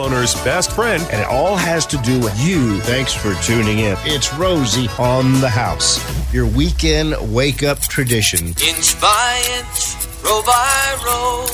homeowner's 0.00 0.34
best 0.44 0.72
friend. 0.72 1.02
And 1.10 1.20
it 1.20 1.26
all 1.26 1.56
has 1.56 1.86
to 1.86 1.96
do 1.98 2.18
with 2.20 2.38
you. 2.40 2.80
Thanks 2.80 3.12
for 3.12 3.34
tuning 3.42 3.80
in. 3.80 3.96
It's 4.04 4.32
Rosie 4.34 4.88
on 4.98 5.40
the 5.40 5.48
house, 5.48 6.00
your 6.32 6.46
weekend 6.46 7.14
wake 7.32 7.62
up 7.62 7.80
tradition. 7.80 8.48
Inch 8.48 9.00
by 9.00 9.42
inch, 9.58 9.96
row 10.24 10.42
by 10.44 10.96
row, 11.04 11.46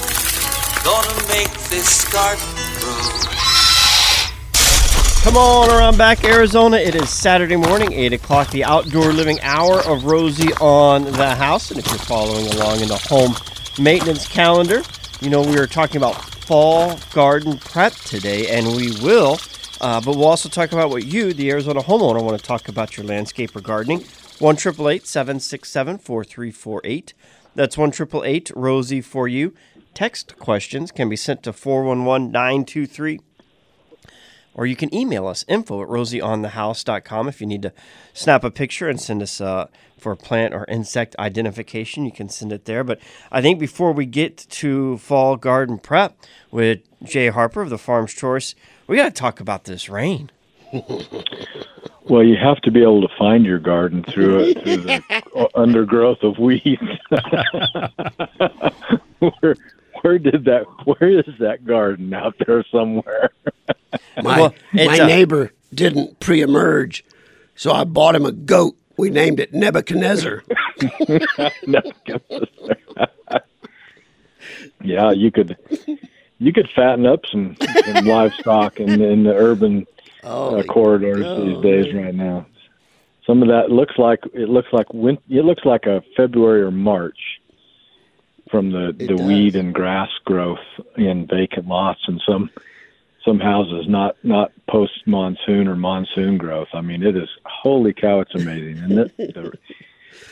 gonna 0.85 1.29
make 1.29 1.53
this 1.69 2.11
garden 2.13 2.45
grow. 2.81 3.23
Come 5.23 5.37
on 5.37 5.71
around 5.71 5.99
back, 5.99 6.23
Arizona. 6.23 6.77
It 6.77 6.95
is 6.95 7.11
Saturday 7.11 7.57
morning, 7.57 7.93
8 7.93 8.13
o'clock, 8.13 8.51
the 8.51 8.63
outdoor 8.63 9.13
living 9.13 9.41
hour 9.41 9.81
of 9.81 10.05
Rosie 10.05 10.53
on 10.61 11.03
the 11.03 11.35
house. 11.35 11.73
And 11.73 11.81
if 11.81 11.87
you're 11.89 11.99
following 11.99 12.47
along 12.53 12.81
in 12.81 12.87
the 12.87 12.97
home 12.97 13.35
maintenance 13.77 14.29
calendar, 14.29 14.83
you 15.21 15.31
know 15.31 15.43
we 15.43 15.59
are 15.59 15.67
talking 15.67 15.97
about 15.97 16.36
fall 16.47 16.97
garden 17.13 17.59
prep 17.59 17.93
today, 17.93 18.49
and 18.49 18.69
we 18.69 18.93
will. 19.03 19.39
Uh, 19.81 20.01
but 20.01 20.17
we'll 20.17 20.27
also 20.27 20.49
talk 20.49 20.73
about 20.73 20.91
what 20.91 21.05
you, 21.05 21.35
the 21.35 21.51
Arizona 21.51 21.83
homeowner, 21.83 22.23
want 22.23 22.39
to 22.39 22.45
talk 22.45 22.69
about 22.69 22.97
your 22.97 23.05
landscape 23.05 23.55
or 23.55 23.61
gardening. 23.61 24.05
1 24.39 24.57
767 24.57 25.99
4348. 25.99 27.15
That's 27.55 27.77
1 27.77 27.93
Rosie 28.55 29.01
for 29.01 29.27
you. 29.27 29.55
Text 29.93 30.39
questions 30.39 30.93
can 30.93 31.09
be 31.09 31.17
sent 31.17 31.43
to 31.43 31.53
411 31.53 32.31
923 32.31 33.21
or 34.57 34.67
you 34.67 34.75
can 34.75 34.93
email 34.93 35.29
us 35.29 35.45
info 35.47 35.83
at 35.83 35.89
rosieonthehouse.com 35.89 37.29
if 37.29 37.41
you 37.41 37.47
need 37.47 37.63
to 37.63 37.73
snap 38.13 38.43
a 38.43 38.51
picture 38.51 38.89
and 38.89 39.01
send 39.01 39.23
us 39.23 39.41
uh, 39.41 39.69
for 39.99 40.17
plant 40.17 40.55
or 40.55 40.65
insect 40.69 41.15
identification 41.19 42.05
you 42.05 42.11
can 42.11 42.29
send 42.29 42.53
it 42.53 42.65
there. 42.65 42.83
But 42.83 42.99
i 43.31 43.41
think 43.41 43.61
before 43.61 43.93
we 43.93 44.07
get 44.07 44.39
to 44.39 44.97
fall 44.99 45.37
garden 45.37 45.79
prep 45.79 46.17
with 46.51 46.81
jay 47.05 47.29
harper 47.29 47.61
of 47.61 47.71
the 47.71 47.79
farm's 47.79 48.15
choice 48.15 48.55
we 48.89 48.97
got 48.97 49.05
to 49.05 49.11
talk 49.11 49.39
about 49.39 49.65
this 49.65 49.89
rain. 49.89 50.31
Well 52.09 52.23
you 52.23 52.37
have 52.37 52.61
to 52.63 52.71
be 52.71 52.83
able 52.83 53.03
to 53.03 53.13
find 53.19 53.45
your 53.45 53.59
garden 53.59 54.05
through 54.05 54.39
it 54.39 54.63
through 54.63 54.77
the 54.77 55.49
undergrowth 55.57 56.23
of 56.23 56.39
weeds. 56.39 56.81
Where, 59.41 59.57
where 60.03 60.19
did 60.19 60.45
that 60.45 60.65
where 60.85 61.19
is 61.19 61.25
that 61.39 61.65
garden 61.65 62.13
out 62.15 62.35
there 62.47 62.65
somewhere 62.71 63.31
my 64.23 64.41
well, 64.41 64.55
my 64.73 64.97
a- 64.97 65.07
neighbor 65.07 65.53
didn't 65.73 66.21
pre-emerge, 66.21 67.05
so 67.55 67.73
I 67.73 67.85
bought 67.85 68.15
him 68.15 68.25
a 68.25 68.33
goat. 68.33 68.77
We 68.97 69.11
named 69.11 69.41
it 69.41 69.53
Nebuchadnezzar. 69.53 70.43
yeah, 74.83 75.11
you 75.13 75.31
could 75.31 75.57
you 76.39 76.53
could 76.53 76.69
fatten 76.75 77.07
up 77.07 77.21
some, 77.31 77.57
some 77.85 78.07
livestock 78.07 78.81
in, 78.81 79.03
in 79.03 79.25
the 79.25 79.35
urban 79.35 79.87
oh, 80.25 80.57
uh, 80.57 80.63
corridors 80.63 81.25
oh, 81.27 81.45
these 81.45 81.63
days 81.63 81.95
right 81.95 82.15
now. 82.15 82.47
Some 83.27 83.43
of 83.43 83.49
that 83.49 83.71
looks 83.71 83.99
like 83.99 84.21
it 84.33 84.49
looks 84.49 84.69
like 84.73 84.93
win- 84.95 85.19
it 85.29 85.45
looks 85.45 85.65
like 85.65 85.85
a 85.87 86.03
February 86.17 86.63
or 86.63 86.71
March 86.71 87.41
from 88.51 88.71
the 88.71 88.89
it 88.89 88.99
the 88.99 89.17
does. 89.17 89.21
weed 89.23 89.57
and 89.57 89.75
grass 89.75 90.11
growth 90.25 90.59
in 90.97 91.27
vacant 91.27 91.67
lots 91.67 92.01
and 92.07 92.21
some 92.27 92.51
some 93.25 93.41
houses, 93.41 93.87
not 93.89 94.17
not 94.23 94.53
post 94.69 95.07
monsoon 95.07 95.69
or 95.69 95.77
monsoon 95.77 96.39
growth. 96.39 96.69
I 96.73 96.81
mean, 96.81 97.03
it 97.03 97.17
is 97.17 97.29
holy 97.45 97.93
cow, 97.93 98.21
it's 98.21 98.35
amazing, 98.35 98.83
and 98.85 98.93
it, 99.01 99.17
the, 99.35 99.53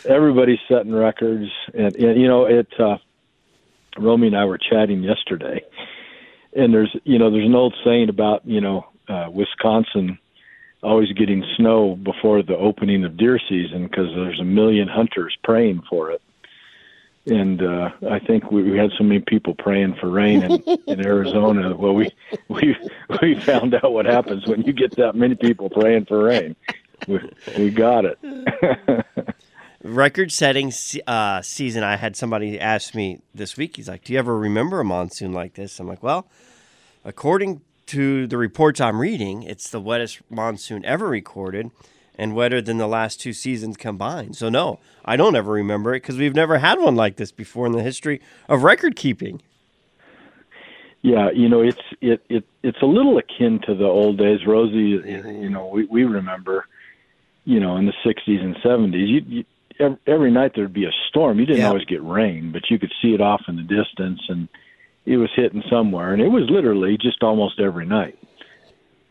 everybody's 0.08 0.60
setting 0.68 0.94
records. 0.94 1.50
And, 1.74 1.94
and 1.96 2.20
you 2.20 2.28
know, 2.28 2.46
it. 2.46 2.68
Uh, 2.78 2.98
Romy 3.96 4.26
and 4.26 4.36
I 4.36 4.44
were 4.44 4.58
chatting 4.58 5.02
yesterday, 5.04 5.64
and 6.56 6.72
there's 6.72 6.94
you 7.04 7.18
know 7.18 7.30
there's 7.30 7.46
an 7.46 7.54
old 7.54 7.74
saying 7.84 8.08
about 8.08 8.46
you 8.46 8.60
know 8.60 8.86
uh, 9.08 9.28
Wisconsin 9.30 10.18
always 10.82 11.10
getting 11.12 11.44
snow 11.56 11.96
before 11.96 12.42
the 12.42 12.56
opening 12.56 13.04
of 13.04 13.16
deer 13.16 13.40
season 13.48 13.86
because 13.86 14.08
there's 14.14 14.40
a 14.40 14.44
million 14.44 14.86
hunters 14.86 15.34
praying 15.42 15.82
for 15.88 16.10
it 16.10 16.20
and 17.26 17.62
uh, 17.62 17.90
I 18.10 18.18
think 18.18 18.50
we, 18.50 18.62
we 18.62 18.76
had 18.76 18.90
so 18.98 19.04
many 19.04 19.20
people 19.20 19.54
praying 19.54 19.96
for 20.00 20.10
rain 20.10 20.42
in, 20.42 20.62
in 20.86 21.00
Arizona. 21.06 21.74
Well, 21.74 21.94
we 21.94 22.10
we 22.48 22.76
we 23.22 23.40
found 23.40 23.74
out 23.74 23.92
what 23.92 24.06
happens 24.06 24.46
when 24.46 24.62
you 24.62 24.72
get 24.72 24.96
that 24.96 25.14
many 25.14 25.34
people 25.34 25.70
praying 25.70 26.06
for 26.06 26.24
rain. 26.24 26.56
We, 27.08 27.20
we 27.56 27.70
got 27.70 28.04
it. 28.04 28.18
Record-setting 29.82 30.72
uh, 31.06 31.42
season. 31.42 31.82
I 31.82 31.96
had 31.96 32.16
somebody 32.16 32.58
ask 32.58 32.94
me 32.94 33.20
this 33.34 33.56
week. 33.56 33.76
He's 33.76 33.88
like, 33.88 34.04
"Do 34.04 34.12
you 34.12 34.18
ever 34.18 34.36
remember 34.36 34.80
a 34.80 34.84
monsoon 34.84 35.32
like 35.32 35.54
this?" 35.54 35.80
I'm 35.80 35.88
like, 35.88 36.02
"Well, 36.02 36.26
according 37.04 37.62
to 37.86 38.26
the 38.26 38.36
reports 38.36 38.80
I'm 38.80 39.00
reading, 39.00 39.42
it's 39.42 39.70
the 39.70 39.80
wettest 39.80 40.20
monsoon 40.30 40.84
ever 40.84 41.06
recorded." 41.06 41.70
And 42.16 42.34
wetter 42.34 42.60
than 42.60 42.78
the 42.78 42.86
last 42.86 43.20
two 43.20 43.32
seasons 43.32 43.76
combined. 43.76 44.36
So 44.36 44.48
no, 44.48 44.78
I 45.04 45.16
don't 45.16 45.36
ever 45.36 45.52
remember 45.52 45.94
it 45.94 46.02
because 46.02 46.16
we've 46.16 46.34
never 46.34 46.58
had 46.58 46.78
one 46.78 46.96
like 46.96 47.16
this 47.16 47.32
before 47.32 47.66
in 47.66 47.72
the 47.72 47.82
history 47.82 48.20
of 48.48 48.62
record 48.62 48.96
keeping. 48.96 49.42
Yeah, 51.02 51.30
you 51.30 51.48
know, 51.48 51.60
it's 51.60 51.82
it, 52.00 52.24
it 52.30 52.44
it's 52.62 52.80
a 52.80 52.86
little 52.86 53.18
akin 53.18 53.60
to 53.66 53.74
the 53.74 53.84
old 53.84 54.16
days. 54.16 54.46
Rosie, 54.46 55.02
you 55.04 55.50
know, 55.50 55.66
we 55.66 55.84
we 55.84 56.04
remember, 56.04 56.66
you 57.44 57.60
know, 57.60 57.76
in 57.76 57.84
the 57.84 57.92
'60s 58.04 58.42
and 58.42 58.56
'70s, 58.56 59.06
you, 59.06 59.20
you 59.26 59.44
every, 59.78 59.98
every 60.06 60.30
night 60.30 60.52
there'd 60.54 60.72
be 60.72 60.86
a 60.86 60.92
storm. 61.10 61.38
You 61.38 61.44
didn't 61.44 61.60
yeah. 61.60 61.68
always 61.68 61.84
get 61.84 62.02
rain, 62.02 62.52
but 62.52 62.70
you 62.70 62.78
could 62.78 62.92
see 63.02 63.12
it 63.12 63.20
off 63.20 63.42
in 63.48 63.56
the 63.56 63.62
distance, 63.62 64.22
and 64.28 64.48
it 65.04 65.18
was 65.18 65.30
hitting 65.36 65.62
somewhere, 65.68 66.12
and 66.12 66.22
it 66.22 66.28
was 66.28 66.48
literally 66.48 66.96
just 66.96 67.22
almost 67.22 67.60
every 67.60 67.84
night. 67.84 68.18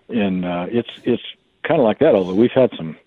And 0.10 0.46
uh, 0.46 0.66
it's 0.70 0.90
it's 1.04 1.24
kind 1.64 1.80
of 1.80 1.86
like 1.86 2.00
that. 2.00 2.16
Although 2.16 2.36
we've 2.36 2.52
had 2.52 2.72
some 2.78 2.98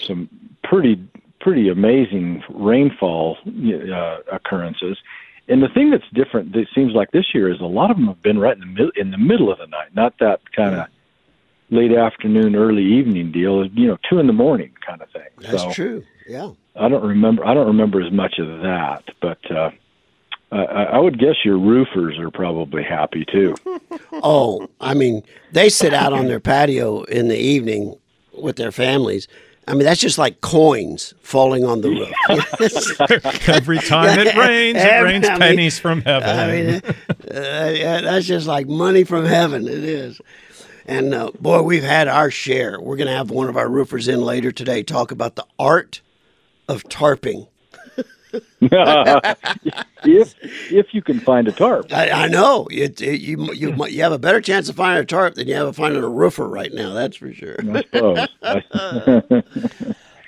some 0.00 0.28
pretty 0.62 1.02
pretty 1.40 1.68
amazing 1.68 2.42
rainfall 2.50 3.36
uh, 3.46 4.18
occurrences. 4.30 4.98
And 5.48 5.60
the 5.60 5.68
thing 5.68 5.90
that's 5.90 6.08
different, 6.14 6.52
that 6.52 6.68
seems 6.72 6.92
like 6.94 7.10
this 7.10 7.34
year, 7.34 7.52
is 7.52 7.60
a 7.60 7.64
lot 7.66 7.90
of 7.90 7.96
them 7.96 8.06
have 8.06 8.22
been 8.22 8.38
right 8.38 8.54
in 8.54 8.60
the 8.60 8.66
middle 8.66 8.92
in 8.96 9.10
the 9.10 9.18
middle 9.18 9.50
of 9.50 9.58
the 9.58 9.66
night, 9.66 9.94
not 9.94 10.18
that 10.20 10.40
kind 10.52 10.76
of 10.76 10.86
late 11.70 11.92
afternoon, 11.92 12.54
early 12.54 12.84
evening 12.84 13.32
deal. 13.32 13.66
You 13.66 13.88
know, 13.88 13.98
two 14.08 14.18
in 14.18 14.28
the 14.28 14.32
morning 14.32 14.72
kind 14.86 15.02
of 15.02 15.10
thing. 15.10 15.28
That's 15.38 15.62
so, 15.62 15.72
true. 15.72 16.04
Yeah. 16.28 16.52
I 16.76 16.88
don't 16.88 17.04
remember. 17.04 17.44
I 17.44 17.54
don't 17.54 17.66
remember 17.66 18.00
as 18.00 18.12
much 18.12 18.38
of 18.38 18.62
that, 18.62 19.02
but 19.20 19.50
uh, 19.50 19.70
I, 20.52 20.84
I 20.84 20.98
would 20.98 21.18
guess 21.18 21.36
your 21.44 21.58
roofers 21.58 22.18
are 22.18 22.30
probably 22.30 22.82
happy 22.82 23.24
too. 23.24 23.54
oh, 24.12 24.68
I 24.80 24.94
mean, 24.94 25.22
they 25.52 25.68
sit 25.68 25.94
out 25.94 26.12
on 26.12 26.26
their 26.26 26.40
patio 26.40 27.02
in 27.04 27.28
the 27.28 27.38
evening 27.38 27.96
with 28.34 28.56
their 28.56 28.72
families. 28.72 29.28
I 29.66 29.74
mean, 29.74 29.84
that's 29.84 30.00
just 30.00 30.18
like 30.18 30.40
coins 30.40 31.14
falling 31.22 31.64
on 31.64 31.80
the 31.80 31.90
roof. 31.90 33.48
Every 33.48 33.78
time 33.78 34.18
it 34.18 34.34
rains, 34.36 34.78
it 34.78 35.02
rains 35.02 35.26
I 35.26 35.38
pennies 35.38 35.76
mean, 35.76 35.80
from 35.80 36.00
heaven. 36.02 36.28
I 36.28 36.46
mean, 36.52 36.82
uh, 37.30 38.00
that's 38.02 38.26
just 38.26 38.46
like 38.46 38.66
money 38.66 39.04
from 39.04 39.24
heaven. 39.24 39.68
It 39.68 39.84
is. 39.84 40.20
And 40.84 41.14
uh, 41.14 41.30
boy, 41.40 41.62
we've 41.62 41.84
had 41.84 42.08
our 42.08 42.30
share. 42.30 42.80
We're 42.80 42.96
going 42.96 43.06
to 43.06 43.14
have 43.14 43.30
one 43.30 43.48
of 43.48 43.56
our 43.56 43.68
roofers 43.68 44.08
in 44.08 44.20
later 44.20 44.50
today 44.50 44.82
talk 44.82 45.12
about 45.12 45.36
the 45.36 45.46
art 45.58 46.00
of 46.68 46.82
tarping. 46.84 47.46
if 48.60 50.34
if 50.70 50.94
you 50.94 51.02
can 51.02 51.20
find 51.20 51.48
a 51.48 51.52
tarp, 51.52 51.92
I, 51.92 52.10
I 52.10 52.28
know 52.28 52.66
it, 52.70 53.00
it, 53.00 53.20
you 53.20 53.52
you 53.52 53.74
you 53.86 54.02
have 54.02 54.12
a 54.12 54.18
better 54.18 54.40
chance 54.40 54.68
of 54.68 54.76
finding 54.76 55.02
a 55.02 55.06
tarp 55.06 55.34
than 55.34 55.48
you 55.48 55.54
have 55.54 55.68
of 55.68 55.76
finding 55.76 56.02
a 56.02 56.08
roofer 56.08 56.48
right 56.48 56.72
now. 56.72 56.92
That's 56.94 57.16
for 57.16 57.32
sure. 57.32 57.56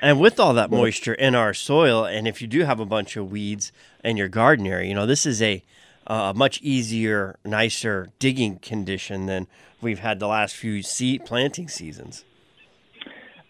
and 0.00 0.20
with 0.20 0.38
all 0.38 0.54
that 0.54 0.70
moisture 0.70 1.14
in 1.14 1.34
our 1.34 1.54
soil, 1.54 2.04
and 2.04 2.28
if 2.28 2.42
you 2.42 2.48
do 2.48 2.64
have 2.64 2.80
a 2.80 2.86
bunch 2.86 3.16
of 3.16 3.30
weeds 3.30 3.72
in 4.02 4.16
your 4.16 4.28
garden 4.28 4.66
area, 4.66 4.88
you 4.88 4.94
know 4.94 5.06
this 5.06 5.26
is 5.26 5.40
a 5.40 5.62
uh, 6.06 6.32
much 6.34 6.60
easier, 6.60 7.38
nicer 7.44 8.10
digging 8.18 8.58
condition 8.58 9.26
than 9.26 9.46
we've 9.80 10.00
had 10.00 10.20
the 10.20 10.28
last 10.28 10.54
few 10.54 10.82
seed 10.82 11.24
planting 11.24 11.68
seasons. 11.68 12.24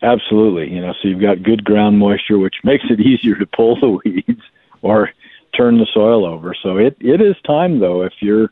Absolutely. 0.05 0.71
You 0.71 0.83
know, 0.83 0.93
so 1.01 1.09
you've 1.09 1.21
got 1.21 1.43
good 1.43 1.65
ground 1.65 1.99
moisture, 1.99 2.39
which 2.39 2.57
makes 2.65 2.85
it 2.91 3.01
easier 3.01 3.37
to 3.37 3.47
pull 3.47 3.81
the 3.81 3.99
weeds 4.05 4.43
or 4.83 5.11
turn 5.57 5.79
the 5.79 5.87
soil 5.93 6.27
over. 6.27 6.55
So 6.63 6.77
it 6.77 6.97
it 7.01 7.21
is 7.21 7.37
time 7.47 7.81
though 7.81 8.03
if 8.03 8.13
you're 8.21 8.51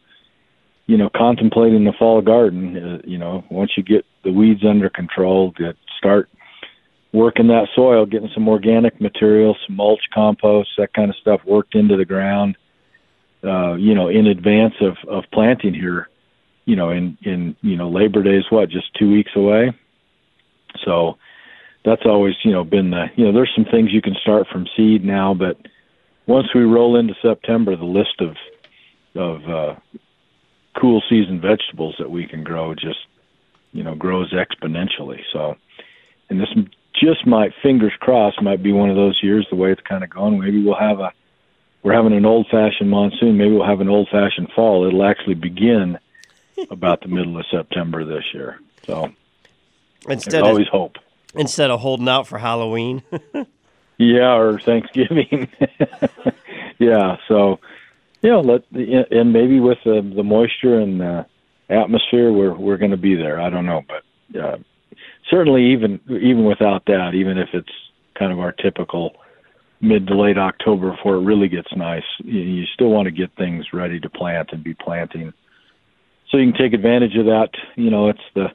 you 0.86 0.96
know 0.96 1.10
contemplating 1.14 1.84
the 1.84 1.92
fall 1.92 2.22
garden, 2.22 2.76
uh, 2.76 2.98
you 3.04 3.18
know, 3.18 3.44
once 3.50 3.72
you 3.76 3.82
get 3.82 4.06
the 4.24 4.32
weeds 4.32 4.64
under 4.64 4.88
control, 4.88 5.52
to 5.52 5.74
start 5.98 6.30
working 7.12 7.48
that 7.48 7.68
soil, 7.74 8.06
getting 8.06 8.30
some 8.32 8.48
organic 8.48 8.98
material, 8.98 9.54
some 9.66 9.76
mulch, 9.76 10.02
compost, 10.14 10.70
that 10.78 10.94
kind 10.94 11.10
of 11.10 11.16
stuff 11.16 11.40
worked 11.44 11.74
into 11.74 11.96
the 11.96 12.06
ground. 12.06 12.56
Uh, 13.44 13.74
you 13.74 13.94
know, 13.94 14.08
in 14.08 14.26
advance 14.26 14.74
of 14.80 14.96
of 15.06 15.24
planting 15.32 15.74
here, 15.74 16.08
you 16.64 16.76
know, 16.76 16.88
in 16.90 17.18
in 17.22 17.54
you 17.60 17.76
know 17.76 17.90
Labor 17.90 18.22
Day 18.22 18.36
is 18.36 18.46
what 18.48 18.70
just 18.70 18.94
two 18.94 19.10
weeks 19.10 19.32
away. 19.36 19.72
So 20.86 21.18
that's 21.84 22.02
always 22.04 22.34
you 22.44 22.52
know 22.52 22.64
been 22.64 22.90
the 22.90 23.06
you 23.16 23.24
know 23.24 23.32
there's 23.32 23.52
some 23.54 23.64
things 23.64 23.92
you 23.92 24.02
can 24.02 24.14
start 24.14 24.46
from 24.48 24.66
seed 24.76 25.04
now, 25.04 25.34
but 25.34 25.56
once 26.26 26.48
we 26.54 26.62
roll 26.62 26.96
into 26.96 27.14
September, 27.20 27.76
the 27.76 27.84
list 27.84 28.20
of 28.20 28.36
of 29.14 29.48
uh, 29.48 29.74
cool 30.80 31.02
season 31.08 31.40
vegetables 31.40 31.96
that 31.98 32.10
we 32.10 32.26
can 32.26 32.44
grow 32.44 32.74
just 32.74 33.00
you 33.72 33.82
know 33.82 33.94
grows 33.94 34.32
exponentially. 34.32 35.22
So, 35.32 35.56
and 36.30 36.40
this 36.40 36.48
just 36.94 37.26
might 37.26 37.52
fingers 37.62 37.92
crossed 37.98 38.40
might 38.42 38.62
be 38.62 38.72
one 38.72 38.90
of 38.90 38.96
those 38.96 39.18
years 39.22 39.46
the 39.50 39.56
way 39.56 39.72
it's 39.72 39.82
kind 39.82 40.04
of 40.04 40.10
going. 40.10 40.38
Maybe 40.38 40.62
we'll 40.62 40.78
have 40.78 41.00
a 41.00 41.12
we're 41.82 41.94
having 41.94 42.12
an 42.12 42.24
old 42.24 42.46
fashioned 42.48 42.90
monsoon. 42.90 43.36
Maybe 43.36 43.52
we'll 43.52 43.66
have 43.66 43.80
an 43.80 43.88
old 43.88 44.08
fashioned 44.08 44.50
fall. 44.54 44.86
It'll 44.86 45.04
actually 45.04 45.34
begin 45.34 45.98
about 46.70 47.00
the 47.00 47.08
middle 47.08 47.36
of 47.38 47.44
September 47.50 48.04
this 48.04 48.22
year. 48.32 48.60
So 48.86 49.12
instead 50.08 50.44
always 50.44 50.68
hope 50.68 50.96
instead 51.34 51.70
of 51.70 51.80
holding 51.80 52.08
out 52.08 52.26
for 52.26 52.38
Halloween. 52.38 53.02
yeah, 53.98 54.36
or 54.36 54.58
Thanksgiving. 54.58 55.48
yeah. 56.78 57.16
So 57.28 57.58
yeah, 58.22 58.36
let 58.36 58.62
and 58.70 59.32
maybe 59.32 59.60
with 59.60 59.78
the, 59.84 60.00
the 60.14 60.22
moisture 60.22 60.78
and 60.78 61.00
the 61.00 61.26
atmosphere, 61.68 62.32
we're 62.32 62.54
we're 62.54 62.76
going 62.76 62.90
to 62.90 62.96
be 62.96 63.14
there. 63.14 63.40
I 63.40 63.50
don't 63.50 63.66
know, 63.66 63.82
but 63.88 64.40
uh, 64.40 64.56
certainly 65.30 65.72
even 65.72 66.00
even 66.08 66.44
without 66.44 66.84
that, 66.86 67.12
even 67.14 67.38
if 67.38 67.48
it's 67.52 67.72
kind 68.18 68.32
of 68.32 68.38
our 68.38 68.52
typical 68.52 69.16
mid 69.80 70.06
to 70.06 70.14
late 70.14 70.38
October 70.38 70.92
before 70.92 71.16
it 71.16 71.24
really 71.24 71.48
gets 71.48 71.74
nice, 71.76 72.04
you, 72.18 72.40
you 72.40 72.64
still 72.74 72.90
want 72.90 73.06
to 73.06 73.10
get 73.10 73.34
things 73.36 73.66
ready 73.72 73.98
to 73.98 74.08
plant 74.08 74.50
and 74.52 74.62
be 74.62 74.74
planting. 74.74 75.32
So 76.30 76.38
you 76.38 76.52
can 76.52 76.60
take 76.60 76.72
advantage 76.72 77.16
of 77.16 77.26
that. 77.26 77.50
You 77.76 77.90
know, 77.90 78.08
it's 78.08 78.20
the 78.34 78.48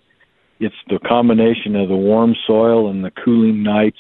it's 0.60 0.76
the 0.90 1.00
combination 1.00 1.76
of 1.76 1.90
the 1.90 1.96
warm 1.96 2.36
soil 2.46 2.90
and 2.90 3.04
the 3.04 3.12
cooling 3.12 3.64
nights 3.64 4.00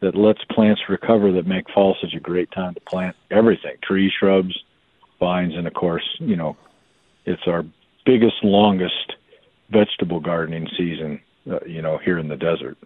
that 0.00 0.14
lets 0.14 0.42
plants 0.50 0.80
recover 0.88 1.32
that 1.32 1.46
make 1.46 1.68
fall 1.70 1.96
such 2.00 2.14
a 2.14 2.20
great 2.20 2.50
time 2.52 2.74
to 2.74 2.80
plant 2.80 3.14
everything 3.30 3.76
trees 3.82 4.12
shrubs 4.18 4.58
vines 5.18 5.54
and 5.54 5.66
of 5.66 5.74
course 5.74 6.04
you 6.18 6.36
know 6.36 6.56
it's 7.26 7.42
our 7.46 7.64
biggest 8.04 8.42
longest 8.42 9.12
vegetable 9.70 10.20
gardening 10.20 10.66
season 10.76 11.20
uh, 11.50 11.58
you 11.66 11.82
know 11.82 11.98
here 11.98 12.18
in 12.18 12.28
the 12.28 12.36
desert. 12.36 12.76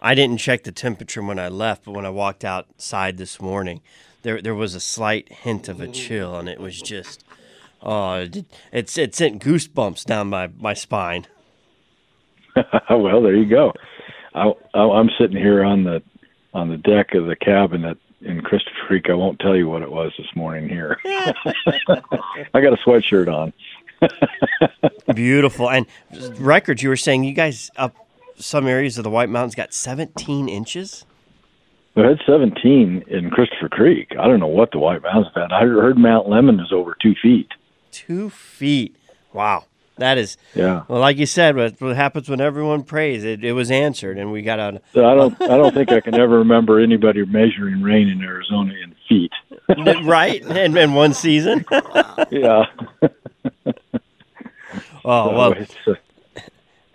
I 0.00 0.14
didn't 0.14 0.38
check 0.38 0.64
the 0.64 0.72
temperature 0.72 1.22
when 1.22 1.38
i 1.38 1.48
left 1.48 1.84
but 1.84 1.92
when 1.92 2.06
i 2.06 2.10
walked 2.10 2.44
outside 2.44 3.16
this 3.16 3.40
morning 3.40 3.80
there 4.22 4.42
there 4.42 4.54
was 4.54 4.74
a 4.74 4.80
slight 4.80 5.30
hint 5.32 5.68
of 5.68 5.80
a 5.80 5.88
chill 5.88 6.36
and 6.36 6.48
it 6.48 6.60
was 6.60 6.80
just 6.80 7.24
oh 7.82 8.14
it, 8.14 8.44
it's 8.72 8.98
it 8.98 9.14
sent 9.14 9.42
goosebumps 9.42 10.04
down 10.04 10.28
my 10.28 10.50
my 10.58 10.74
spine 10.74 11.26
well 12.90 13.22
there 13.22 13.34
you 13.34 13.46
go 13.46 13.72
I, 14.34 14.52
I 14.74 14.80
i'm 14.80 15.10
sitting 15.18 15.36
here 15.36 15.64
on 15.64 15.84
the 15.84 16.02
on 16.54 16.68
the 16.68 16.76
deck 16.76 17.14
of 17.14 17.26
the 17.26 17.36
cabin 17.36 17.84
at 17.84 17.98
in 18.22 18.40
Christopher 18.40 18.76
Creek. 18.86 19.10
I 19.10 19.14
won't 19.14 19.38
tell 19.38 19.56
you 19.56 19.68
what 19.68 19.82
it 19.82 19.90
was 19.90 20.12
this 20.18 20.26
morning 20.34 20.68
here. 20.68 20.98
I 21.04 22.60
got 22.60 22.72
a 22.72 22.78
sweatshirt 22.84 23.32
on. 23.32 23.52
Beautiful. 25.14 25.70
And 25.70 25.86
records, 26.38 26.82
you 26.82 26.88
were 26.88 26.96
saying 26.96 27.24
you 27.24 27.32
guys 27.32 27.70
up 27.76 27.94
some 28.36 28.66
areas 28.66 28.98
of 28.98 29.04
the 29.04 29.10
White 29.10 29.28
Mountains 29.28 29.54
got 29.54 29.72
17 29.72 30.48
inches? 30.48 31.04
We 31.94 32.02
had 32.02 32.20
17 32.26 33.04
in 33.08 33.30
Christopher 33.30 33.68
Creek. 33.68 34.12
I 34.18 34.26
don't 34.26 34.38
know 34.38 34.46
what 34.46 34.70
the 34.70 34.78
White 34.78 35.02
Mountains 35.02 35.32
had. 35.34 35.52
I 35.52 35.60
heard 35.60 35.98
Mount 35.98 36.28
Lemmon 36.28 36.60
is 36.60 36.72
over 36.72 36.96
two 37.00 37.14
feet. 37.20 37.48
Two 37.90 38.30
feet. 38.30 38.94
Wow. 39.32 39.64
That 39.98 40.16
is, 40.16 40.36
yeah. 40.54 40.84
Well, 40.88 41.00
like 41.00 41.16
you 41.16 41.26
said, 41.26 41.56
what, 41.56 41.80
what 41.80 41.96
happens 41.96 42.28
when 42.28 42.40
everyone 42.40 42.84
prays? 42.84 43.24
It, 43.24 43.44
it 43.44 43.52
was 43.52 43.70
answered, 43.70 44.16
and 44.16 44.30
we 44.32 44.42
got 44.42 44.60
on. 44.60 44.80
So 44.94 45.04
I 45.04 45.14
don't, 45.14 45.40
I 45.42 45.56
don't 45.56 45.74
think 45.74 45.90
I 45.90 46.00
can 46.00 46.14
ever 46.14 46.38
remember 46.38 46.80
anybody 46.80 47.24
measuring 47.24 47.82
rain 47.82 48.08
in 48.08 48.22
Arizona 48.22 48.74
in 48.82 48.94
feet. 49.08 49.32
right, 50.04 50.40
in, 50.42 50.76
in 50.76 50.94
one 50.94 51.14
season. 51.14 51.64
yeah. 52.30 52.66
oh 55.04 55.32
well, 55.34 55.54
uh, 55.86 55.94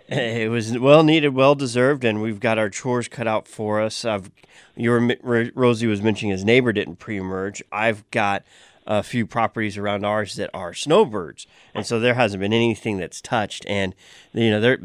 it 0.08 0.50
was 0.50 0.78
well 0.78 1.02
needed, 1.02 1.30
well 1.34 1.54
deserved, 1.54 2.04
and 2.04 2.22
we've 2.22 2.40
got 2.40 2.58
our 2.58 2.70
chores 2.70 3.08
cut 3.08 3.26
out 3.26 3.46
for 3.48 3.80
us. 3.80 4.04
I've, 4.04 4.30
your 4.76 5.16
Rosie 5.22 5.86
was 5.86 6.02
mentioning 6.02 6.32
his 6.32 6.44
neighbor 6.44 6.72
didn't 6.72 6.96
pre-emerge. 6.96 7.62
I've 7.70 8.08
got 8.10 8.44
a 8.86 9.02
few 9.02 9.26
properties 9.26 9.76
around 9.78 10.04
ours 10.04 10.36
that 10.36 10.50
are 10.52 10.74
snowbirds, 10.74 11.46
and 11.74 11.86
so 11.86 11.98
there 11.98 12.14
hasn't 12.14 12.40
been 12.40 12.52
anything 12.52 12.98
that's 12.98 13.20
touched. 13.20 13.64
And 13.66 13.94
you 14.32 14.50
know 14.50 14.60
they're 14.60 14.78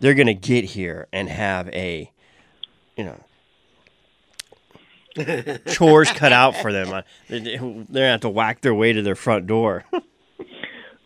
they're 0.00 0.14
going 0.14 0.26
to 0.26 0.34
get 0.34 0.64
here 0.64 1.08
and 1.12 1.28
have 1.28 1.68
a 1.68 2.10
you 2.96 3.04
know 3.04 3.24
chores 5.68 6.10
cut 6.12 6.32
out 6.32 6.56
for 6.56 6.72
them. 6.72 7.02
They're 7.28 7.58
going 7.58 7.86
to 7.92 8.00
have 8.00 8.20
to 8.20 8.28
whack 8.28 8.60
their 8.60 8.74
way 8.74 8.92
to 8.92 9.02
their 9.02 9.14
front 9.14 9.46
door. 9.46 9.84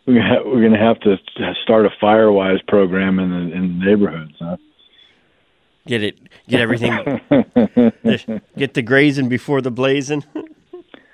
we're 0.05 0.61
going 0.61 0.73
to 0.73 0.79
have 0.79 0.99
to 1.01 1.17
start 1.63 1.85
a 1.85 1.89
Firewise 2.01 2.65
program 2.67 3.19
in 3.19 3.29
the, 3.29 3.55
in 3.55 3.79
the 3.79 3.85
neighborhoods, 3.85 4.33
huh? 4.39 4.57
Get 5.85 6.03
it, 6.03 6.19
get 6.49 6.59
everything, 6.59 6.91
get 8.57 8.73
the 8.73 8.81
grazing 8.81 9.29
before 9.29 9.61
the 9.61 9.71
blazing. 9.71 10.25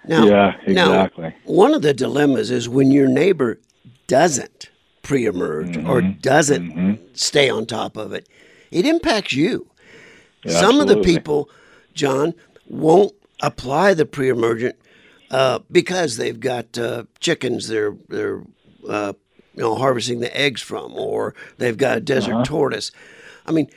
Now, 0.08 0.26
yeah, 0.26 0.56
exactly. 0.66 1.30
Now, 1.30 1.34
one 1.46 1.74
of 1.74 1.82
the 1.82 1.94
dilemmas 1.94 2.52
is 2.52 2.68
when 2.68 2.92
your 2.92 3.08
neighbor 3.08 3.60
doesn't 4.08 4.70
pre-emerge 5.02 5.78
mm-hmm. 5.78 5.90
or 5.90 6.02
doesn't 6.02 6.72
mm-hmm. 6.72 7.04
stay 7.14 7.50
on 7.50 7.66
top 7.66 7.98
of 7.98 8.14
it, 8.14 8.28
it 8.72 8.86
impacts 8.86 9.34
you. 9.34 9.68
Yeah, 10.44 10.60
Some 10.60 10.76
absolutely. 10.76 10.94
of 10.94 11.06
the 11.06 11.14
people, 11.14 11.50
John, 11.94 12.34
won't 12.68 13.14
apply 13.42 13.94
the 13.94 14.06
pre-emergent 14.06 14.76
uh, 15.32 15.60
because 15.72 16.18
they've 16.18 16.40
got 16.40 16.78
uh, 16.78 17.04
chickens 17.20 17.68
they're 17.68 17.96
they're 18.10 18.42
uh, 18.88 19.14
you 19.56 19.62
know 19.62 19.76
harvesting 19.76 20.20
the 20.20 20.36
eggs 20.36 20.62
from, 20.62 20.94
or 20.94 21.34
they've 21.58 21.78
got 21.78 21.98
a 21.98 22.02
desert 22.02 22.34
uh-huh. 22.34 22.46
tortoise. 22.46 22.92
I 23.46 23.52
mean, 23.52 23.70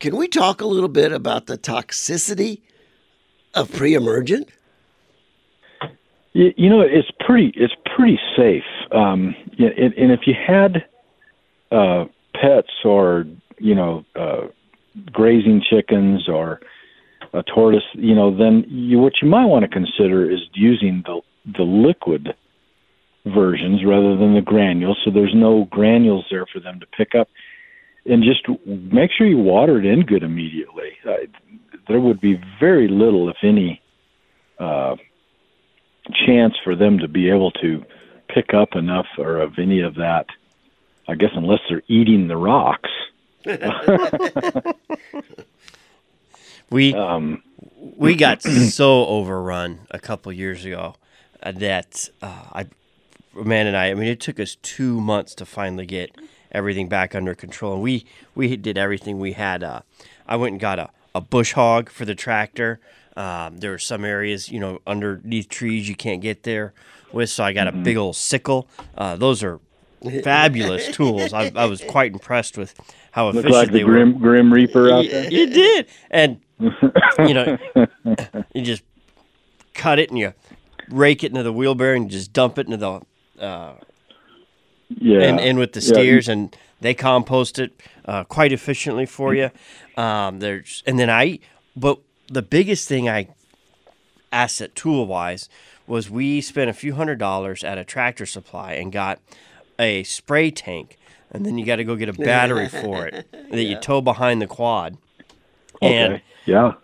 can 0.00 0.16
we 0.16 0.28
talk 0.28 0.60
a 0.60 0.66
little 0.66 0.88
bit 0.88 1.12
about 1.12 1.46
the 1.46 1.58
toxicity 1.58 2.62
of 3.54 3.72
pre-emergent? 3.72 4.48
You, 6.38 6.70
know, 6.70 6.82
it's 6.82 7.10
pretty 7.18 7.52
it's 7.56 7.74
pretty 7.96 8.16
safe. 8.36 8.62
Um, 8.92 9.34
and, 9.58 9.92
and 9.94 10.12
if 10.12 10.20
you 10.24 10.34
had 10.34 10.84
uh, 11.72 12.04
pets 12.32 12.70
or 12.84 13.24
you 13.58 13.74
know 13.74 14.04
uh, 14.14 14.46
grazing 15.10 15.64
chickens 15.68 16.28
or 16.28 16.60
a 17.32 17.42
tortoise, 17.42 17.82
you 17.94 18.14
know, 18.14 18.30
then 18.36 18.64
you, 18.68 19.00
what 19.00 19.14
you 19.20 19.28
might 19.28 19.46
want 19.46 19.64
to 19.64 19.68
consider 19.68 20.30
is 20.30 20.38
using 20.54 21.02
the 21.06 21.20
the 21.56 21.64
liquid 21.64 22.28
versions 23.26 23.80
rather 23.84 24.16
than 24.16 24.34
the 24.34 24.40
granules. 24.40 24.98
So 25.04 25.10
there's 25.10 25.34
no 25.34 25.66
granules 25.72 26.24
there 26.30 26.46
for 26.52 26.60
them 26.60 26.78
to 26.78 26.86
pick 26.96 27.16
up, 27.18 27.26
and 28.06 28.22
just 28.22 28.46
make 28.66 29.10
sure 29.10 29.26
you 29.26 29.38
water 29.38 29.80
it 29.80 29.86
in 29.86 30.06
good 30.06 30.22
immediately. 30.22 30.90
Uh, 31.04 31.26
there 31.88 31.98
would 31.98 32.20
be 32.20 32.40
very 32.60 32.86
little, 32.86 33.28
if 33.28 33.38
any, 33.42 33.82
uh, 34.60 34.94
chance 36.26 36.54
for 36.62 36.74
them 36.74 36.98
to 36.98 37.08
be 37.08 37.30
able 37.30 37.50
to 37.52 37.84
pick 38.28 38.54
up 38.54 38.74
enough 38.74 39.06
or 39.18 39.38
of 39.38 39.58
any 39.58 39.80
of 39.80 39.94
that. 39.96 40.26
I 41.06 41.14
guess 41.14 41.30
unless 41.34 41.60
they're 41.68 41.82
eating 41.88 42.28
the 42.28 42.36
rocks. 42.36 42.90
we 46.70 46.92
um, 46.94 47.42
we 47.96 48.14
got 48.14 48.42
so 48.42 49.06
overrun 49.06 49.80
a 49.90 49.98
couple 49.98 50.30
years 50.32 50.64
ago 50.64 50.96
uh, 51.42 51.52
that 51.52 52.10
uh, 52.20 52.44
I, 52.52 52.66
man 53.34 53.66
and 53.66 53.76
I. 53.76 53.90
I 53.90 53.94
mean, 53.94 54.08
it 54.08 54.20
took 54.20 54.38
us 54.38 54.56
two 54.56 55.00
months 55.00 55.34
to 55.36 55.46
finally 55.46 55.86
get 55.86 56.14
everything 56.52 56.88
back 56.88 57.14
under 57.14 57.34
control. 57.34 57.74
And 57.74 57.82
we 57.82 58.04
we 58.34 58.56
did 58.56 58.76
everything 58.76 59.18
we 59.18 59.32
had. 59.32 59.62
Uh, 59.62 59.80
I 60.26 60.36
went 60.36 60.52
and 60.52 60.60
got 60.60 60.78
a, 60.78 60.90
a 61.14 61.20
bush 61.20 61.52
hog 61.52 61.90
for 61.90 62.04
the 62.04 62.14
tractor. 62.14 62.80
Um, 63.18 63.58
there 63.58 63.74
are 63.74 63.78
some 63.78 64.04
areas, 64.04 64.48
you 64.48 64.60
know, 64.60 64.78
underneath 64.86 65.48
trees 65.48 65.88
you 65.88 65.96
can't 65.96 66.22
get 66.22 66.44
there 66.44 66.72
with. 67.12 67.30
So 67.30 67.42
I 67.42 67.52
got 67.52 67.66
mm-hmm. 67.66 67.80
a 67.80 67.82
big 67.82 67.96
old 67.96 68.14
sickle. 68.14 68.68
Uh, 68.96 69.16
those 69.16 69.42
are 69.42 69.58
fabulous 70.22 70.88
tools. 70.92 71.32
I, 71.32 71.50
I, 71.56 71.64
was 71.64 71.82
quite 71.82 72.12
impressed 72.12 72.56
with 72.56 72.74
how 73.10 73.30
efficient 73.30 73.52
like 73.52 73.72
they 73.72 73.80
the 73.80 73.84
Grim, 73.84 74.14
were. 74.14 74.20
Grim 74.20 74.52
Reaper 74.52 74.92
out 74.92 75.04
there. 75.10 75.28
You 75.32 75.50
did, 75.50 75.88
and 76.12 76.40
you 76.60 77.34
know, 77.34 77.58
you 78.54 78.62
just 78.62 78.84
cut 79.74 79.98
it 79.98 80.10
and 80.10 80.18
you 80.18 80.32
rake 80.88 81.24
it 81.24 81.32
into 81.32 81.42
the 81.42 81.52
wheelbarrow 81.52 81.96
and 81.96 82.08
just 82.08 82.32
dump 82.32 82.56
it 82.56 82.66
into 82.66 82.76
the 82.76 83.00
uh, 83.44 83.74
yeah, 84.90 85.22
and, 85.22 85.40
and 85.40 85.58
with 85.58 85.72
the 85.72 85.80
steers, 85.80 86.28
yeah. 86.28 86.34
and 86.34 86.56
they 86.80 86.94
compost 86.94 87.58
it 87.58 87.82
uh, 88.04 88.22
quite 88.22 88.52
efficiently 88.52 89.06
for 89.06 89.34
you. 89.34 89.50
Um, 89.96 90.38
there's 90.38 90.84
and 90.86 91.00
then 91.00 91.10
I, 91.10 91.40
but 91.74 91.98
the 92.28 92.42
biggest 92.42 92.88
thing 92.88 93.08
I 93.08 93.28
asset 94.32 94.74
tool 94.74 95.06
wise 95.06 95.48
was 95.86 96.10
we 96.10 96.40
spent 96.40 96.68
a 96.68 96.74
few 96.74 96.94
hundred 96.94 97.18
dollars 97.18 97.64
at 97.64 97.78
a 97.78 97.84
tractor 97.84 98.26
supply 98.26 98.74
and 98.74 98.92
got 98.92 99.18
a 99.78 100.02
spray 100.02 100.50
tank 100.50 100.98
and 101.30 101.46
then 101.46 101.56
you 101.56 101.64
got 101.64 101.76
to 101.76 101.84
go 101.84 101.96
get 101.96 102.08
a 102.08 102.12
battery 102.12 102.68
for 102.82 103.06
it 103.06 103.26
that 103.32 103.62
yeah. 103.62 103.70
you 103.70 103.80
tow 103.80 104.00
behind 104.00 104.42
the 104.42 104.46
quad 104.46 104.98
okay. 105.82 105.94
and 105.94 106.22
yeah 106.44 106.74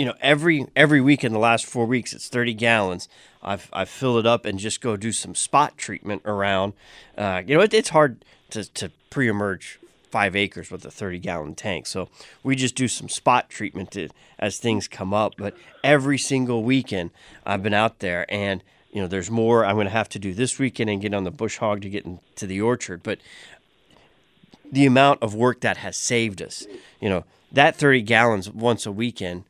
you 0.00 0.06
know, 0.06 0.14
every 0.22 0.66
every 0.74 1.02
week 1.02 1.24
in 1.24 1.34
the 1.34 1.38
last 1.38 1.66
four 1.66 1.84
weeks, 1.84 2.14
it's 2.14 2.28
30 2.28 2.54
gallons. 2.54 3.06
I've 3.42 3.68
I've 3.70 3.90
filled 3.90 4.20
it 4.20 4.26
up 4.26 4.46
and 4.46 4.58
just 4.58 4.80
go 4.80 4.96
do 4.96 5.12
some 5.12 5.34
spot 5.34 5.76
treatment 5.76 6.22
around. 6.24 6.72
Uh, 7.18 7.42
you 7.46 7.54
know, 7.54 7.60
it, 7.60 7.74
it's 7.74 7.90
hard 7.90 8.24
to 8.48 8.64
to 8.64 8.90
pre-emerge 9.10 9.78
five 10.10 10.36
acres 10.36 10.70
with 10.70 10.84
a 10.84 10.90
30 10.90 11.18
gallon 11.18 11.54
tank. 11.54 11.86
So 11.86 12.08
we 12.42 12.56
just 12.56 12.74
do 12.74 12.88
some 12.88 13.08
spot 13.08 13.48
treatment 13.48 13.92
to, 13.92 14.08
as 14.38 14.58
things 14.58 14.88
come 14.88 15.14
up. 15.14 15.34
But 15.36 15.56
every 15.84 16.18
single 16.18 16.62
weekend, 16.62 17.10
I've 17.46 17.62
been 17.62 17.74
out 17.74 18.00
there 18.00 18.26
and 18.32 18.62
you 18.92 19.00
know, 19.00 19.06
there's 19.06 19.30
more 19.30 19.64
I'm 19.64 19.76
going 19.76 19.86
to 19.86 19.92
have 19.92 20.08
to 20.10 20.18
do 20.18 20.34
this 20.34 20.58
weekend 20.58 20.90
and 20.90 21.00
get 21.00 21.14
on 21.14 21.24
the 21.24 21.30
bush 21.30 21.58
hog 21.58 21.82
to 21.82 21.88
get 21.88 22.04
into 22.04 22.46
the 22.46 22.60
orchard. 22.60 23.02
But 23.02 23.20
the 24.70 24.86
amount 24.86 25.22
of 25.22 25.34
work 25.34 25.60
that 25.60 25.78
has 25.78 25.96
saved 25.96 26.42
us, 26.42 26.66
you 27.00 27.08
know, 27.08 27.24
that 27.52 27.76
30 27.76 28.02
gallons 28.02 28.50
once 28.50 28.86
a 28.86 28.92
weekend 28.92 29.44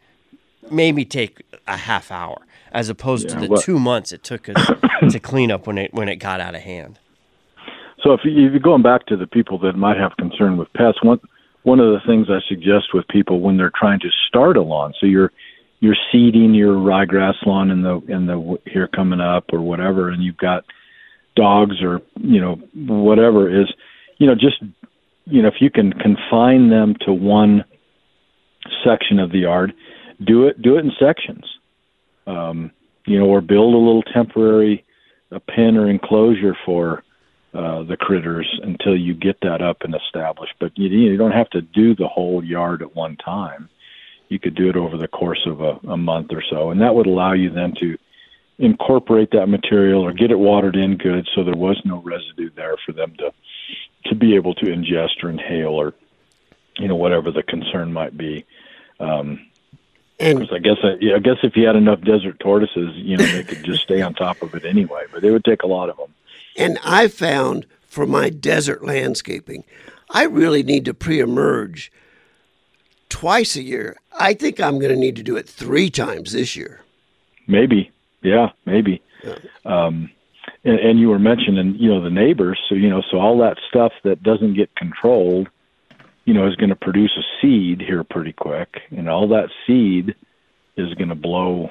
maybe 0.70 1.04
take 1.04 1.42
a 1.66 1.76
half 1.76 2.10
hour 2.10 2.38
as 2.72 2.88
opposed 2.88 3.28
yeah, 3.28 3.34
to 3.34 3.40
the 3.40 3.48
well, 3.48 3.62
two 3.62 3.78
months 3.78 4.12
it 4.12 4.22
took 4.22 4.48
us 4.48 4.70
to 5.10 5.18
clean 5.18 5.50
up 5.50 5.66
when 5.66 5.78
it 5.78 5.92
when 5.92 6.08
it 6.08 6.16
got 6.16 6.40
out 6.40 6.54
of 6.54 6.62
hand. 6.62 6.98
So 8.02 8.12
if, 8.12 8.20
you, 8.24 8.46
if 8.46 8.52
you're 8.52 8.60
going 8.60 8.82
back 8.82 9.06
to 9.06 9.16
the 9.16 9.26
people 9.26 9.58
that 9.60 9.74
might 9.74 9.96
have 9.96 10.16
concern 10.16 10.56
with 10.56 10.72
pests, 10.72 11.02
one 11.02 11.20
one 11.62 11.78
of 11.78 11.92
the 11.92 12.00
things 12.06 12.28
I 12.30 12.38
suggest 12.48 12.94
with 12.94 13.06
people 13.08 13.40
when 13.40 13.58
they're 13.58 13.72
trying 13.78 14.00
to 14.00 14.08
start 14.28 14.56
a 14.56 14.62
lawn, 14.62 14.94
so 14.98 15.06
you're 15.06 15.30
you're 15.80 15.96
seeding 16.10 16.54
your 16.54 16.74
ryegrass 16.74 17.34
lawn 17.44 17.70
in 17.70 17.82
the 17.82 18.00
in 18.08 18.26
the 18.26 18.58
here 18.66 18.88
coming 18.88 19.20
up 19.20 19.44
or 19.52 19.60
whatever, 19.60 20.08
and 20.08 20.22
you've 20.22 20.38
got 20.38 20.64
dogs 21.36 21.82
or 21.82 22.00
you 22.16 22.40
know 22.40 22.54
whatever 22.74 23.48
is, 23.60 23.70
you 24.18 24.26
know 24.26 24.34
just 24.34 24.62
you 25.26 25.42
know 25.42 25.48
if 25.48 25.60
you 25.60 25.70
can 25.70 25.92
confine 25.92 26.70
them 26.70 26.94
to 27.04 27.12
one 27.12 27.64
section 28.82 29.18
of 29.18 29.30
the 29.30 29.40
yard, 29.40 29.74
do 30.24 30.46
it 30.46 30.62
do 30.62 30.76
it 30.76 30.84
in 30.84 30.92
sections, 30.98 31.44
um, 32.26 32.70
you 33.06 33.18
know, 33.18 33.26
or 33.26 33.42
build 33.42 33.74
a 33.74 33.78
little 33.78 34.02
temporary 34.02 34.84
a 35.30 35.40
pen 35.40 35.76
or 35.76 35.88
enclosure 35.88 36.56
for 36.64 37.04
uh, 37.52 37.82
the 37.82 37.96
critters 37.96 38.60
until 38.62 38.96
you 38.96 39.14
get 39.14 39.40
that 39.42 39.60
up 39.60 39.82
and 39.82 39.94
established. 39.94 40.54
But 40.58 40.78
you, 40.78 40.88
you 40.88 41.16
don't 41.16 41.32
have 41.32 41.50
to 41.50 41.60
do 41.60 41.94
the 41.94 42.08
whole 42.08 42.44
yard 42.44 42.82
at 42.82 42.94
one 42.94 43.16
time. 43.16 43.68
You 44.28 44.38
could 44.38 44.54
do 44.54 44.68
it 44.68 44.76
over 44.76 44.96
the 44.96 45.08
course 45.08 45.44
of 45.46 45.60
a, 45.60 45.80
a 45.88 45.96
month 45.96 46.32
or 46.32 46.42
so, 46.48 46.70
and 46.70 46.80
that 46.80 46.94
would 46.94 47.06
allow 47.06 47.32
you 47.32 47.50
then 47.50 47.74
to 47.80 47.98
incorporate 48.58 49.30
that 49.32 49.48
material 49.48 50.02
or 50.02 50.12
get 50.12 50.30
it 50.30 50.38
watered 50.38 50.76
in 50.76 50.96
good, 50.96 51.28
so 51.34 51.42
there 51.42 51.54
was 51.54 51.80
no 51.84 51.98
residue 52.02 52.50
there 52.50 52.76
for 52.84 52.92
them 52.92 53.14
to 53.16 53.32
to 54.06 54.14
be 54.14 54.34
able 54.34 54.54
to 54.54 54.66
ingest 54.66 55.22
or 55.22 55.30
inhale 55.30 55.72
or 55.72 55.94
you 56.78 56.88
know 56.88 56.96
whatever 56.96 57.30
the 57.30 57.42
concern 57.42 57.92
might 57.92 58.16
be. 58.16 58.44
Um, 59.00 59.46
and 60.20 60.48
I 60.52 60.58
guess 60.58 60.76
I, 60.82 60.98
I 61.14 61.18
guess 61.18 61.38
if 61.42 61.56
you 61.56 61.66
had 61.66 61.76
enough 61.76 62.02
desert 62.02 62.38
tortoises, 62.38 62.94
you 62.96 63.16
know, 63.16 63.24
they 63.24 63.42
could 63.42 63.64
just 63.64 63.82
stay 63.82 64.02
on 64.02 64.14
top 64.14 64.42
of 64.42 64.54
it 64.54 64.64
anyway. 64.64 65.04
But 65.12 65.24
it 65.24 65.30
would 65.30 65.44
take 65.44 65.62
a 65.62 65.66
lot 65.66 65.88
of 65.88 65.96
them. 65.96 66.14
And 66.60 66.78
I 66.84 67.08
found 67.08 67.66
for 67.82 68.06
my 68.06 68.30
desert 68.30 68.84
landscaping, 68.84 69.64
I 70.10 70.24
really 70.24 70.62
need 70.62 70.84
to 70.84 70.94
pre-emerge 70.94 71.90
twice 73.08 73.56
a 73.56 73.62
year. 73.62 73.96
I 74.18 74.34
think 74.34 74.60
I'm 74.60 74.78
going 74.78 74.92
to 74.92 74.98
need 74.98 75.16
to 75.16 75.22
do 75.22 75.36
it 75.36 75.48
three 75.48 75.90
times 75.90 76.32
this 76.32 76.56
year. 76.56 76.82
Maybe, 77.46 77.90
yeah, 78.22 78.50
maybe. 78.66 79.02
Yeah. 79.24 79.38
Um, 79.64 80.10
and, 80.64 80.78
and 80.78 81.00
you 81.00 81.08
were 81.08 81.18
mentioning, 81.18 81.74
you 81.76 81.88
know, 81.88 82.02
the 82.02 82.10
neighbors. 82.10 82.60
So 82.68 82.74
you 82.74 82.88
know, 82.88 83.02
so 83.10 83.18
all 83.18 83.38
that 83.38 83.56
stuff 83.68 83.92
that 84.04 84.22
doesn't 84.22 84.54
get 84.54 84.74
controlled 84.76 85.48
you 86.30 86.34
know, 86.34 86.46
is 86.46 86.54
going 86.54 86.70
to 86.70 86.76
produce 86.76 87.10
a 87.18 87.26
seed 87.40 87.80
here 87.80 88.04
pretty 88.04 88.32
quick, 88.32 88.82
and 88.90 89.08
all 89.08 89.26
that 89.26 89.48
seed 89.66 90.14
is 90.76 90.94
going 90.94 91.08
to 91.08 91.16
blow, 91.16 91.70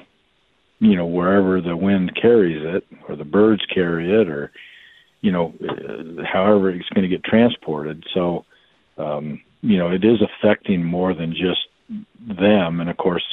you 0.80 0.96
know, 0.96 1.06
wherever 1.06 1.62
the 1.62 1.74
wind 1.74 2.14
carries 2.20 2.62
it, 2.62 2.84
or 3.08 3.16
the 3.16 3.24
birds 3.24 3.62
carry 3.72 4.12
it, 4.20 4.28
or 4.28 4.52
you 5.20 5.32
know, 5.32 5.54
however 6.24 6.70
it's 6.70 6.88
going 6.90 7.02
to 7.02 7.08
get 7.08 7.24
transported. 7.24 8.04
So, 8.14 8.44
um, 8.96 9.40
you 9.62 9.78
know, 9.78 9.90
it 9.90 10.04
is 10.04 10.18
affecting 10.22 10.84
more 10.84 11.14
than 11.14 11.32
just 11.32 11.66
them. 12.18 12.80
And 12.80 12.88
of 12.88 12.96
course, 12.96 13.24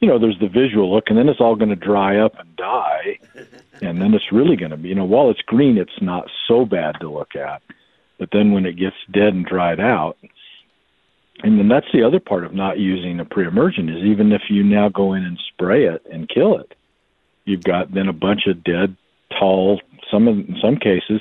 you 0.00 0.08
know, 0.08 0.18
there's 0.18 0.38
the 0.38 0.48
visual 0.48 0.92
look, 0.92 1.04
and 1.08 1.16
then 1.16 1.28
it's 1.28 1.40
all 1.40 1.56
going 1.56 1.70
to 1.70 1.76
dry 1.76 2.18
up 2.18 2.38
and 2.38 2.54
die, 2.56 3.18
and 3.82 4.00
then 4.00 4.12
it's 4.14 4.32
really 4.32 4.56
going 4.56 4.70
to 4.70 4.76
be, 4.76 4.90
you 4.90 4.94
know, 4.94 5.04
while 5.04 5.30
it's 5.30 5.40
green, 5.42 5.78
it's 5.78 6.02
not 6.02 6.28
so 6.46 6.64
bad 6.64 6.96
to 7.00 7.10
look 7.10 7.34
at, 7.34 7.62
but 8.18 8.28
then 8.32 8.52
when 8.52 8.66
it 8.66 8.76
gets 8.76 8.96
dead 9.10 9.34
and 9.34 9.46
dried 9.46 9.80
out, 9.80 10.18
and 11.42 11.58
then 11.58 11.68
that's 11.68 11.90
the 11.92 12.02
other 12.02 12.20
part 12.20 12.44
of 12.44 12.54
not 12.54 12.78
using 12.78 13.18
a 13.18 13.24
pre-emergent 13.24 13.90
is 13.90 14.04
even 14.04 14.32
if 14.32 14.42
you 14.48 14.62
now 14.62 14.88
go 14.88 15.14
in 15.14 15.24
and 15.24 15.38
spray 15.48 15.86
it 15.86 16.04
and 16.10 16.28
kill 16.28 16.58
it, 16.58 16.74
you've 17.44 17.64
got 17.64 17.92
then 17.92 18.08
a 18.08 18.12
bunch 18.12 18.46
of 18.46 18.62
dead, 18.62 18.96
tall. 19.38 19.80
Some 20.14 20.28
in 20.28 20.56
some 20.62 20.76
cases, 20.76 21.20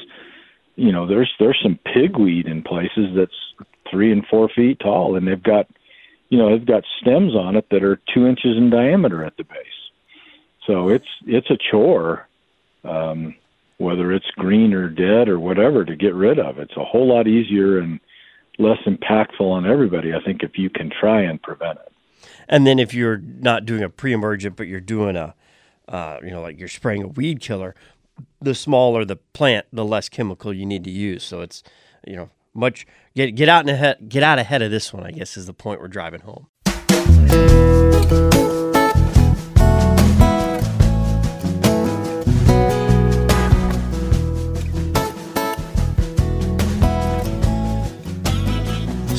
you 0.76 0.92
know, 0.92 1.08
there's 1.08 1.34
there's 1.40 1.60
some 1.64 1.80
pigweed 1.84 2.46
in 2.48 2.62
places 2.62 3.16
that's 3.16 3.66
three 3.90 4.12
and 4.12 4.24
four 4.28 4.50
feet 4.50 4.80
tall, 4.80 5.16
and 5.16 5.28
they've 5.28 5.42
got, 5.42 5.68
you 6.30 6.38
know, 6.38 6.52
they've 6.52 6.66
got 6.66 6.84
stems 7.02 7.36
on 7.36 7.56
it 7.56 7.66
that 7.72 7.84
are 7.84 8.00
two 8.14 8.28
inches 8.28 8.56
in 8.58 8.70
diameter 8.70 9.24
at 9.24 9.36
the 9.38 9.44
base. 9.44 9.58
So 10.68 10.90
it's 10.90 11.08
it's 11.26 11.50
a 11.50 11.58
chore, 11.58 12.28
um, 12.84 13.36
whether 13.78 14.12
it's 14.12 14.30
green 14.36 14.74
or 14.74 14.90
dead 14.90 15.28
or 15.28 15.40
whatever, 15.40 15.86
to 15.86 15.96
get 15.96 16.14
rid 16.14 16.38
of. 16.38 16.60
It's 16.60 16.78
a 16.78 16.86
whole 16.86 17.08
lot 17.08 17.28
easier 17.28 17.80
and 17.80 18.00
less 18.60 18.80
impactful 18.86 19.42
on 19.42 19.66
everybody. 19.66 20.14
I 20.14 20.22
think 20.24 20.44
if 20.44 20.58
you 20.58 20.70
can 20.70 20.92
try 20.92 21.22
and 21.22 21.42
prevent 21.42 21.80
it. 21.80 21.92
And 22.48 22.68
then 22.68 22.80
if 22.80 22.94
you're 22.94 23.18
not 23.18 23.66
doing 23.66 23.84
a 23.84 23.90
pre-emergent, 23.90 24.56
but 24.56 24.68
you're 24.68 24.80
doing 24.80 25.16
a, 25.16 25.34
uh, 25.88 26.20
you 26.24 26.32
know, 26.32 26.42
like 26.42 26.60
you're 26.60 26.68
spraying 26.68 27.04
a 27.04 27.08
weed 27.08 27.42
killer, 27.42 27.76
the 28.42 28.56
smaller 28.56 29.06
the 29.06 29.16
plant, 29.16 29.66
the 29.72 29.86
less 29.86 30.10
chemical 30.10 30.54
you 30.54 30.66
need 30.66 30.84
to 30.84 30.92
use. 30.92 31.24
So 31.24 31.42
it's, 31.42 31.64
you 32.06 32.16
know, 32.16 32.30
much 32.54 32.86
get 33.16 33.32
get 33.36 33.50
out 33.50 33.62
and 33.62 33.70
ahead, 33.70 34.10
get 34.10 34.24
out 34.24 34.40
ahead 34.40 34.62
of 34.62 34.72
this 34.72 34.94
one. 34.94 35.04
I 35.04 35.12
guess 35.12 35.38
is 35.38 35.46
the 35.46 35.54
point 35.54 35.82
we're 35.82 35.88
driving 35.88 36.22
home. 36.22 36.48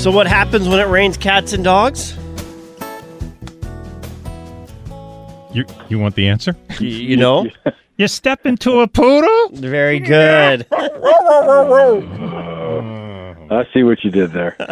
So, 0.04 0.10
what 0.10 0.26
happens 0.26 0.68
when 0.68 0.80
it 0.80 0.88
rains 0.88 1.16
cats 1.16 1.54
and 1.54 1.64
dogs? 1.64 2.14
You 5.54 5.64
you 5.88 5.98
want 5.98 6.14
the 6.14 6.28
answer? 6.28 6.54
You, 6.78 6.88
you 6.88 7.16
know, 7.16 7.48
you 7.96 8.08
step 8.08 8.46
into 8.46 8.80
a 8.80 8.88
poodle. 8.88 9.50
Very 9.52 10.00
good. 10.00 10.66
I 13.50 13.64
see 13.72 13.82
what 13.82 14.02
you 14.02 14.10
did 14.10 14.32
there. 14.32 14.56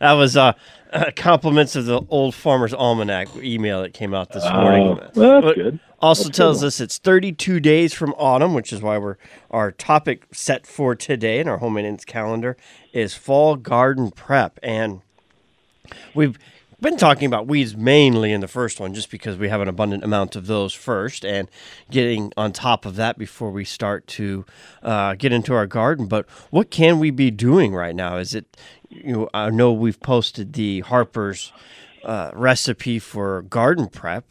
that 0.00 0.12
was 0.12 0.36
uh, 0.36 0.52
uh, 0.92 1.10
compliments 1.14 1.76
of 1.76 1.86
the 1.86 2.00
Old 2.08 2.34
Farmer's 2.34 2.74
Almanac 2.74 3.28
email 3.36 3.82
that 3.82 3.94
came 3.94 4.14
out 4.14 4.32
this 4.32 4.44
morning. 4.50 4.98
Uh, 4.98 5.10
well, 5.14 5.42
that's 5.42 5.54
good. 5.54 5.78
Also 6.00 6.24
that's 6.24 6.36
tells 6.36 6.60
good. 6.60 6.66
us 6.68 6.80
it's 6.80 6.98
32 6.98 7.60
days 7.60 7.92
from 7.92 8.14
autumn, 8.14 8.54
which 8.54 8.72
is 8.72 8.80
why 8.82 8.98
we're 8.98 9.16
our 9.50 9.70
topic 9.70 10.26
set 10.32 10.66
for 10.66 10.94
today 10.94 11.38
in 11.38 11.48
our 11.48 11.58
home 11.58 11.74
maintenance 11.74 12.04
calendar 12.04 12.56
is 12.92 13.14
fall 13.14 13.56
garden 13.56 14.10
prep, 14.10 14.58
and 14.62 15.02
we've 16.14 16.38
been 16.80 16.96
talking 16.96 17.26
about 17.26 17.46
weeds 17.46 17.76
mainly 17.76 18.32
in 18.32 18.40
the 18.40 18.48
first 18.48 18.80
one 18.80 18.94
just 18.94 19.10
because 19.10 19.36
we 19.36 19.48
have 19.48 19.60
an 19.60 19.68
abundant 19.68 20.02
amount 20.02 20.34
of 20.34 20.46
those 20.46 20.72
first 20.72 21.24
and 21.24 21.48
getting 21.90 22.32
on 22.36 22.52
top 22.52 22.86
of 22.86 22.96
that 22.96 23.18
before 23.18 23.50
we 23.50 23.64
start 23.64 24.06
to 24.06 24.44
uh, 24.82 25.14
get 25.14 25.32
into 25.32 25.54
our 25.54 25.66
garden 25.66 26.06
but 26.06 26.28
what 26.50 26.70
can 26.70 26.98
we 26.98 27.10
be 27.10 27.30
doing 27.30 27.74
right 27.74 27.94
now 27.94 28.16
is 28.16 28.34
it 28.34 28.56
you 28.90 29.12
know, 29.12 29.30
I 29.32 29.50
know 29.50 29.72
we've 29.72 30.00
posted 30.00 30.52
the 30.52 30.80
Harper's 30.80 31.52
uh, 32.04 32.30
recipe 32.34 32.98
for 32.98 33.42
garden 33.42 33.88
prep, 33.88 34.24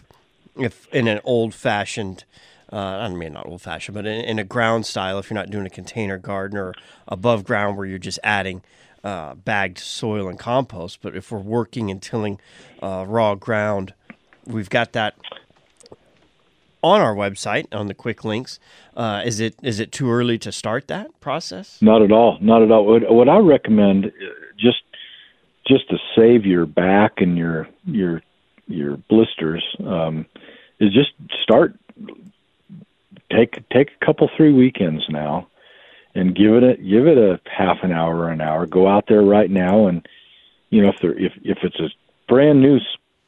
if 0.57 0.87
in 0.93 1.07
an 1.07 1.21
old 1.23 1.53
fashioned, 1.53 2.25
uh, 2.71 2.75
I 2.75 3.09
mean 3.09 3.33
not 3.33 3.45
old 3.45 3.61
fashioned, 3.61 3.95
but 3.95 4.05
in, 4.05 4.23
in, 4.25 4.39
a 4.39 4.43
ground 4.43 4.85
style. 4.85 5.17
If 5.17 5.29
you're 5.29 5.35
not 5.35 5.49
doing 5.49 5.65
a 5.65 5.69
container 5.69 6.17
garden 6.17 6.57
or 6.57 6.73
above 7.07 7.45
ground 7.45 7.77
where 7.77 7.85
you're 7.85 7.97
just 7.97 8.19
adding 8.23 8.61
uh, 9.03 9.35
bagged 9.35 9.77
soil 9.77 10.27
and 10.27 10.37
compost, 10.37 10.99
but 11.01 11.15
if 11.15 11.31
we're 11.31 11.39
working 11.39 11.89
and 11.89 12.01
tilling 12.01 12.39
uh, 12.81 13.05
raw 13.07 13.35
ground, 13.35 13.93
we've 14.45 14.69
got 14.69 14.93
that 14.93 15.15
on 16.81 17.01
our 17.01 17.15
website 17.15 17.67
on 17.73 17.87
the 17.87 17.93
quick 17.93 18.23
links. 18.23 18.59
Uh, 18.95 19.21
is 19.25 19.39
it 19.39 19.55
is 19.61 19.79
it 19.79 19.91
too 19.91 20.11
early 20.11 20.37
to 20.37 20.51
start 20.51 20.87
that 20.87 21.19
process? 21.19 21.81
Not 21.81 22.01
at 22.01 22.11
all. 22.11 22.37
Not 22.41 22.61
at 22.61 22.71
all. 22.71 22.85
What, 22.85 23.11
what 23.11 23.29
I 23.29 23.37
recommend 23.37 24.11
just 24.57 24.83
just 25.67 25.89
to 25.89 25.97
save 26.15 26.45
your 26.45 26.65
back 26.65 27.13
and 27.17 27.37
your 27.37 27.67
your 27.85 28.21
your 28.67 28.97
blisters 29.09 29.63
um, 29.85 30.25
is 30.79 30.93
just 30.93 31.11
start 31.43 31.73
take 33.31 33.67
take 33.69 33.89
a 34.01 34.05
couple 34.05 34.29
three 34.35 34.53
weekends 34.53 35.03
now 35.09 35.47
and 36.15 36.35
give 36.35 36.53
it 36.55 36.63
a 36.63 36.75
give 36.77 37.07
it 37.07 37.17
a 37.17 37.39
half 37.45 37.77
an 37.83 37.91
hour 37.91 38.17
or 38.17 38.29
an 38.29 38.41
hour 38.41 38.65
go 38.65 38.87
out 38.87 39.05
there 39.07 39.21
right 39.21 39.49
now 39.49 39.87
and 39.87 40.07
you 40.69 40.81
know 40.81 40.89
if 40.89 40.99
there 41.01 41.17
if 41.17 41.33
if 41.43 41.59
it's 41.63 41.79
a 41.79 41.89
brand 42.27 42.61
new 42.61 42.79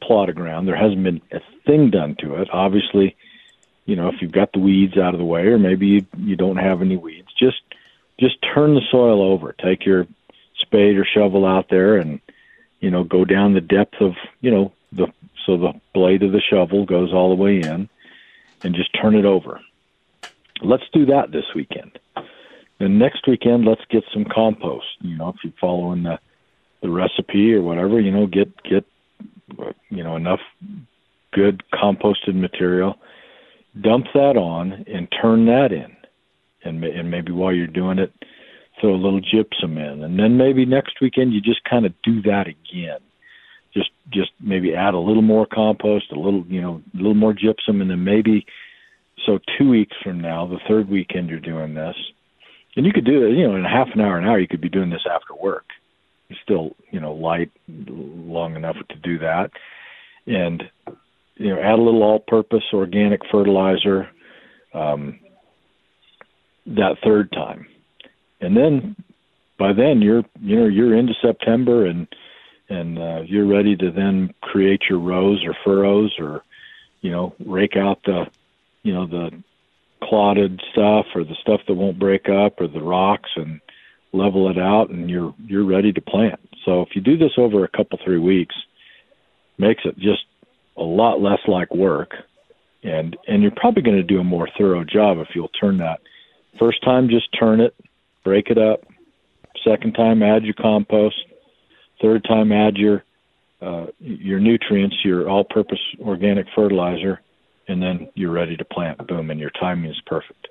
plot 0.02 0.28
of 0.28 0.34
ground. 0.34 0.68
There 0.68 0.76
hasn't 0.76 1.02
been 1.02 1.20
a 1.30 1.40
thing 1.66 1.90
done 1.90 2.16
to 2.20 2.36
it. 2.36 2.48
Obviously, 2.52 3.16
you 3.86 3.96
know, 3.96 4.08
if 4.08 4.20
you've 4.20 4.32
got 4.32 4.52
the 4.52 4.60
weeds 4.60 4.96
out 4.96 5.14
of 5.14 5.18
the 5.18 5.24
way, 5.24 5.46
or 5.46 5.58
maybe 5.58 5.86
you, 5.86 6.06
you 6.18 6.36
don't 6.36 6.56
have 6.56 6.82
any 6.82 6.96
weeds, 6.96 7.28
just 7.38 7.62
just 8.20 8.36
turn 8.54 8.74
the 8.74 8.82
soil 8.90 9.22
over. 9.22 9.52
Take 9.52 9.84
your 9.84 10.06
spade 10.58 10.96
or 10.96 11.04
shovel 11.04 11.46
out 11.46 11.68
there, 11.68 11.96
and 11.96 12.20
you 12.80 12.90
know, 12.90 13.04
go 13.04 13.24
down 13.24 13.54
the 13.54 13.60
depth 13.60 14.00
of 14.00 14.14
you 14.40 14.50
know 14.50 14.72
the 14.92 15.08
so 15.46 15.56
the 15.56 15.72
blade 15.92 16.22
of 16.22 16.32
the 16.32 16.40
shovel 16.40 16.84
goes 16.84 17.12
all 17.12 17.34
the 17.34 17.42
way 17.42 17.60
in, 17.60 17.88
and 18.62 18.74
just 18.74 18.90
turn 19.00 19.14
it 19.14 19.24
over. 19.24 19.60
Let's 20.62 20.88
do 20.92 21.06
that 21.06 21.32
this 21.32 21.46
weekend. 21.54 21.98
Then 22.82 22.98
next 22.98 23.28
weekend, 23.28 23.64
let's 23.64 23.84
get 23.90 24.02
some 24.12 24.24
compost. 24.24 24.86
You 25.02 25.16
know, 25.16 25.28
if 25.28 25.36
you're 25.44 25.52
following 25.60 26.02
the 26.02 26.18
the 26.82 26.90
recipe 26.90 27.54
or 27.54 27.62
whatever, 27.62 28.00
you 28.00 28.10
know, 28.10 28.26
get 28.26 28.60
get 28.64 28.84
you 29.88 30.02
know 30.02 30.16
enough 30.16 30.40
good 31.32 31.62
composted 31.72 32.34
material. 32.34 32.98
Dump 33.80 34.06
that 34.14 34.36
on 34.36 34.84
and 34.92 35.06
turn 35.22 35.46
that 35.46 35.70
in. 35.70 35.96
And, 36.64 36.82
and 36.82 37.08
maybe 37.08 37.30
while 37.30 37.52
you're 37.52 37.68
doing 37.68 38.00
it 38.00 38.12
throw 38.80 38.94
a 38.94 38.96
little 38.96 39.20
gypsum 39.20 39.78
in. 39.78 40.02
And 40.02 40.18
then 40.18 40.36
maybe 40.36 40.66
next 40.66 41.00
weekend 41.00 41.32
you 41.32 41.40
just 41.40 41.62
kind 41.62 41.86
of 41.86 41.92
do 42.02 42.20
that 42.22 42.48
again. 42.48 42.98
Just 43.72 43.90
just 44.12 44.32
maybe 44.40 44.74
add 44.74 44.94
a 44.94 44.98
little 44.98 45.22
more 45.22 45.46
compost 45.46 46.06
a 46.10 46.18
little 46.18 46.44
you 46.48 46.60
know 46.60 46.82
a 46.94 46.96
little 46.96 47.14
more 47.14 47.32
gypsum 47.32 47.80
and 47.80 47.88
then 47.88 48.02
maybe 48.02 48.44
so 49.24 49.38
two 49.56 49.68
weeks 49.68 49.96
from 50.02 50.20
now 50.20 50.48
the 50.48 50.58
third 50.68 50.88
weekend 50.88 51.30
you're 51.30 51.38
doing 51.38 51.74
this 51.74 51.94
and 52.76 52.86
you 52.86 52.92
could 52.92 53.04
do 53.04 53.26
it 53.26 53.32
you 53.32 53.46
know 53.46 53.56
in 53.56 53.64
a 53.64 53.68
half 53.68 53.88
an 53.94 54.00
hour 54.00 54.18
an 54.18 54.26
hour 54.26 54.38
you 54.38 54.48
could 54.48 54.60
be 54.60 54.68
doing 54.68 54.90
this 54.90 55.06
after 55.10 55.34
work. 55.34 55.66
It's 56.28 56.40
still 56.40 56.76
you 56.90 57.00
know 57.00 57.12
light 57.12 57.50
long 57.68 58.56
enough 58.56 58.76
to 58.88 58.96
do 58.96 59.18
that. 59.18 59.50
And 60.26 60.62
you 61.36 61.54
know 61.54 61.60
add 61.60 61.78
a 61.78 61.82
little 61.82 62.02
all-purpose 62.02 62.64
organic 62.72 63.20
fertilizer 63.30 64.08
um, 64.74 65.18
that 66.66 66.96
third 67.02 67.30
time, 67.32 67.66
and 68.40 68.56
then 68.56 68.96
by 69.58 69.72
then 69.72 70.00
you're 70.00 70.24
you 70.40 70.56
know 70.58 70.66
you're 70.66 70.96
into 70.96 71.14
September 71.20 71.86
and 71.86 72.06
and 72.68 72.98
uh, 72.98 73.20
you're 73.26 73.46
ready 73.46 73.76
to 73.76 73.90
then 73.90 74.32
create 74.40 74.82
your 74.88 74.98
rows 74.98 75.44
or 75.44 75.54
furrows 75.64 76.14
or 76.18 76.42
you 77.00 77.10
know 77.10 77.34
rake 77.44 77.76
out 77.76 77.98
the 78.04 78.26
you 78.82 78.94
know 78.94 79.06
the 79.06 79.30
clotted 80.02 80.60
stuff 80.72 81.06
or 81.14 81.24
the 81.24 81.36
stuff 81.40 81.60
that 81.68 81.74
won't 81.74 81.98
break 81.98 82.28
up 82.28 82.60
or 82.60 82.68
the 82.68 82.82
rocks 82.82 83.30
and 83.36 83.60
level 84.12 84.50
it 84.50 84.58
out 84.58 84.90
and 84.90 85.08
you're 85.08 85.34
you're 85.46 85.64
ready 85.64 85.92
to 85.92 86.00
plant. 86.00 86.40
So 86.64 86.82
if 86.82 86.90
you 86.94 87.00
do 87.00 87.16
this 87.16 87.32
over 87.38 87.64
a 87.64 87.76
couple 87.76 87.98
three 88.04 88.18
weeks, 88.18 88.54
makes 89.58 89.82
it 89.84 89.96
just 89.96 90.24
a 90.76 90.82
lot 90.82 91.20
less 91.20 91.40
like 91.48 91.74
work, 91.74 92.12
and 92.82 93.16
and 93.26 93.42
you're 93.42 93.52
probably 93.56 93.82
going 93.82 93.96
to 93.96 94.02
do 94.02 94.20
a 94.20 94.24
more 94.24 94.48
thorough 94.58 94.84
job 94.84 95.18
if 95.18 95.28
you'll 95.34 95.48
turn 95.48 95.78
that. 95.78 96.00
First 96.58 96.82
time, 96.84 97.08
just 97.08 97.28
turn 97.38 97.60
it, 97.60 97.74
break 98.24 98.48
it 98.48 98.58
up. 98.58 98.80
Second 99.64 99.94
time, 99.94 100.22
add 100.22 100.44
your 100.44 100.54
compost. 100.54 101.16
Third 102.00 102.24
time, 102.24 102.52
add 102.52 102.76
your 102.76 103.04
uh, 103.60 103.86
your 104.00 104.40
nutrients, 104.40 104.96
your 105.04 105.28
all-purpose 105.28 105.78
organic 106.00 106.46
fertilizer, 106.54 107.20
and 107.72 107.82
then 107.82 108.08
you're 108.14 108.30
ready 108.30 108.56
to 108.56 108.64
plant. 108.64 109.06
Boom, 109.06 109.30
and 109.30 109.40
your 109.40 109.50
timing 109.50 109.90
is 109.90 110.00
perfect. 110.06 110.48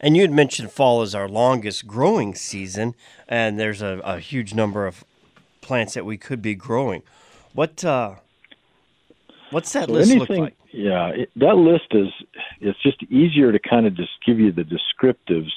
And 0.00 0.16
you 0.16 0.22
had 0.22 0.30
mentioned 0.32 0.70
fall 0.70 1.02
is 1.02 1.14
our 1.14 1.28
longest 1.28 1.86
growing 1.86 2.34
season, 2.34 2.94
and 3.28 3.58
there's 3.58 3.82
a, 3.82 4.00
a 4.04 4.18
huge 4.18 4.54
number 4.54 4.86
of 4.86 5.04
plants 5.60 5.94
that 5.94 6.04
we 6.04 6.16
could 6.16 6.40
be 6.40 6.54
growing. 6.54 7.02
What 7.52 7.84
uh, 7.84 8.16
What's 9.50 9.72
that 9.72 9.86
so 9.86 9.94
list 9.94 10.10
anything, 10.10 10.42
look 10.42 10.50
like? 10.50 10.56
Yeah, 10.72 11.08
it, 11.08 11.30
that 11.36 11.56
list 11.56 11.86
is 11.92 12.08
it's 12.60 12.80
just 12.82 13.02
easier 13.04 13.50
to 13.52 13.58
kind 13.58 13.86
of 13.86 13.96
just 13.96 14.12
give 14.24 14.38
you 14.38 14.52
the 14.52 14.64
descriptives 14.64 15.50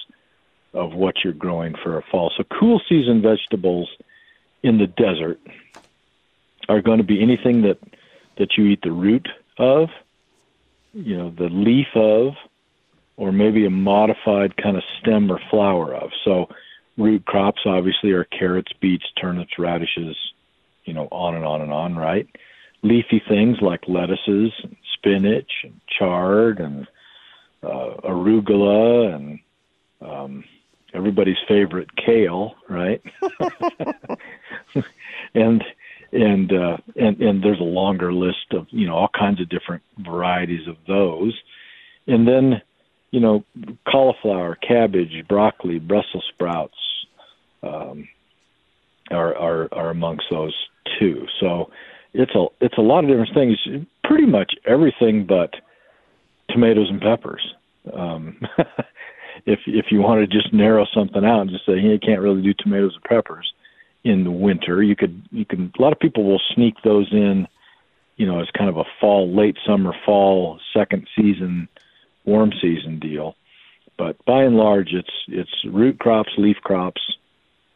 of 0.73 0.93
what 0.93 1.15
you're 1.23 1.33
growing 1.33 1.75
for 1.83 1.97
a 1.97 2.03
fall. 2.03 2.31
So 2.37 2.43
cool 2.59 2.81
season 2.87 3.21
vegetables 3.21 3.89
in 4.63 4.77
the 4.77 4.87
desert 4.87 5.39
are 6.69 6.81
going 6.81 6.99
to 6.99 7.03
be 7.03 7.21
anything 7.21 7.63
that 7.63 7.77
that 8.37 8.57
you 8.57 8.65
eat 8.65 8.81
the 8.81 8.91
root 8.91 9.27
of, 9.57 9.89
you 10.93 11.17
know, 11.17 11.29
the 11.29 11.49
leaf 11.49 11.87
of, 11.95 12.33
or 13.17 13.31
maybe 13.31 13.65
a 13.65 13.69
modified 13.69 14.57
kind 14.57 14.77
of 14.77 14.83
stem 14.99 15.31
or 15.31 15.39
flower 15.49 15.93
of. 15.93 16.11
So 16.23 16.49
root 16.97 17.25
crops 17.25 17.61
obviously 17.65 18.11
are 18.11 18.23
carrots, 18.23 18.71
beets, 18.79 19.05
turnips, 19.19 19.59
radishes, 19.59 20.15
you 20.85 20.93
know, 20.93 21.07
on 21.11 21.35
and 21.35 21.45
on 21.45 21.61
and 21.61 21.71
on, 21.71 21.95
right? 21.95 22.27
leafy 22.83 23.21
things 23.27 23.57
like 23.61 23.87
lettuces, 23.87 24.51
and 24.63 24.75
spinach, 24.93 25.51
and 25.63 25.79
chard, 25.87 26.59
and 26.59 26.87
uh, 27.63 27.95
arugula, 28.03 29.13
and 29.13 29.39
um, 30.01 30.43
everybody's 30.93 31.37
favorite 31.47 31.95
kale, 31.95 32.55
right? 32.69 33.01
and 35.35 35.63
and 36.11 36.51
uh, 36.51 36.77
and 36.95 37.21
and 37.21 37.43
there's 37.43 37.59
a 37.59 37.63
longer 37.63 38.13
list 38.13 38.51
of 38.51 38.67
you 38.69 38.87
know 38.87 38.95
all 38.95 39.09
kinds 39.17 39.41
of 39.41 39.49
different 39.49 39.83
varieties 39.99 40.67
of 40.67 40.75
those, 40.87 41.33
and 42.07 42.27
then 42.27 42.61
you 43.11 43.19
know 43.19 43.43
cauliflower, 43.89 44.55
cabbage, 44.55 45.25
broccoli, 45.27 45.79
Brussels 45.79 46.25
sprouts 46.33 46.77
um, 47.63 48.07
are 49.09 49.35
are 49.35 49.69
are 49.73 49.89
amongst 49.89 50.25
those 50.29 50.55
too. 50.99 51.25
So 51.39 51.71
it's 52.13 52.35
a 52.35 52.45
it's 52.59 52.77
a 52.77 52.81
lot 52.81 53.03
of 53.03 53.09
different 53.09 53.33
things. 53.33 53.57
Pretty 54.03 54.25
much 54.25 54.53
everything 54.65 55.25
but 55.25 55.53
tomatoes 56.49 56.89
and 56.89 56.99
peppers. 56.99 57.53
Um, 57.93 58.37
if 59.45 59.59
if 59.65 59.85
you 59.91 60.01
want 60.01 60.19
to 60.19 60.27
just 60.27 60.53
narrow 60.53 60.85
something 60.93 61.23
out 61.23 61.41
and 61.41 61.49
just 61.49 61.65
say 61.65 61.79
hey, 61.79 61.93
you 61.93 61.99
can't 61.99 62.21
really 62.21 62.41
do 62.41 62.53
tomatoes 62.59 62.95
and 62.95 63.03
peppers 63.03 63.51
in 64.03 64.23
the 64.23 64.31
winter, 64.31 64.81
you 64.81 64.95
could 64.95 65.21
you 65.31 65.45
can. 65.45 65.71
A 65.77 65.81
lot 65.81 65.91
of 65.91 65.99
people 65.99 66.23
will 66.23 66.41
sneak 66.55 66.75
those 66.83 67.11
in, 67.11 67.47
you 68.17 68.25
know, 68.25 68.39
as 68.39 68.47
kind 68.57 68.69
of 68.69 68.77
a 68.77 68.85
fall, 68.99 69.33
late 69.33 69.57
summer, 69.65 69.93
fall, 70.05 70.59
second 70.73 71.07
season, 71.15 71.67
warm 72.25 72.51
season 72.61 72.99
deal. 72.99 73.35
But 73.97 74.23
by 74.25 74.43
and 74.43 74.57
large, 74.57 74.93
it's 74.93 75.13
it's 75.27 75.51
root 75.65 75.99
crops, 75.99 76.31
leaf 76.37 76.57
crops, 76.63 77.01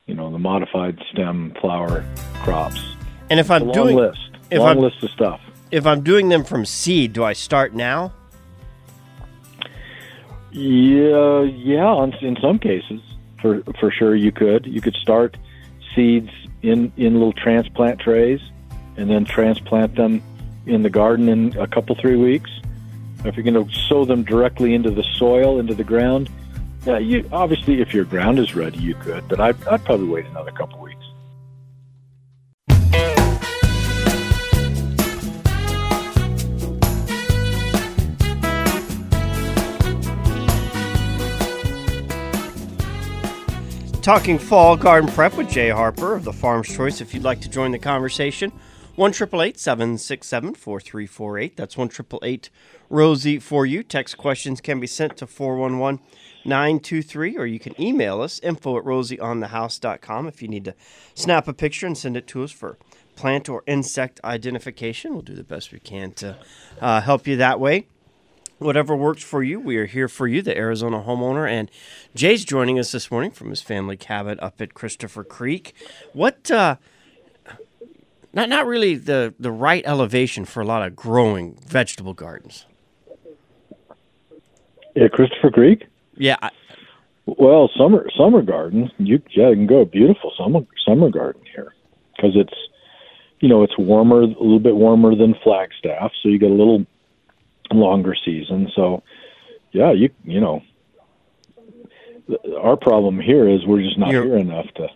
you 0.07 0.15
know, 0.15 0.31
the 0.31 0.39
modified 0.39 0.99
stem 1.11 1.53
flower 1.61 2.05
crops. 2.41 2.81
And 3.29 3.39
if 3.39 3.51
I'm 3.51 3.71
doing 3.71 3.95
list 3.95 4.19
if 4.49 4.59
long 4.59 4.69
I'm, 4.69 4.79
list 4.79 5.03
of 5.03 5.09
stuff. 5.11 5.41
If 5.71 5.85
I'm 5.85 6.01
doing 6.01 6.29
them 6.29 6.43
from 6.43 6.65
seed, 6.65 7.13
do 7.13 7.23
I 7.23 7.33
start 7.33 7.73
now? 7.73 8.13
Yeah, 10.51 11.41
yeah. 11.43 12.03
In 12.21 12.37
some 12.41 12.59
cases, 12.59 13.01
for 13.41 13.61
for 13.79 13.91
sure, 13.91 14.15
you 14.15 14.31
could. 14.31 14.65
You 14.65 14.81
could 14.81 14.95
start 14.95 15.37
seeds 15.95 16.29
in 16.61 16.91
in 16.97 17.13
little 17.13 17.33
transplant 17.33 17.99
trays, 17.99 18.41
and 18.97 19.09
then 19.09 19.25
transplant 19.25 19.95
them 19.95 20.21
in 20.65 20.83
the 20.83 20.89
garden 20.89 21.29
in 21.29 21.57
a 21.57 21.67
couple 21.67 21.95
three 21.95 22.15
weeks. 22.15 22.51
If 23.23 23.35
you're 23.35 23.43
going 23.43 23.67
to 23.67 23.73
sow 23.87 24.05
them 24.05 24.23
directly 24.23 24.75
into 24.75 24.91
the 24.91 25.03
soil, 25.03 25.59
into 25.59 25.73
the 25.73 25.83
ground, 25.83 26.29
yeah, 26.85 26.99
you 26.99 27.27
obviously 27.31 27.81
if 27.81 27.93
your 27.93 28.05
ground 28.05 28.37
is 28.37 28.55
ready, 28.55 28.77
you 28.77 28.93
could. 28.95 29.27
But 29.27 29.39
I'd, 29.39 29.67
I'd 29.67 29.83
probably 29.83 30.07
wait 30.07 30.25
another 30.27 30.51
couple 30.51 30.79
weeks. 30.79 30.84
Talking 44.05 44.37
fall 44.37 44.77
garden 44.77 45.09
prep 45.09 45.35
with 45.35 45.49
Jay 45.49 45.69
Harper 45.69 46.13
of 46.13 46.23
the 46.23 46.31
Farm's 46.31 46.67
Choice. 46.67 47.01
If 47.01 47.11
you'd 47.15 47.23
like 47.23 47.41
to 47.41 47.49
join 47.49 47.71
the 47.71 47.79
conversation, 47.79 48.51
1 48.97 49.13
767 49.13 50.53
4348. 50.53 51.57
That's 51.57 51.75
1 51.75 51.89
Rosie 52.91 53.39
for 53.39 53.65
you. 53.65 53.81
Text 53.81 54.15
questions 54.15 54.61
can 54.61 54.79
be 54.79 54.85
sent 54.85 55.17
to 55.17 55.25
411 55.25 56.05
923, 56.45 57.35
or 57.35 57.47
you 57.47 57.57
can 57.57 57.81
email 57.81 58.21
us 58.21 58.39
info 58.41 58.77
at 58.77 58.83
rosieonthehouse.com 58.83 60.27
if 60.27 60.39
you 60.39 60.49
need 60.49 60.65
to 60.65 60.75
snap 61.15 61.47
a 61.47 61.53
picture 61.53 61.87
and 61.87 61.97
send 61.97 62.15
it 62.15 62.27
to 62.27 62.43
us 62.43 62.51
for 62.51 62.77
plant 63.15 63.49
or 63.49 63.63
insect 63.65 64.19
identification. 64.23 65.13
We'll 65.13 65.23
do 65.23 65.33
the 65.33 65.43
best 65.43 65.71
we 65.71 65.79
can 65.79 66.11
to 66.11 66.37
uh, 66.79 67.01
help 67.01 67.25
you 67.25 67.37
that 67.37 67.59
way 67.59 67.87
whatever 68.59 68.95
works 68.95 69.23
for 69.23 69.43
you. 69.43 69.59
We 69.59 69.77
are 69.77 69.85
here 69.85 70.07
for 70.07 70.27
you, 70.27 70.41
the 70.41 70.57
Arizona 70.57 71.01
homeowner. 71.01 71.49
And 71.49 71.69
Jay's 72.13 72.45
joining 72.45 72.79
us 72.79 72.91
this 72.91 73.11
morning 73.11 73.31
from 73.31 73.49
his 73.49 73.61
family 73.61 73.97
cabin 73.97 74.39
up 74.39 74.61
at 74.61 74.73
Christopher 74.73 75.23
Creek. 75.23 75.73
What, 76.13 76.49
uh, 76.51 76.77
not, 78.33 78.49
not 78.49 78.65
really 78.65 78.95
the, 78.95 79.33
the 79.39 79.51
right 79.51 79.83
elevation 79.85 80.45
for 80.45 80.61
a 80.61 80.65
lot 80.65 80.85
of 80.85 80.95
growing 80.95 81.57
vegetable 81.65 82.13
gardens. 82.13 82.65
Yeah, 84.95 85.07
Christopher 85.09 85.51
Creek? 85.51 85.85
Yeah. 86.15 86.37
I, 86.41 86.51
well, 87.25 87.69
summer 87.75 88.07
summer 88.15 88.43
garden, 88.43 88.91
you 88.97 89.19
yeah, 89.31 89.49
you 89.49 89.55
can 89.55 89.67
go 89.67 89.81
a 89.81 89.85
beautiful 89.85 90.31
summer 90.37 90.61
summer 90.85 91.09
garden 91.09 91.41
here 91.53 91.73
because 92.15 92.31
it's 92.35 92.53
you 93.39 93.49
know, 93.49 93.63
it's 93.63 93.77
warmer, 93.77 94.21
a 94.21 94.27
little 94.27 94.59
bit 94.59 94.75
warmer 94.75 95.15
than 95.15 95.35
Flagstaff, 95.43 96.11
so 96.21 96.29
you 96.29 96.39
get 96.39 96.51
a 96.51 96.53
little 96.53 96.85
longer 97.71 98.15
season. 98.25 98.71
So, 98.75 99.03
yeah, 99.71 99.91
you 99.91 100.09
you 100.23 100.39
know, 100.39 100.61
our 102.59 102.77
problem 102.77 103.19
here 103.19 103.47
is 103.47 103.65
we're 103.65 103.81
just 103.81 103.97
not 103.97 104.11
You're, 104.11 104.23
here 104.23 104.37
enough 104.37 104.67
to 104.75 104.89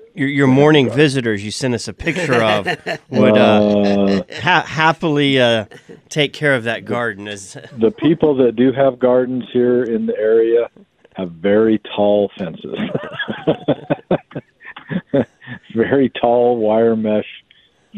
your, 0.14 0.28
your 0.28 0.46
morning 0.46 0.90
visitors 0.90 1.44
you 1.44 1.50
sent 1.50 1.74
us 1.74 1.88
a 1.88 1.92
picture 1.92 2.42
of 2.42 2.66
would 3.10 3.36
uh, 3.36 4.22
ha- 4.40 4.64
happily 4.66 5.40
uh, 5.40 5.66
take 6.08 6.32
care 6.32 6.54
of 6.54 6.64
that 6.64 6.84
garden. 6.84 7.28
As 7.28 7.54
the 7.78 7.90
people 7.90 8.36
that 8.36 8.56
do 8.56 8.72
have 8.72 8.98
gardens 8.98 9.44
here 9.52 9.82
in 9.82 10.06
the 10.06 10.16
area 10.16 10.68
have 11.14 11.32
very 11.32 11.80
tall 11.94 12.30
fences, 12.38 12.78
very 15.74 16.08
tall 16.08 16.56
wire 16.58 16.96
mesh 16.96 17.26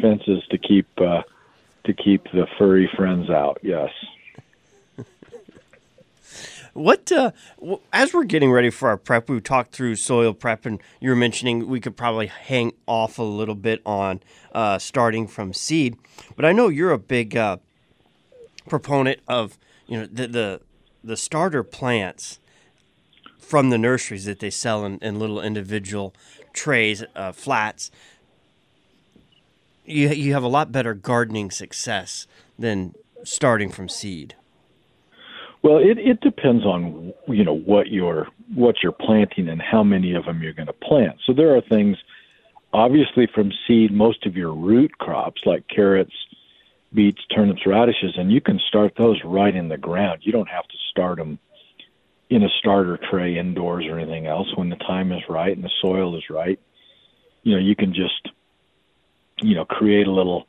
fences 0.00 0.42
to 0.50 0.58
keep 0.58 0.88
uh, 1.00 1.22
to 1.84 1.92
keep 1.92 2.24
the 2.32 2.46
furry 2.58 2.90
friends 2.96 3.30
out. 3.30 3.58
Yes. 3.62 3.90
What 6.74 7.12
uh, 7.12 7.30
as 7.92 8.12
we're 8.12 8.24
getting 8.24 8.50
ready 8.50 8.68
for 8.68 8.88
our 8.88 8.96
prep, 8.96 9.28
we 9.28 9.40
talked 9.40 9.72
through 9.72 9.94
soil 9.94 10.34
prep, 10.34 10.66
and 10.66 10.82
you 11.00 11.08
were 11.08 11.16
mentioning 11.16 11.68
we 11.68 11.78
could 11.78 11.96
probably 11.96 12.26
hang 12.26 12.72
off 12.88 13.16
a 13.20 13.22
little 13.22 13.54
bit 13.54 13.80
on 13.86 14.20
uh, 14.52 14.78
starting 14.78 15.28
from 15.28 15.52
seed. 15.52 15.96
But 16.34 16.44
I 16.44 16.50
know 16.50 16.66
you're 16.66 16.90
a 16.90 16.98
big 16.98 17.36
uh, 17.36 17.58
proponent 18.68 19.20
of 19.28 19.56
you 19.86 20.00
know 20.00 20.06
the, 20.06 20.26
the 20.26 20.60
the 21.04 21.16
starter 21.16 21.62
plants 21.62 22.40
from 23.38 23.70
the 23.70 23.78
nurseries 23.78 24.24
that 24.24 24.40
they 24.40 24.50
sell 24.50 24.84
in, 24.84 24.98
in 24.98 25.18
little 25.20 25.40
individual 25.40 26.12
trays, 26.52 27.04
uh, 27.14 27.30
flats. 27.30 27.92
You 29.84 30.10
you 30.10 30.32
have 30.32 30.42
a 30.42 30.48
lot 30.48 30.72
better 30.72 30.94
gardening 30.94 31.50
success 31.50 32.26
than 32.58 32.94
starting 33.22 33.70
from 33.70 33.88
seed. 33.88 34.34
Well, 35.62 35.78
it, 35.78 35.98
it 35.98 36.20
depends 36.20 36.64
on 36.64 37.12
you 37.26 37.44
know 37.44 37.56
what 37.56 37.88
you're 37.88 38.28
what 38.54 38.76
you're 38.82 38.92
planting 38.92 39.48
and 39.48 39.60
how 39.60 39.82
many 39.82 40.14
of 40.14 40.24
them 40.26 40.42
you're 40.42 40.52
going 40.52 40.66
to 40.66 40.74
plant. 40.74 41.16
So 41.26 41.32
there 41.32 41.56
are 41.56 41.60
things, 41.62 41.96
obviously, 42.72 43.26
from 43.34 43.50
seed. 43.66 43.92
Most 43.92 44.26
of 44.26 44.36
your 44.36 44.52
root 44.52 44.96
crops 44.98 45.42
like 45.46 45.66
carrots, 45.68 46.14
beets, 46.92 47.20
turnips, 47.34 47.66
radishes, 47.66 48.14
and 48.16 48.30
you 48.30 48.40
can 48.40 48.60
start 48.68 48.94
those 48.98 49.20
right 49.24 49.54
in 49.54 49.68
the 49.68 49.78
ground. 49.78 50.20
You 50.22 50.32
don't 50.32 50.48
have 50.48 50.68
to 50.68 50.76
start 50.90 51.18
them 51.18 51.38
in 52.30 52.42
a 52.42 52.48
starter 52.58 52.98
tray 53.10 53.38
indoors 53.38 53.86
or 53.86 53.98
anything 53.98 54.26
else. 54.26 54.48
When 54.56 54.70
the 54.70 54.76
time 54.76 55.12
is 55.12 55.22
right 55.28 55.54
and 55.54 55.64
the 55.64 55.70
soil 55.80 56.16
is 56.16 56.24
right, 56.30 56.58
you 57.42 57.52
know 57.52 57.60
you 57.60 57.76
can 57.76 57.94
just 57.94 58.28
you 59.42 59.54
know 59.54 59.64
create 59.64 60.06
a 60.06 60.12
little 60.12 60.46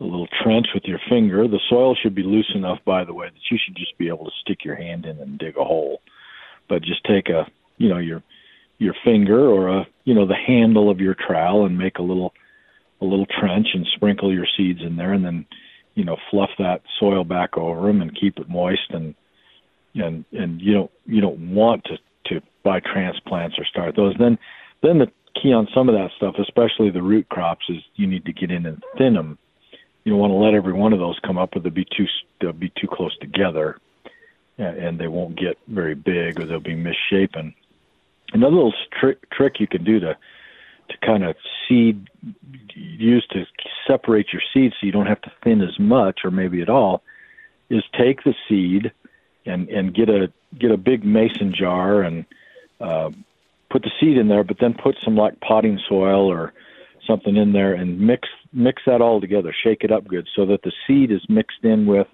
a 0.00 0.04
little 0.04 0.28
trench 0.42 0.66
with 0.74 0.84
your 0.84 1.00
finger. 1.08 1.46
The 1.46 1.60
soil 1.68 1.94
should 1.94 2.14
be 2.14 2.22
loose 2.22 2.50
enough, 2.54 2.78
by 2.84 3.04
the 3.04 3.12
way, 3.12 3.26
that 3.28 3.50
you 3.50 3.58
should 3.62 3.76
just 3.76 3.96
be 3.98 4.08
able 4.08 4.24
to 4.24 4.30
stick 4.40 4.64
your 4.64 4.74
hand 4.74 5.04
in 5.04 5.18
and 5.18 5.38
dig 5.38 5.56
a 5.56 5.64
hole. 5.64 6.00
But 6.68 6.82
just 6.82 7.04
take 7.04 7.28
a, 7.28 7.46
you 7.76 7.88
know, 7.88 7.98
your 7.98 8.22
your 8.78 8.94
finger 9.04 9.46
or 9.46 9.68
a, 9.68 9.86
you 10.04 10.14
know, 10.14 10.26
the 10.26 10.34
handle 10.34 10.90
of 10.90 11.00
your 11.00 11.14
trowel 11.14 11.66
and 11.66 11.76
make 11.76 11.98
a 11.98 12.02
little 12.02 12.32
a 13.02 13.04
little 13.04 13.26
trench 13.26 13.68
and 13.74 13.86
sprinkle 13.94 14.32
your 14.32 14.46
seeds 14.56 14.80
in 14.82 14.96
there, 14.96 15.12
and 15.12 15.24
then, 15.24 15.46
you 15.94 16.04
know, 16.04 16.16
fluff 16.30 16.50
that 16.58 16.82
soil 16.98 17.24
back 17.24 17.56
over 17.56 17.86
them 17.86 18.00
and 18.00 18.18
keep 18.18 18.38
it 18.38 18.48
moist 18.48 18.90
and 18.90 19.14
and 19.94 20.24
and 20.32 20.60
you 20.60 20.72
don't 20.72 20.90
you 21.06 21.20
don't 21.20 21.54
want 21.54 21.84
to 21.84 21.98
to 22.26 22.40
buy 22.62 22.80
transplants 22.80 23.58
or 23.58 23.64
start 23.64 23.96
those. 23.96 24.14
Then 24.18 24.38
then 24.82 24.98
the 24.98 25.08
key 25.42 25.52
on 25.52 25.68
some 25.74 25.88
of 25.88 25.94
that 25.94 26.10
stuff, 26.16 26.34
especially 26.38 26.90
the 26.90 27.02
root 27.02 27.28
crops, 27.28 27.64
is 27.68 27.78
you 27.96 28.06
need 28.06 28.24
to 28.26 28.32
get 28.32 28.50
in 28.50 28.66
and 28.66 28.82
thin 28.98 29.14
them 29.14 29.38
you 30.04 30.12
don't 30.12 30.20
want 30.20 30.30
to 30.30 30.36
let 30.36 30.54
every 30.54 30.72
one 30.72 30.92
of 30.92 30.98
those 30.98 31.18
come 31.24 31.38
up, 31.38 31.54
or 31.54 31.60
they'll 31.60 31.72
be 31.72 31.84
too 31.84 32.06
they'll 32.40 32.52
be 32.52 32.72
too 32.80 32.88
close 32.90 33.16
together, 33.18 33.78
and 34.58 34.98
they 34.98 35.08
won't 35.08 35.38
get 35.38 35.58
very 35.68 35.94
big, 35.94 36.40
or 36.40 36.46
they'll 36.46 36.60
be 36.60 36.74
misshapen. 36.74 37.54
Another 38.32 38.54
little 38.54 38.74
trick 38.98 39.28
trick 39.30 39.60
you 39.60 39.66
can 39.66 39.84
do 39.84 40.00
to 40.00 40.16
to 40.88 41.06
kind 41.06 41.24
of 41.24 41.36
seed 41.68 42.08
use 42.74 43.26
to 43.30 43.44
separate 43.86 44.32
your 44.32 44.42
seeds 44.52 44.74
so 44.80 44.86
you 44.86 44.92
don't 44.92 45.06
have 45.06 45.20
to 45.20 45.32
thin 45.44 45.60
as 45.60 45.78
much 45.78 46.20
or 46.24 46.30
maybe 46.30 46.62
at 46.62 46.68
all 46.68 47.02
is 47.68 47.84
take 47.96 48.24
the 48.24 48.34
seed 48.48 48.90
and 49.46 49.68
and 49.68 49.94
get 49.94 50.08
a 50.08 50.32
get 50.58 50.72
a 50.72 50.76
big 50.76 51.04
mason 51.04 51.54
jar 51.56 52.02
and 52.02 52.24
uh, 52.80 53.10
put 53.70 53.82
the 53.82 53.90
seed 54.00 54.16
in 54.16 54.28
there, 54.28 54.44
but 54.44 54.58
then 54.60 54.74
put 54.74 54.96
some 55.04 55.16
like 55.16 55.40
potting 55.40 55.78
soil 55.88 56.30
or 56.30 56.52
something 57.06 57.36
in 57.36 57.52
there 57.52 57.74
and 57.74 58.00
mix 58.00 58.28
mix 58.52 58.82
that 58.86 59.00
all 59.00 59.20
together, 59.20 59.54
shake 59.62 59.84
it 59.84 59.92
up 59.92 60.06
good 60.06 60.28
so 60.34 60.46
that 60.46 60.62
the 60.62 60.72
seed 60.86 61.10
is 61.10 61.22
mixed 61.28 61.64
in 61.64 61.86
with 61.86 62.06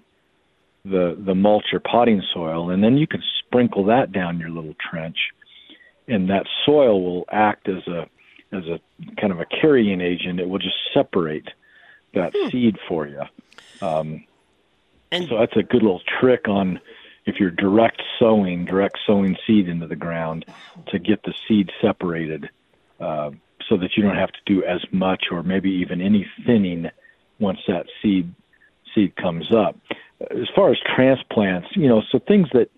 the 0.85 1.17
the 1.25 1.35
mulch 1.35 1.73
or 1.73 1.79
potting 1.79 2.21
soil, 2.33 2.69
and 2.69 2.83
then 2.83 2.97
you 2.97 3.07
can 3.07 3.21
sprinkle 3.39 3.85
that 3.85 4.11
down 4.11 4.39
your 4.39 4.49
little 4.49 4.75
trench, 4.89 5.17
and 6.07 6.29
that 6.29 6.45
soil 6.65 7.01
will 7.01 7.25
act 7.31 7.67
as 7.67 7.85
a 7.87 8.07
as 8.51 8.63
a 8.65 8.79
kind 9.19 9.33
of 9.33 9.39
a 9.39 9.45
carrying 9.45 10.01
agent. 10.01 10.39
It 10.39 10.47
will 10.47 10.59
just 10.59 10.77
separate 10.93 11.49
that 12.13 12.33
hmm. 12.35 12.49
seed 12.49 12.77
for 12.87 13.07
you. 13.07 13.23
Um, 13.81 14.23
and 15.11 15.27
so 15.27 15.37
that's 15.39 15.55
a 15.55 15.63
good 15.63 15.81
little 15.83 16.01
trick 16.19 16.47
on 16.47 16.79
if 17.27 17.39
you're 17.39 17.51
direct 17.51 18.01
sowing, 18.17 18.65
direct 18.65 18.97
sowing 19.05 19.37
seed 19.45 19.67
into 19.67 19.85
the 19.85 19.95
ground 19.95 20.45
to 20.87 20.97
get 20.97 21.21
the 21.23 21.33
seed 21.47 21.69
separated. 21.81 22.49
Uh, 22.99 23.29
so 23.69 23.77
that 23.77 23.91
you 23.95 24.03
don't 24.03 24.15
have 24.15 24.31
to 24.31 24.39
do 24.45 24.63
as 24.63 24.83
much 24.91 25.25
or 25.31 25.43
maybe 25.43 25.69
even 25.69 26.01
any 26.01 26.25
thinning 26.45 26.89
once 27.39 27.59
that 27.67 27.85
seed 28.01 28.33
seed 28.95 29.15
comes 29.15 29.53
up. 29.53 29.75
As 30.31 30.47
far 30.55 30.71
as 30.71 30.77
transplants, 30.95 31.67
you 31.75 31.87
know, 31.87 32.01
so 32.11 32.19
things 32.19 32.47
that 32.53 32.69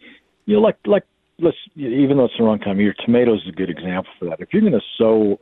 you 0.46 0.56
know, 0.56 0.62
like 0.62 0.78
like 0.86 1.04
let's 1.40 1.58
even 1.76 2.18
though 2.18 2.26
it's 2.26 2.38
the 2.38 2.44
wrong 2.44 2.60
time 2.60 2.74
of 2.74 2.80
year, 2.80 2.96
tomatoes 3.06 3.42
is 3.44 3.50
a 3.50 3.56
good 3.56 3.70
example 3.70 4.12
for 4.20 4.26
that. 4.26 4.40
If 4.40 4.50
you're 4.52 4.62
going 4.62 4.74
to 4.74 4.82
sow 4.98 5.40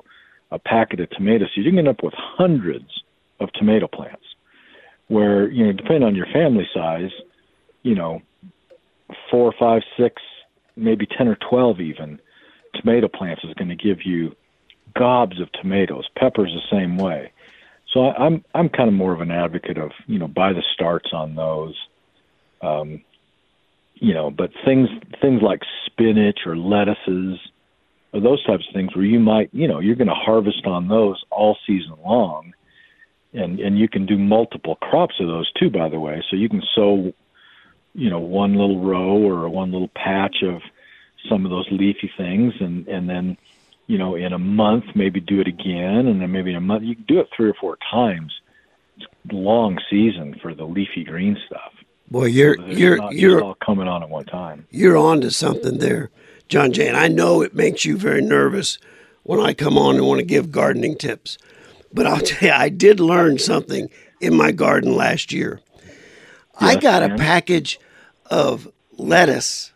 a 0.52 0.60
packet 0.60 1.00
of 1.00 1.10
tomato 1.12 1.46
seeds, 1.46 1.66
you 1.66 1.72
can 1.72 1.80
end 1.80 1.88
up 1.88 2.04
with 2.04 2.14
hundreds 2.16 2.90
of 3.40 3.52
tomato 3.54 3.88
plants. 3.88 4.24
Where 5.08 5.50
you 5.50 5.66
know, 5.66 5.72
depending 5.72 6.04
on 6.04 6.16
your 6.16 6.28
family 6.28 6.68
size, 6.74 7.12
you 7.84 7.96
know, 7.96 8.22
four, 9.32 9.54
five, 9.60 9.82
six, 9.98 10.22
maybe 10.76 11.06
ten 11.06 11.28
or 11.28 11.38
twelve 11.50 11.80
even 11.80 12.20
tomato 12.76 13.08
plants 13.08 13.44
is 13.44 13.54
going 13.56 13.70
to 13.70 13.76
give 13.76 14.06
you 14.06 14.36
gobs 14.96 15.40
of 15.42 15.52
tomatoes. 15.54 16.08
Peppers 16.18 16.54
the 16.54 16.78
same 16.78 16.98
way. 16.98 17.32
So 17.94 18.06
I, 18.06 18.26
I'm 18.26 18.44
I'm 18.54 18.70
kind 18.70 18.88
of 18.88 18.94
more 18.94 19.14
of 19.14 19.22
an 19.22 19.32
advocate 19.32 19.78
of 19.78 19.92
you 20.06 20.20
know 20.20 20.28
buy 20.28 20.54
the 20.54 20.64
starts 20.74 21.12
on 21.14 21.36
those. 21.36 21.76
Um, 22.62 23.04
you 23.96 24.14
know, 24.14 24.30
but 24.30 24.52
things 24.66 24.90
things 25.22 25.42
like 25.42 25.62
spinach 25.86 26.40
or 26.46 26.58
lettuces 26.58 27.40
or 28.14 28.20
those 28.20 28.44
types 28.46 28.66
of 28.68 28.74
things 28.74 28.96
where 28.96 29.06
you 29.06 29.20
might 29.20 29.50
you 29.54 29.68
know 29.68 29.80
you're 29.80 29.96
going 29.96 30.08
to 30.08 30.14
harvest 30.14 30.66
on 30.66 30.88
those 30.88 31.24
all 31.32 31.58
season 31.66 31.96
long, 32.06 32.54
and 33.34 33.60
and 33.60 33.80
you 33.80 33.88
can 33.88 34.06
do 34.06 34.18
multiple 34.18 34.76
crops 34.76 35.16
of 35.20 35.28
those 35.28 35.52
too. 35.54 35.70
By 35.70 35.90
the 35.90 36.00
way, 36.00 36.24
so 36.30 36.36
you 36.36 36.50
can 36.50 36.62
sow 36.76 37.14
you 37.98 38.10
know 38.10 38.20
one 38.20 38.54
little 38.54 38.80
row 38.80 39.18
or 39.18 39.50
one 39.50 39.72
little 39.72 39.90
patch 39.90 40.38
of 40.44 40.62
some 41.28 41.44
of 41.44 41.52
those 41.52 41.68
leafy 41.72 42.10
things 42.18 42.54
and 42.62 42.88
and 42.88 43.10
then 43.10 43.38
you 43.88 43.98
know, 43.98 44.16
in 44.16 44.34
a 44.34 44.38
month, 44.38 44.84
maybe 44.96 45.22
do 45.22 45.40
it 45.40 45.48
again, 45.48 46.08
and 46.08 46.22
then 46.22 46.32
maybe 46.32 46.52
in 46.52 46.58
a 46.58 46.62
month. 46.62 46.84
You 46.84 46.96
can 46.96 47.06
do 47.06 47.20
it 47.20 47.30
three 47.36 47.50
or 47.50 47.54
four 47.54 47.78
times. 47.90 48.34
It's 48.98 49.06
a 49.32 49.36
long 49.36 49.80
season 49.90 50.36
for 50.42 50.54
the 50.54 50.66
leafy 50.66 51.06
green 51.06 51.38
stuff. 51.48 51.72
Boy, 52.12 52.26
you're 52.26 52.56
so 52.58 52.66
you're 52.66 53.12
you're 53.14 53.44
all 53.44 53.56
coming 53.56 53.88
on 53.88 54.04
at 54.04 54.10
one 54.10 54.26
time. 54.26 54.68
You're 54.72 54.98
on 54.98 55.22
to 55.22 55.32
something 55.32 55.80
there, 55.80 56.10
John 56.50 56.74
Jay. 56.74 56.88
And 56.88 56.98
I 56.98 57.08
know 57.08 57.42
it 57.42 57.56
makes 57.56 57.86
you 57.86 57.98
very 57.98 58.22
nervous 58.22 58.78
when 59.24 59.40
I 59.40 59.54
come 59.54 59.78
on 59.78 59.96
and 59.96 60.06
want 60.06 60.20
to 60.20 60.26
give 60.26 60.52
gardening 60.52 60.98
tips. 60.98 61.38
But 61.94 62.08
I'll 62.08 62.20
tell 62.22 62.50
you, 62.50 62.54
I 62.54 62.70
did 62.70 63.00
learn 63.00 63.40
something 63.40 63.90
in 64.20 64.36
my 64.36 64.52
garden 64.52 64.96
last 64.96 65.32
year. 65.32 65.62
I 66.60 66.76
got 66.76 67.04
a 67.04 67.16
package 67.16 67.80
of 68.30 68.68
lettuce 68.98 69.72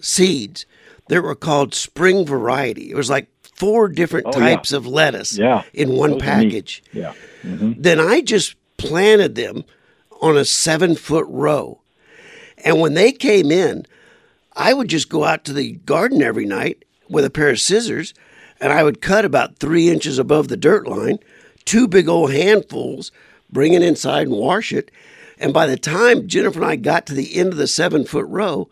seeds 0.00 0.66
that 1.08 1.22
were 1.22 1.34
called 1.34 1.74
spring 1.74 2.24
variety. 2.26 2.90
It 2.90 2.96
was 2.96 3.10
like 3.10 3.28
four 3.42 3.88
different 3.88 4.26
oh, 4.26 4.32
types 4.32 4.72
yeah. 4.72 4.76
of 4.76 4.86
lettuce 4.86 5.38
yeah. 5.38 5.62
in 5.72 5.90
one 5.90 6.12
Those 6.12 6.22
package. 6.22 6.82
Yeah. 6.92 7.14
Mm-hmm. 7.42 7.72
Then 7.76 8.00
I 8.00 8.20
just 8.20 8.56
planted 8.76 9.34
them 9.34 9.64
on 10.20 10.36
a 10.36 10.44
seven 10.44 10.94
foot 10.94 11.26
row. 11.28 11.80
And 12.64 12.80
when 12.80 12.94
they 12.94 13.12
came 13.12 13.50
in, 13.50 13.86
I 14.56 14.72
would 14.72 14.88
just 14.88 15.08
go 15.08 15.24
out 15.24 15.44
to 15.44 15.52
the 15.52 15.72
garden 15.72 16.22
every 16.22 16.46
night 16.46 16.84
with 17.08 17.24
a 17.24 17.30
pair 17.30 17.50
of 17.50 17.60
scissors 17.60 18.14
and 18.60 18.72
I 18.72 18.82
would 18.82 19.00
cut 19.00 19.24
about 19.24 19.58
three 19.58 19.90
inches 19.90 20.18
above 20.18 20.48
the 20.48 20.56
dirt 20.56 20.86
line, 20.86 21.18
two 21.64 21.86
big 21.86 22.08
old 22.08 22.32
handfuls, 22.32 23.12
bring 23.50 23.74
it 23.74 23.82
inside 23.82 24.26
and 24.28 24.36
wash 24.36 24.72
it. 24.72 24.90
And 25.44 25.52
by 25.52 25.66
the 25.66 25.76
time 25.76 26.26
Jennifer 26.26 26.62
and 26.62 26.70
I 26.70 26.76
got 26.76 27.04
to 27.04 27.14
the 27.14 27.36
end 27.36 27.52
of 27.52 27.58
the 27.58 27.66
seven 27.66 28.06
foot 28.06 28.24
row, 28.28 28.70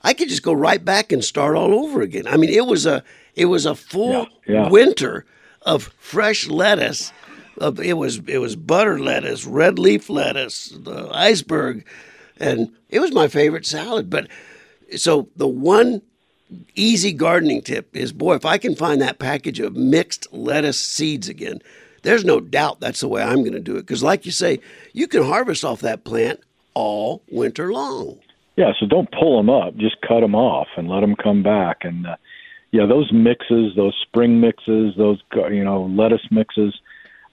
I 0.00 0.14
could 0.14 0.30
just 0.30 0.42
go 0.42 0.54
right 0.54 0.82
back 0.82 1.12
and 1.12 1.22
start 1.22 1.54
all 1.54 1.74
over 1.74 2.00
again. 2.00 2.26
I 2.26 2.38
mean, 2.38 2.48
it 2.48 2.64
was 2.64 2.86
a 2.86 3.04
it 3.34 3.44
was 3.44 3.66
a 3.66 3.74
full 3.74 4.28
yeah, 4.46 4.62
yeah. 4.62 4.68
winter 4.70 5.26
of 5.60 5.92
fresh 5.98 6.48
lettuce 6.48 7.12
Of, 7.58 7.78
it 7.78 7.98
was 7.98 8.22
it 8.26 8.38
was 8.38 8.56
butter 8.56 8.98
lettuce, 8.98 9.44
red 9.44 9.78
leaf 9.78 10.08
lettuce, 10.08 10.70
the 10.70 11.10
iceberg, 11.12 11.84
and 12.40 12.72
it 12.88 13.00
was 13.00 13.12
my 13.12 13.28
favorite 13.28 13.66
salad. 13.66 14.08
But 14.08 14.28
so 14.96 15.28
the 15.36 15.46
one 15.46 16.00
easy 16.74 17.12
gardening 17.12 17.60
tip 17.60 17.94
is 17.94 18.14
boy, 18.14 18.36
if 18.36 18.46
I 18.46 18.56
can 18.56 18.74
find 18.74 19.02
that 19.02 19.18
package 19.18 19.60
of 19.60 19.76
mixed 19.76 20.32
lettuce 20.32 20.80
seeds 20.80 21.28
again, 21.28 21.60
there's 22.04 22.24
no 22.24 22.40
doubt 22.40 22.80
that's 22.80 23.00
the 23.00 23.08
way 23.08 23.22
I'm 23.22 23.40
going 23.40 23.52
to 23.52 23.60
do 23.60 23.76
it. 23.76 23.80
Because, 23.80 24.02
like 24.02 24.24
you 24.24 24.32
say, 24.32 24.60
you 24.92 25.08
can 25.08 25.24
harvest 25.24 25.64
off 25.64 25.80
that 25.80 26.04
plant 26.04 26.40
all 26.74 27.22
winter 27.30 27.72
long. 27.72 28.20
Yeah, 28.56 28.72
so 28.78 28.86
don't 28.86 29.10
pull 29.10 29.36
them 29.36 29.50
up; 29.50 29.76
just 29.76 29.96
cut 30.06 30.20
them 30.20 30.34
off 30.36 30.68
and 30.76 30.88
let 30.88 31.00
them 31.00 31.16
come 31.16 31.42
back. 31.42 31.78
And 31.82 32.06
uh, 32.06 32.16
yeah, 32.70 32.86
those 32.86 33.12
mixes, 33.12 33.74
those 33.74 33.96
spring 34.06 34.40
mixes, 34.40 34.94
those 34.96 35.20
you 35.34 35.64
know 35.64 35.90
lettuce 35.96 36.26
mixes. 36.30 36.78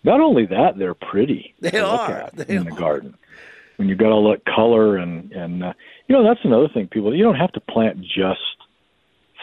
Not 0.03 0.19
only 0.19 0.47
that, 0.47 0.79
they're 0.79 0.95
pretty. 0.95 1.53
They 1.59 1.79
are 1.79 2.31
they 2.33 2.55
in 2.55 2.61
are. 2.67 2.71
the 2.71 2.75
garden 2.75 3.15
when 3.81 3.89
you've 3.89 3.97
got 3.97 4.11
all 4.11 4.29
that 4.31 4.45
color 4.45 4.97
and 4.97 5.31
and 5.31 5.63
uh, 5.63 5.73
you 6.07 6.15
know 6.15 6.23
that's 6.23 6.43
another 6.43 6.69
thing. 6.73 6.87
People, 6.87 7.15
you 7.15 7.23
don't 7.23 7.35
have 7.35 7.51
to 7.53 7.59
plant 7.59 8.01
just 8.01 8.39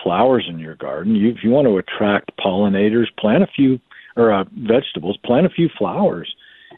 flowers 0.03 0.47
in 0.49 0.59
your 0.59 0.77
garden. 0.77 1.15
You, 1.15 1.31
if 1.31 1.39
you 1.43 1.51
want 1.51 1.67
to 1.67 1.77
attract 1.77 2.31
pollinators, 2.39 3.07
plant 3.19 3.43
a 3.43 3.49
few 3.49 3.81
or 4.19 4.33
uh, 4.33 4.45
vegetables, 4.53 5.17
plant 5.25 5.47
a 5.47 5.51
few 5.51 5.69
flowers 5.79 6.35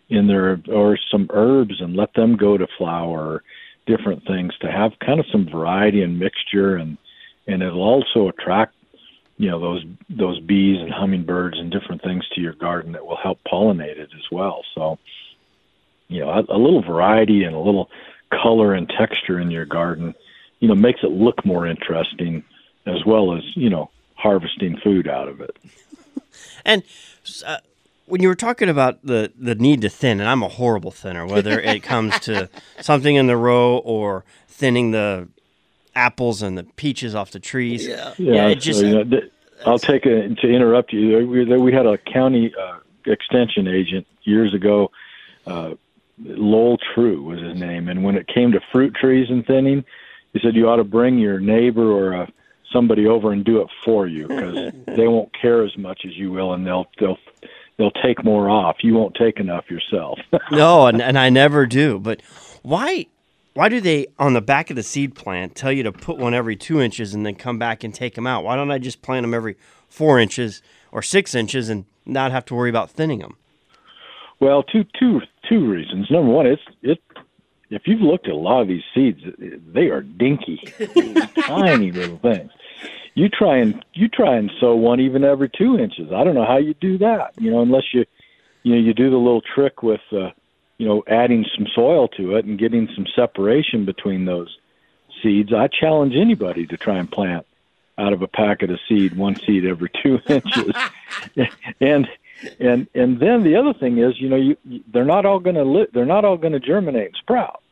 in 0.08 0.26
there 0.26 0.60
or 0.72 0.98
some 1.10 1.28
herbs 1.32 1.80
and 1.80 1.96
let 1.96 2.12
them 2.14 2.36
go 2.36 2.56
to 2.56 2.66
flower. 2.78 3.42
Different 3.86 4.24
things 4.26 4.56
to 4.60 4.70
have 4.70 4.92
kind 5.04 5.18
of 5.18 5.26
some 5.32 5.48
variety 5.50 6.02
and 6.02 6.18
mixture, 6.18 6.76
and 6.76 6.96
and 7.48 7.62
it'll 7.62 7.82
also 7.82 8.28
attract 8.28 8.74
you 9.38 9.50
know 9.50 9.58
those 9.58 9.84
those 10.10 10.38
bees 10.38 10.80
and 10.80 10.92
hummingbirds 10.92 11.58
and 11.58 11.72
different 11.72 12.02
things 12.02 12.28
to 12.34 12.40
your 12.40 12.52
garden 12.52 12.92
that 12.92 13.06
will 13.06 13.16
help 13.16 13.38
pollinate 13.50 13.98
it 13.98 14.10
as 14.14 14.30
well. 14.30 14.62
So 14.74 14.98
you 16.08 16.20
know 16.20 16.28
a, 16.28 16.40
a 16.54 16.58
little 16.58 16.82
variety 16.82 17.42
and 17.42 17.56
a 17.56 17.58
little 17.58 17.90
color 18.30 18.74
and 18.74 18.88
texture 18.88 19.40
in 19.40 19.50
your 19.50 19.64
garden, 19.64 20.14
you 20.60 20.68
know, 20.68 20.74
makes 20.74 21.00
it 21.02 21.10
look 21.10 21.44
more 21.44 21.66
interesting 21.66 22.44
as 22.86 23.04
well 23.04 23.34
as 23.34 23.42
you 23.54 23.70
know 23.70 23.90
harvesting 24.14 24.76
food 24.84 25.08
out 25.08 25.28
of 25.28 25.40
it. 25.40 25.56
And 26.64 26.82
uh, 27.46 27.58
when 28.06 28.22
you 28.22 28.28
were 28.28 28.34
talking 28.34 28.68
about 28.68 29.04
the 29.04 29.32
the 29.38 29.54
need 29.54 29.80
to 29.82 29.88
thin, 29.88 30.20
and 30.20 30.28
I'm 30.28 30.42
a 30.42 30.48
horrible 30.48 30.90
thinner, 30.90 31.26
whether 31.26 31.60
it 31.60 31.82
comes 31.92 32.18
to 32.20 32.48
something 32.80 33.14
in 33.14 33.26
the 33.26 33.36
row 33.36 33.78
or 33.78 34.24
thinning 34.48 34.90
the 34.90 35.28
apples 35.94 36.42
and 36.42 36.58
the 36.58 36.64
peaches 36.64 37.14
off 37.14 37.30
the 37.30 37.40
trees. 37.40 37.86
Yeah, 37.86 38.14
yeah. 38.18 38.34
yeah 38.34 38.48
it 38.48 38.56
just. 38.56 38.80
So, 38.80 38.86
you 38.86 39.04
know, 39.04 39.20
I'll 39.66 39.78
take 39.78 40.06
a, 40.06 40.28
to 40.28 40.48
interrupt 40.48 40.92
you. 40.92 41.26
We, 41.26 41.44
we 41.44 41.72
had 41.72 41.86
a 41.86 41.98
county 41.98 42.52
uh, 42.58 42.78
extension 43.06 43.68
agent 43.68 44.06
years 44.22 44.54
ago. 44.54 44.90
Uh, 45.46 45.74
Lowell 46.22 46.78
True 46.94 47.22
was 47.22 47.40
his 47.40 47.58
name, 47.58 47.88
and 47.88 48.02
when 48.02 48.16
it 48.16 48.26
came 48.26 48.52
to 48.52 48.60
fruit 48.72 48.94
trees 48.94 49.28
and 49.30 49.46
thinning, 49.46 49.84
he 50.32 50.40
said 50.40 50.54
you 50.54 50.68
ought 50.68 50.76
to 50.76 50.84
bring 50.84 51.18
your 51.18 51.40
neighbor 51.40 51.90
or 51.90 52.12
a 52.12 52.32
somebody 52.72 53.06
over 53.06 53.32
and 53.32 53.44
do 53.44 53.60
it 53.60 53.68
for 53.84 54.06
you 54.06 54.26
because 54.26 54.72
they 54.96 55.08
won't 55.08 55.30
care 55.40 55.64
as 55.64 55.76
much 55.76 56.02
as 56.04 56.16
you 56.16 56.30
will, 56.30 56.52
and 56.52 56.66
they'll 56.66 56.86
they'll 56.98 57.18
they'll 57.76 57.90
take 58.02 58.24
more 58.24 58.48
off. 58.48 58.78
You 58.82 58.94
won't 58.94 59.14
take 59.14 59.38
enough 59.38 59.70
yourself. 59.70 60.18
no, 60.50 60.86
and, 60.86 61.00
and 61.00 61.18
I 61.18 61.30
never 61.30 61.66
do. 61.66 61.98
But 61.98 62.22
why 62.62 63.06
why 63.54 63.68
do 63.68 63.80
they 63.80 64.06
on 64.18 64.34
the 64.34 64.40
back 64.40 64.70
of 64.70 64.76
the 64.76 64.82
seed 64.82 65.14
plant 65.14 65.54
tell 65.54 65.72
you 65.72 65.82
to 65.82 65.92
put 65.92 66.18
one 66.18 66.34
every 66.34 66.56
two 66.56 66.80
inches 66.80 67.14
and 67.14 67.26
then 67.26 67.34
come 67.34 67.58
back 67.58 67.84
and 67.84 67.94
take 67.94 68.14
them 68.14 68.26
out? 68.26 68.44
Why 68.44 68.56
don't 68.56 68.70
I 68.70 68.78
just 68.78 69.02
plant 69.02 69.24
them 69.24 69.34
every 69.34 69.56
four 69.88 70.18
inches 70.18 70.62
or 70.92 71.02
six 71.02 71.34
inches 71.34 71.68
and 71.68 71.84
not 72.06 72.32
have 72.32 72.44
to 72.46 72.54
worry 72.54 72.70
about 72.70 72.90
thinning 72.90 73.20
them? 73.20 73.36
Well, 74.40 74.62
two 74.62 74.84
two 74.98 75.20
two 75.48 75.68
reasons. 75.68 76.10
Number 76.10 76.32
one, 76.32 76.46
it's 76.46 76.62
it 76.82 77.02
if 77.70 77.82
you've 77.86 78.00
looked 78.00 78.26
at 78.26 78.32
a 78.32 78.36
lot 78.36 78.60
of 78.60 78.68
these 78.68 78.82
seeds, 78.94 79.20
they 79.38 79.86
are 79.86 80.02
dinky, 80.02 80.60
tiny 81.46 81.92
little 81.92 82.18
things 82.18 82.50
you 83.14 83.28
try 83.28 83.58
and 83.58 83.84
you 83.92 84.08
try 84.08 84.36
and 84.36 84.50
sow 84.60 84.74
one 84.74 85.00
even 85.00 85.24
every 85.24 85.48
two 85.48 85.78
inches. 85.78 86.12
I 86.12 86.24
don't 86.24 86.34
know 86.34 86.46
how 86.46 86.58
you 86.58 86.74
do 86.74 86.98
that, 86.98 87.32
you 87.38 87.50
know, 87.50 87.60
unless 87.60 87.92
you 87.92 88.04
you 88.62 88.74
know 88.74 88.80
you 88.80 88.94
do 88.94 89.10
the 89.10 89.16
little 89.16 89.42
trick 89.42 89.82
with 89.82 90.00
uh, 90.12 90.30
you 90.78 90.86
know 90.86 91.02
adding 91.08 91.44
some 91.56 91.66
soil 91.74 92.08
to 92.08 92.36
it 92.36 92.44
and 92.44 92.58
getting 92.58 92.88
some 92.94 93.06
separation 93.14 93.84
between 93.84 94.24
those 94.24 94.56
seeds. 95.22 95.52
I 95.52 95.68
challenge 95.68 96.14
anybody 96.14 96.66
to 96.66 96.76
try 96.76 96.98
and 96.98 97.10
plant 97.10 97.46
out 97.98 98.12
of 98.12 98.22
a 98.22 98.28
packet 98.28 98.70
of 98.70 98.78
seed 98.88 99.16
one 99.16 99.36
seed 99.36 99.66
every 99.66 99.90
two 100.02 100.20
inches, 100.28 100.72
and 101.80 102.08
and 102.58 102.86
and 102.94 103.20
then 103.20 103.42
the 103.42 103.56
other 103.56 103.72
thing 103.72 103.98
is 103.98 104.20
you 104.20 104.28
know 104.28 104.36
you, 104.36 104.56
they're 104.92 105.04
not 105.04 105.26
all 105.26 105.38
going 105.38 105.56
to 105.56 105.64
li- 105.64 105.88
they're 105.92 106.06
not 106.06 106.24
all 106.24 106.36
going 106.36 106.52
to 106.52 106.60
germinate 106.60 107.06
and 107.06 107.16
sprout. 107.16 107.62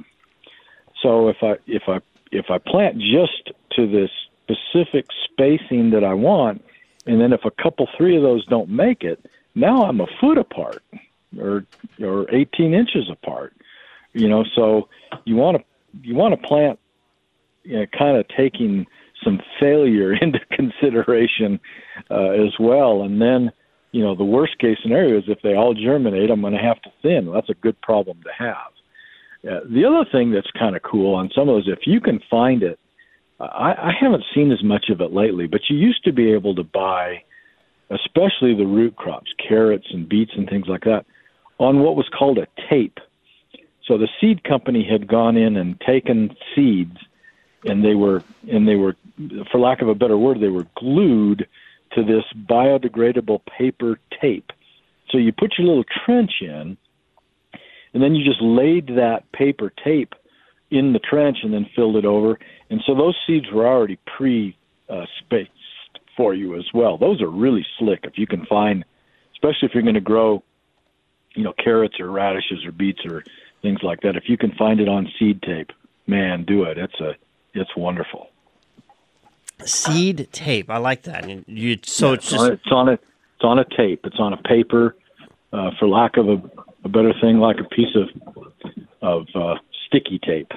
So 1.02 1.28
if 1.28 1.37
I 1.42 1.57
if 1.66 1.83
I 1.88 2.00
if 2.33 2.46
I 2.50 2.59
plant 2.59 2.98
just 2.98 3.50
to 3.72 3.87
this 3.87 4.11
specific 4.42 5.07
spacing 5.24 5.90
that 5.90 6.04
I 6.04 6.14
want, 6.14 6.64
and 7.07 7.20
then 7.20 7.33
if 7.33 7.44
a 7.44 7.50
couple 7.50 7.88
three 7.96 8.16
of 8.16 8.22
those 8.22 8.44
don't 8.46 8.68
make 8.68 9.02
it, 9.02 9.24
now 9.54 9.85
I'm 9.85 10.00
a 10.00 10.07
foot 10.20 10.38
apart 10.38 10.83
or 11.38 11.64
or 12.00 12.26
18 12.35 12.74
inches 12.74 13.11
apart. 13.11 13.54
You 14.12 14.28
know, 14.28 14.44
so 14.54 14.88
you 15.24 15.37
want 15.37 15.59
to 15.59 15.64
you 16.09 16.14
want 16.14 16.40
to 16.40 16.46
plant 16.46 16.78
you 17.64 17.78
know, 17.78 17.87
kind 17.96 18.16
of 18.16 18.26
taking 18.28 18.87
some 19.22 19.40
failure 19.61 20.12
into 20.22 20.40
consideration 20.52 21.61
uh, 22.11 22.31
as 22.31 22.59
well, 22.59 23.02
and 23.02 23.20
then 23.20 23.52
you 23.92 24.03
know 24.03 24.14
the 24.14 24.24
worst 24.24 24.59
case 24.59 24.79
scenario 24.83 25.18
is 25.18 25.24
if 25.29 25.40
they 25.42 25.55
all 25.55 25.74
germinate, 25.74 26.31
I'm 26.31 26.40
going 26.40 26.53
to 26.53 26.59
have 26.59 26.81
to 26.83 26.90
thin. 27.03 27.27
Well, 27.27 27.35
that's 27.35 27.51
a 27.51 27.55
good 27.55 27.81
problem 27.81 28.20
to 28.22 28.31
have. 28.37 28.72
Uh, 29.48 29.61
the 29.70 29.85
other 29.85 30.09
thing 30.11 30.33
that's 30.33 30.51
kind 30.59 30.77
of 30.77 30.83
cool 30.83 31.14
on 31.14 31.31
some 31.35 31.48
of 31.48 31.55
those, 31.55 31.68
if 31.68 31.87
you 31.87 32.01
can 32.01 32.20
find 32.31 32.62
it 32.62 32.79
I, 33.40 33.72
I 33.72 33.92
haven't 33.98 34.24
seen 34.35 34.51
as 34.51 34.62
much 34.62 34.88
of 34.90 35.01
it 35.01 35.12
lately, 35.12 35.46
but 35.46 35.62
you 35.68 35.77
used 35.77 36.05
to 36.05 36.12
be 36.12 36.33
able 36.33 36.55
to 36.57 36.64
buy, 36.64 37.22
especially 37.90 38.55
the 38.55 38.66
root 38.66 38.96
crops, 38.96 39.33
carrots 39.46 39.87
and 39.90 40.09
beets 40.09 40.33
and 40.37 40.48
things 40.48 40.66
like 40.66 40.85
that, 40.85 41.07
on 41.59 41.81
what 41.81 41.96
was 41.96 42.09
called 42.09 42.38
a 42.38 42.48
tape. 42.68 42.98
So 43.87 43.96
the 43.96 44.09
seed 44.20 44.44
company 44.44 44.87
had 44.88 45.07
gone 45.07 45.37
in 45.37 45.57
and 45.57 45.81
taken 45.81 46.37
seeds, 46.55 46.96
and 47.64 47.85
they 47.85 47.94
were 47.94 48.22
and 48.51 48.68
they 48.68 48.77
were, 48.77 48.96
for 49.51 49.59
lack 49.59 49.83
of 49.83 49.88
a 49.88 49.94
better 49.94 50.18
word, 50.18 50.40
they 50.40 50.48
were 50.48 50.66
glued 50.77 51.48
to 51.92 52.05
this 52.05 52.24
biodegradable 52.48 53.40
paper 53.46 53.98
tape. 54.20 54.51
So 55.11 55.18
you 55.18 55.33
put 55.33 55.55
your 55.59 55.66
little 55.66 55.85
trench 56.05 56.33
in, 56.40 56.77
and 57.94 58.03
then 58.03 58.14
you 58.14 58.24
just 58.24 58.42
laid 58.42 58.88
that 58.88 59.31
paper 59.33 59.72
tape 59.85 60.14
in 60.70 60.92
the 60.92 60.98
trench 60.98 61.38
and 61.42 61.53
then 61.53 61.66
filled 61.74 61.96
it 61.96 62.05
over. 62.05 62.38
And 62.70 62.83
so 62.87 62.94
those 62.94 63.16
seeds 63.27 63.46
were 63.53 63.66
already 63.66 63.98
pre 64.16 64.57
uh, 64.88 65.07
spaced 65.18 65.51
for 66.16 66.35
you 66.35 66.57
as 66.57 66.66
well. 66.74 66.98
Those 66.98 67.22
are 67.22 67.31
really 67.31 67.64
slick 67.79 68.01
if 68.05 68.18
you 68.18 68.27
can 68.27 68.44
find, 68.46 68.85
especially 69.35 69.68
if 69.68 69.74
you're 69.74 69.83
going 69.83 69.94
to 69.94 70.01
grow, 70.01 70.42
you 71.35 71.44
know, 71.44 71.55
carrots 71.62 72.01
or 72.01 72.11
radishes 72.11 72.64
or 72.66 72.72
beets 72.72 73.01
or 73.07 73.22
things 73.62 73.81
like 73.83 74.01
that. 74.03 74.16
If 74.16 74.24
you 74.29 74.37
can 74.37 74.53
find 74.53 74.81
it 74.81 74.88
on 74.88 75.09
seed 75.18 75.42
tape, 75.42 75.70
man, 76.07 76.44
do 76.44 76.64
it. 76.64 76.77
It's 76.77 77.01
a 77.01 77.12
it's 77.55 77.74
wonderful. 77.77 78.29
Seed 79.64 80.29
tape, 80.33 80.71
I 80.71 80.79
like 80.79 81.03
that. 81.03 81.49
You 81.49 81.79
so 81.83 82.09
yeah, 82.09 82.14
it's, 82.14 82.31
just 82.31 82.51
it's 82.51 82.73
on 82.73 82.88
a 82.88 82.92
it's 82.92 83.44
on 83.44 83.59
a 83.59 83.64
tape. 83.64 84.05
It's 84.05 84.18
on 84.18 84.33
a 84.33 84.37
paper, 84.37 84.97
uh, 85.53 85.71
for 85.79 85.88
lack 85.88 86.16
of 86.16 86.29
a, 86.29 86.42
a 86.85 86.88
better 86.88 87.12
thing, 87.21 87.38
like 87.38 87.59
a 87.59 87.64
piece 87.64 87.94
of 87.94 88.09
of 89.03 89.27
uh, 89.35 89.57
sticky 89.87 90.18
tape, 90.18 90.53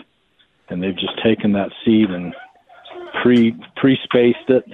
and 0.69 0.81
they've 0.81 0.97
just 0.97 1.21
taken 1.23 1.53
that 1.53 1.71
seed 1.83 2.09
and 2.09 2.33
pre 3.21 3.55
pre 3.75 3.97
spaced 4.03 4.49
it, 4.49 4.65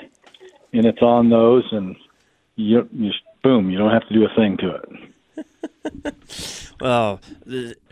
and 0.73 0.85
it's 0.85 1.01
on 1.01 1.29
those, 1.29 1.65
and 1.71 1.95
you, 2.55 2.87
you 2.91 3.11
boom, 3.43 3.69
you 3.69 3.77
don't 3.77 3.91
have 3.91 4.07
to 4.07 4.13
do 4.13 4.25
a 4.25 4.35
thing 4.35 4.57
to 4.57 4.75
it. 4.75 6.15
well, 6.81 7.21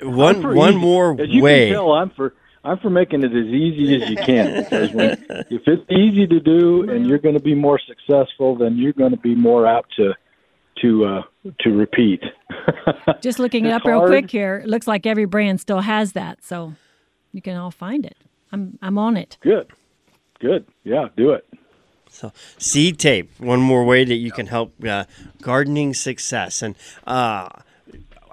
one 0.01 0.55
one 0.55 0.73
easy. 0.73 0.79
more 0.79 1.21
as 1.21 1.29
you 1.29 1.43
way. 1.43 1.67
Can 1.67 1.75
tell, 1.75 1.91
I'm 1.93 2.09
for 2.09 2.33
I'm 2.65 2.79
for 2.79 2.89
making 2.89 3.23
it 3.23 3.31
as 3.31 3.45
easy 3.45 4.01
as 4.01 4.09
you 4.09 4.15
can 4.17 4.63
because 4.63 4.91
when, 4.91 5.11
if 5.51 5.61
it's 5.67 5.89
easy 5.91 6.25
to 6.25 6.39
do 6.39 6.89
and 6.89 7.05
you're 7.05 7.19
going 7.19 7.35
to 7.35 7.43
be 7.43 7.53
more 7.53 7.79
successful, 7.79 8.55
then 8.55 8.77
you're 8.77 8.93
going 8.93 9.11
to 9.11 9.17
be 9.17 9.35
more 9.35 9.67
apt 9.67 9.95
to 9.97 10.13
to 10.81 11.05
uh, 11.05 11.21
to 11.59 11.71
repeat. 11.71 12.23
Just 13.21 13.39
looking 13.39 13.65
it 13.65 13.71
up 13.71 13.83
hard. 13.83 13.93
real 13.95 14.07
quick 14.07 14.31
here, 14.31 14.57
it 14.57 14.67
looks 14.67 14.87
like 14.87 15.05
every 15.05 15.25
brand 15.25 15.61
still 15.61 15.81
has 15.81 16.13
that, 16.13 16.43
so 16.43 16.73
you 17.31 17.41
can 17.41 17.55
all 17.55 17.71
find 17.71 18.05
it. 18.05 18.17
I'm 18.51 18.79
I'm 18.81 18.97
on 18.97 19.15
it. 19.15 19.37
Good, 19.41 19.71
good, 20.39 20.65
yeah, 20.83 21.09
do 21.15 21.31
it. 21.31 21.47
So 22.09 22.31
seed 22.57 22.97
tape, 22.97 23.29
one 23.39 23.59
more 23.59 23.83
way 23.83 24.05
that 24.05 24.15
you 24.15 24.31
can 24.31 24.47
help 24.47 24.73
uh, 24.83 25.05
gardening 25.41 25.93
success, 25.93 26.61
and 26.61 26.75
uh, 27.05 27.49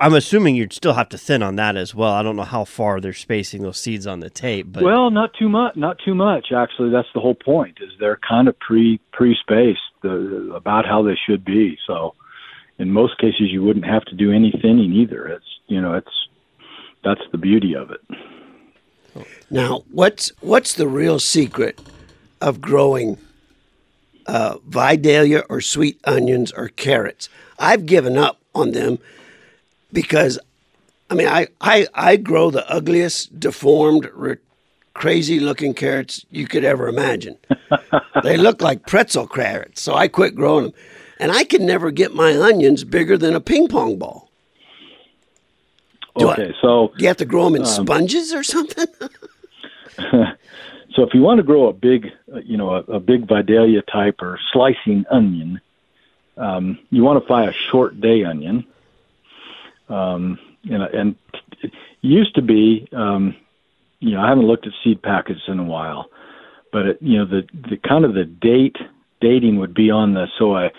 I'm 0.03 0.15
assuming 0.15 0.57
you'd 0.57 0.73
still 0.73 0.95
have 0.95 1.09
to 1.11 1.19
thin 1.19 1.45
on 1.45 1.55
that 1.57 1.77
as 1.77 1.95
well. 1.95 2.13
I 2.13 2.25
don't 2.25 2.35
know 2.35 2.43
how 2.43 2.65
far 2.65 3.01
they're 3.01 3.13
spacing 3.13 3.63
those 3.63 3.79
seeds 3.79 4.05
on 4.05 4.19
the 4.19 4.31
tape, 4.31 4.67
but 4.73 4.83
well, 4.83 5.13
not 5.13 5.33
too 5.39 5.49
much. 5.49 5.77
Not 5.77 5.99
too 6.05 6.17
much. 6.17 6.51
Actually, 6.51 6.91
that's 6.91 7.07
the 7.15 7.21
whole 7.21 7.37
point. 7.37 7.79
Is 7.81 7.91
they're 8.01 8.19
kind 8.29 8.49
of 8.49 8.59
pre 8.59 9.01
pre 9.13 9.37
spaced 9.41 9.81
about 10.03 10.87
how 10.87 11.03
they 11.03 11.17
should 11.25 11.45
be. 11.45 11.79
So 11.87 12.17
in 12.81 12.91
most 12.91 13.17
cases 13.19 13.53
you 13.53 13.63
wouldn't 13.63 13.85
have 13.87 14.05
to 14.07 14.17
do 14.17 14.33
any 14.33 14.51
thinning 14.51 14.93
either. 14.93 15.29
It's 15.29 15.47
you 15.69 15.81
know 15.81 15.95
it's 15.95 16.29
that's 17.05 17.21
the 17.31 17.39
beauty 17.39 17.75
of 17.75 17.93
it. 17.93 19.25
Now, 19.51 19.85
what's 19.93 20.33
what's 20.41 20.75
the 20.75 20.89
real 20.89 21.21
secret 21.21 21.81
of 22.41 22.61
growing 22.61 23.19
uh, 24.27 24.57
Vidalia 24.67 25.45
or 25.49 25.61
sweet 25.61 26.01
onions 26.05 26.51
or 26.51 26.69
carrots? 26.69 27.29
I've 27.57 27.87
given 27.87 28.19
up 28.19 28.41
on 28.53 28.73
them 28.73 28.99
because, 29.93 30.39
I 31.11 31.15
mean, 31.15 31.29
I 31.29 31.49
I, 31.61 31.87
I 31.95 32.17
grow 32.17 32.51
the 32.51 32.69
ugliest, 32.71 33.39
deformed, 33.39 34.09
re- 34.15 34.37
crazy 34.95 35.41
looking 35.41 35.75
carrots 35.75 36.25
you 36.31 36.47
could 36.47 36.65
ever 36.65 36.89
imagine. 36.89 37.37
they 38.23 38.37
look 38.37 38.61
like 38.61 38.87
pretzel 38.87 39.27
carrots, 39.27 39.83
so 39.83 39.95
I 39.95 40.09
quit 40.09 40.35
growing 40.35 40.65
them. 40.65 40.75
And 41.19 41.31
I 41.31 41.45
can 41.45 41.65
never 41.65 41.91
get 41.91 42.15
my 42.15 42.37
onions 42.37 42.85
bigger 42.85 43.17
than 43.17 43.35
a 43.35 43.41
ping 43.41 43.69
pong 43.69 43.97
ball. 43.97 44.29
Do 46.19 46.31
okay, 46.31 46.49
I, 46.49 46.61
so 46.61 46.93
do 46.97 47.03
you 47.03 47.09
have 47.09 47.17
to 47.19 47.25
grow 47.25 47.45
them 47.45 47.57
in 47.57 47.63
um, 47.63 47.69
sponges 47.69 48.35
or 48.35 48.43
something? 48.43 48.87
so 50.11 51.03
if 51.03 51.15
you 51.15 51.21
want 51.21 51.39
to 51.39 51.43
grow 51.43 51.69
a 51.69 51.73
big, 51.73 52.09
uh, 52.35 52.41
you 52.41 52.57
know, 52.57 52.71
a, 52.71 52.81
a 52.81 53.01
big 53.01 53.27
Vidalia 53.27 53.83
type 53.83 54.21
or 54.21 54.39
slicing 54.53 55.07
onion, 55.11 55.61
um, 56.37 56.79
you 56.91 57.03
want 57.03 57.23
to 57.23 57.29
buy 57.29 57.47
a 57.47 57.53
short 57.53 58.01
day 58.01 58.25
onion. 58.25 58.67
Um, 59.93 60.39
and, 60.65 60.83
and 60.83 61.17
it 61.63 61.73
used 62.01 62.35
to 62.37 62.43
be, 62.43 62.89
um, 62.93 63.37
you 64.01 64.13
know, 64.13 64.21
I 64.21 64.29
haven't 64.29 64.47
looked 64.47 64.67
at 64.67 64.73
seed 64.83 65.03
packets 65.03 65.41
in 65.49 65.59
a 65.59 65.65
while, 65.65 66.07
but 66.73 66.87
it, 66.87 66.99
you 67.01 67.19
know, 67.19 67.27
the 67.27 67.43
the 67.71 67.77
kind 67.77 68.05
of 68.05 68.15
the 68.15 68.25
date 68.25 68.77
dating 69.21 69.59
would 69.59 69.75
be 69.75 69.91
on 69.91 70.15
the 70.15 70.27
so 70.39 70.57
a 70.57 70.71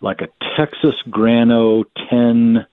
like 0.00 0.20
a 0.20 0.28
Texas 0.56 0.94
Grano 1.10 1.84
ten 2.10 2.66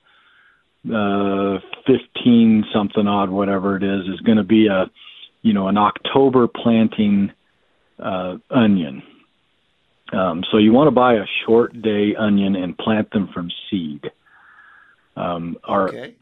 uh, 0.87 1.59
15 1.85 2.65
something 2.73 3.07
odd, 3.07 3.29
whatever 3.29 3.75
it 3.75 3.83
is, 3.83 4.07
is 4.07 4.19
going 4.21 4.37
to 4.37 4.43
be 4.43 4.67
a, 4.67 4.89
you 5.41 5.53
know, 5.53 5.67
an 5.67 5.77
October 5.77 6.47
planting 6.47 7.31
uh, 8.01 8.37
onion. 8.49 9.03
Um, 10.13 10.43
so 10.49 10.57
you 10.57 10.71
want 10.71 10.87
to 10.87 10.91
buy 10.91 11.15
a 11.15 11.25
short 11.45 11.81
day 11.81 12.15
onion 12.17 12.55
and 12.55 12.77
plant 12.77 13.11
them 13.11 13.29
from 13.33 13.51
seed. 13.69 14.09
Um, 15.15 15.57
our 15.63 15.89
okay. 15.89 16.15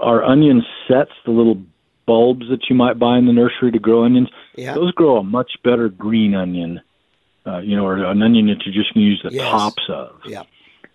our 0.00 0.24
onion 0.24 0.62
sets, 0.86 1.12
the 1.24 1.30
little 1.30 1.62
bulbs 2.06 2.46
that 2.50 2.68
you 2.68 2.76
might 2.76 2.98
buy 2.98 3.18
in 3.18 3.26
the 3.26 3.32
nursery 3.32 3.70
to 3.70 3.78
grow 3.78 4.04
onions, 4.04 4.28
yeah. 4.56 4.74
those 4.74 4.92
grow 4.92 5.18
a 5.18 5.22
much 5.22 5.52
better 5.62 5.88
green 5.88 6.34
onion. 6.34 6.80
Uh, 7.46 7.60
you 7.60 7.74
know, 7.74 7.86
or 7.86 8.04
an 8.04 8.22
onion 8.22 8.48
that 8.48 8.58
you're 8.66 8.74
just 8.74 8.92
going 8.92 9.06
to 9.06 9.10
use 9.10 9.20
the 9.24 9.32
yes. 9.32 9.50
tops 9.50 9.82
of. 9.88 10.20
Yeah. 10.26 10.42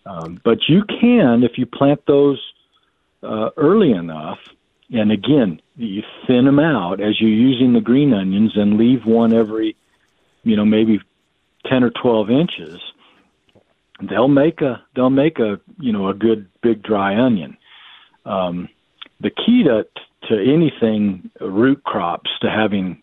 Um, 0.05 0.39
but 0.43 0.59
you 0.67 0.83
can, 0.83 1.43
if 1.43 1.57
you 1.57 1.65
plant 1.65 2.05
those 2.05 2.39
uh, 3.23 3.49
early 3.57 3.91
enough, 3.91 4.37
and 4.91 5.11
again, 5.11 5.61
you 5.75 6.03
thin 6.27 6.45
them 6.45 6.59
out 6.59 6.99
as 7.01 7.19
you're 7.19 7.29
using 7.29 7.73
the 7.73 7.81
green 7.81 8.13
onions 8.13 8.51
and 8.55 8.77
leave 8.77 9.05
one 9.05 9.33
every, 9.33 9.75
you 10.43 10.55
know, 10.55 10.65
maybe 10.65 10.99
10 11.67 11.83
or 11.83 11.89
12 11.89 12.29
inches. 12.29 12.79
They'll 14.09 14.27
make 14.27 14.61
a 14.61 14.83
they'll 14.95 15.09
make 15.09 15.39
a 15.39 15.59
you 15.79 15.91
know 15.91 16.09
a 16.09 16.13
good 16.13 16.47
big 16.61 16.83
dry 16.83 17.19
onion. 17.19 17.57
Um, 18.25 18.69
the 19.19 19.29
key 19.29 19.63
to 19.63 19.85
to 20.29 20.39
anything 20.39 21.29
root 21.39 21.83
crops 21.83 22.29
to 22.41 22.49
having 22.49 23.01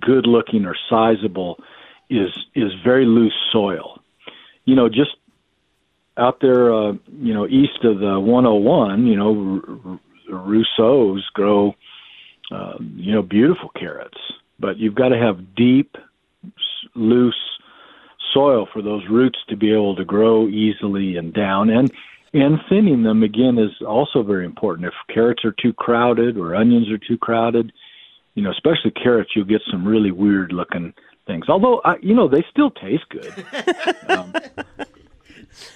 good 0.00 0.26
looking 0.26 0.64
or 0.64 0.76
sizable 0.88 1.58
is 2.10 2.30
is 2.54 2.72
very 2.84 3.06
loose 3.06 3.34
soil. 3.52 4.00
You 4.64 4.76
know, 4.76 4.88
just 4.88 5.16
out 6.16 6.40
there, 6.40 6.72
uh, 6.72 6.92
you 7.20 7.34
know, 7.34 7.46
east 7.46 7.84
of 7.84 7.98
the 7.98 8.20
101, 8.20 9.06
you 9.06 9.16
know, 9.16 9.60
R- 9.84 10.00
Rousseau's 10.36 11.26
grow, 11.34 11.74
uh, 12.50 12.74
you 12.96 13.12
know, 13.12 13.22
beautiful 13.22 13.70
carrots. 13.70 14.18
But 14.58 14.78
you've 14.78 14.94
got 14.94 15.08
to 15.08 15.18
have 15.18 15.54
deep, 15.56 15.96
loose 16.94 17.34
soil 18.34 18.68
for 18.72 18.82
those 18.82 19.02
roots 19.08 19.38
to 19.48 19.56
be 19.56 19.72
able 19.72 19.96
to 19.96 20.04
grow 20.04 20.48
easily 20.48 21.16
and 21.16 21.32
down. 21.32 21.70
And 21.70 21.90
and 22.34 22.58
thinning 22.68 23.04
them 23.04 23.22
again 23.22 23.58
is 23.58 23.70
also 23.86 24.24
very 24.24 24.44
important. 24.44 24.88
If 24.88 25.14
carrots 25.14 25.44
are 25.44 25.54
too 25.62 25.72
crowded 25.72 26.36
or 26.36 26.56
onions 26.56 26.90
are 26.90 26.98
too 26.98 27.16
crowded, 27.16 27.72
you 28.34 28.42
know, 28.42 28.50
especially 28.50 28.90
carrots, 28.90 29.30
you'll 29.36 29.44
get 29.44 29.62
some 29.70 29.86
really 29.86 30.10
weird 30.10 30.52
looking 30.52 30.92
things. 31.28 31.48
Although, 31.48 31.80
I, 31.84 31.94
you 32.02 32.12
know, 32.12 32.26
they 32.26 32.44
still 32.50 32.72
taste 32.72 33.04
good. 33.08 33.46
um, 34.08 34.34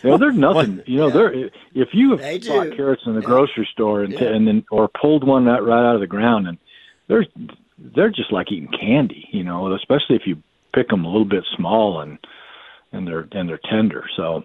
you 0.03 0.11
know, 0.11 0.18
there's 0.18 0.37
nothing. 0.37 0.83
You 0.87 0.99
know, 0.99 1.11
there. 1.11 1.33
If 1.75 1.90
you 1.92 2.11
have 2.11 2.21
they 2.21 2.38
bought 2.38 2.71
do. 2.71 2.77
carrots 2.77 3.03
in 3.07 3.14
the 3.14 3.21
yeah. 3.21 3.27
grocery 3.27 3.68
store 3.73 4.03
and, 4.03 4.12
yeah. 4.12 4.25
and 4.25 4.47
then 4.47 4.64
or 4.73 4.88
pulled 4.88 5.25
one 5.25 5.44
that 5.44 5.62
right 5.62 5.88
out 5.88 5.94
of 5.94 6.01
the 6.01 6.09
ground, 6.09 6.49
and 6.49 6.59
they're 7.07 7.27
they're 7.79 8.11
just 8.11 8.33
like 8.33 8.51
eating 8.51 8.73
candy. 8.79 9.29
You 9.33 9.44
know, 9.44 9.73
especially 9.75 10.16
if 10.16 10.23
you 10.27 10.42
pick 10.75 10.88
them 10.88 11.05
a 11.05 11.09
little 11.09 11.25
bit 11.25 11.44
small 11.57 12.01
and 12.01 12.18
and 12.92 13.07
they're 13.07 13.29
and 13.33 13.48
they're 13.48 13.61
tender. 13.70 14.05
So 14.16 14.44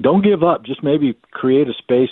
don't 0.00 0.22
give 0.22 0.42
up. 0.42 0.64
Just 0.64 0.82
maybe 0.82 1.16
create 1.32 1.68
a 1.68 1.74
space 1.74 2.10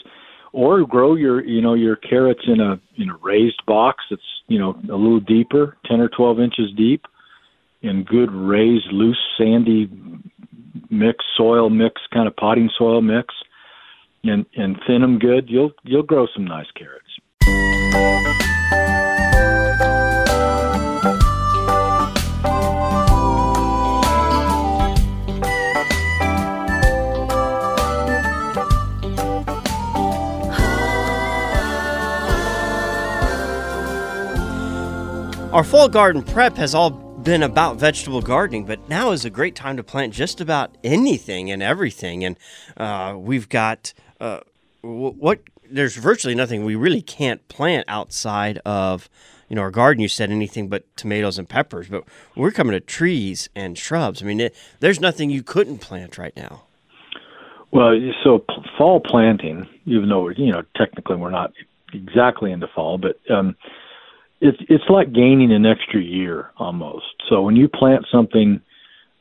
or 0.53 0.85
grow 0.87 1.15
your 1.15 1.45
you 1.45 1.61
know 1.61 1.75
your 1.75 1.97
carrots 1.97 2.43
in 2.47 2.61
a 2.61 2.81
in 2.97 3.11
a 3.11 3.17
raised 3.23 3.65
box 3.67 4.05
that's 4.11 4.23
you 4.49 4.59
know 4.59 4.71
a 4.91 4.97
little 4.97 5.21
deeper, 5.21 5.77
ten 5.87 6.01
or 6.01 6.09
twelve 6.09 6.41
inches 6.41 6.73
deep, 6.77 7.05
in 7.83 8.05
good 8.05 8.33
raised 8.33 8.91
loose 8.91 9.21
sandy 9.39 9.91
mix, 10.91 11.25
soil 11.37 11.71
mix, 11.71 12.01
kind 12.13 12.27
of 12.27 12.37
potting 12.37 12.71
soil 12.77 13.03
mix, 13.03 13.35
and 14.25 14.47
and 14.57 14.79
thin 14.87 15.03
them 15.03 15.19
good, 15.19 15.49
you'll 15.49 15.73
you'll 15.85 16.03
grow 16.03 16.27
some 16.35 16.45
nice 16.45 16.71
carrots. 16.77 17.03
Our 35.57 35.65
fall 35.65 35.89
garden 35.89 36.23
prep 36.23 36.59
has 36.59 36.75
all 36.75 36.91
been 36.91 37.43
about 37.43 37.79
vegetable 37.79 38.21
gardening, 38.21 38.67
but 38.67 38.91
now 38.91 39.13
is 39.13 39.25
a 39.25 39.31
great 39.31 39.55
time 39.55 39.79
to 39.79 39.83
plant 39.83 40.13
just 40.13 40.43
about 40.43 40.77
anything 40.85 41.51
and 41.51 41.63
everything. 41.63 42.27
And 42.27 42.37
uh, 42.77 43.15
we've 43.17 43.49
got 43.49 43.95
uh, 44.21 44.41
what 44.83 45.41
there's 45.71 45.97
virtually 45.97 46.35
nothing 46.35 46.63
we 46.63 46.75
really 46.75 47.01
can't 47.01 47.49
plant 47.49 47.87
outside 47.89 48.59
of 48.67 49.09
you 49.49 49.57
know 49.57 49.63
our 49.63 49.71
garden. 49.71 50.03
You 50.03 50.09
said 50.09 50.31
anything 50.31 50.69
but 50.69 50.95
tomatoes 50.95 51.39
and 51.39 51.49
peppers, 51.49 51.89
but 51.89 52.05
we're 52.37 52.51
coming 52.51 52.73
to 52.73 52.81
trees 52.81 53.49
and 53.57 53.79
shrubs. 53.79 54.23
I 54.23 54.27
mean, 54.27 54.41
it, 54.41 54.55
there's 54.81 55.01
nothing 55.01 55.31
you 55.31 55.43
couldn't 55.43 55.79
plant 55.79 56.19
right 56.19 56.37
now. 56.37 56.65
Well, 57.71 57.99
so 58.23 58.45
fall 58.77 59.01
planting, 59.01 59.67
even 59.87 60.11
though 60.11 60.29
you 60.29 60.53
know 60.53 60.65
technically 60.77 61.17
we're 61.17 61.31
not 61.31 61.55
exactly 61.95 62.53
into 62.53 62.69
fall, 62.75 62.99
but 62.99 63.19
um, 63.31 63.57
it's 64.41 64.59
it's 64.69 64.85
like 64.89 65.13
gaining 65.13 65.53
an 65.53 65.67
extra 65.67 66.01
year 66.01 66.51
almost. 66.59 67.07
So 67.29 67.43
when 67.43 67.57
you 67.57 67.69
plant 67.69 68.07
something 68.13 68.61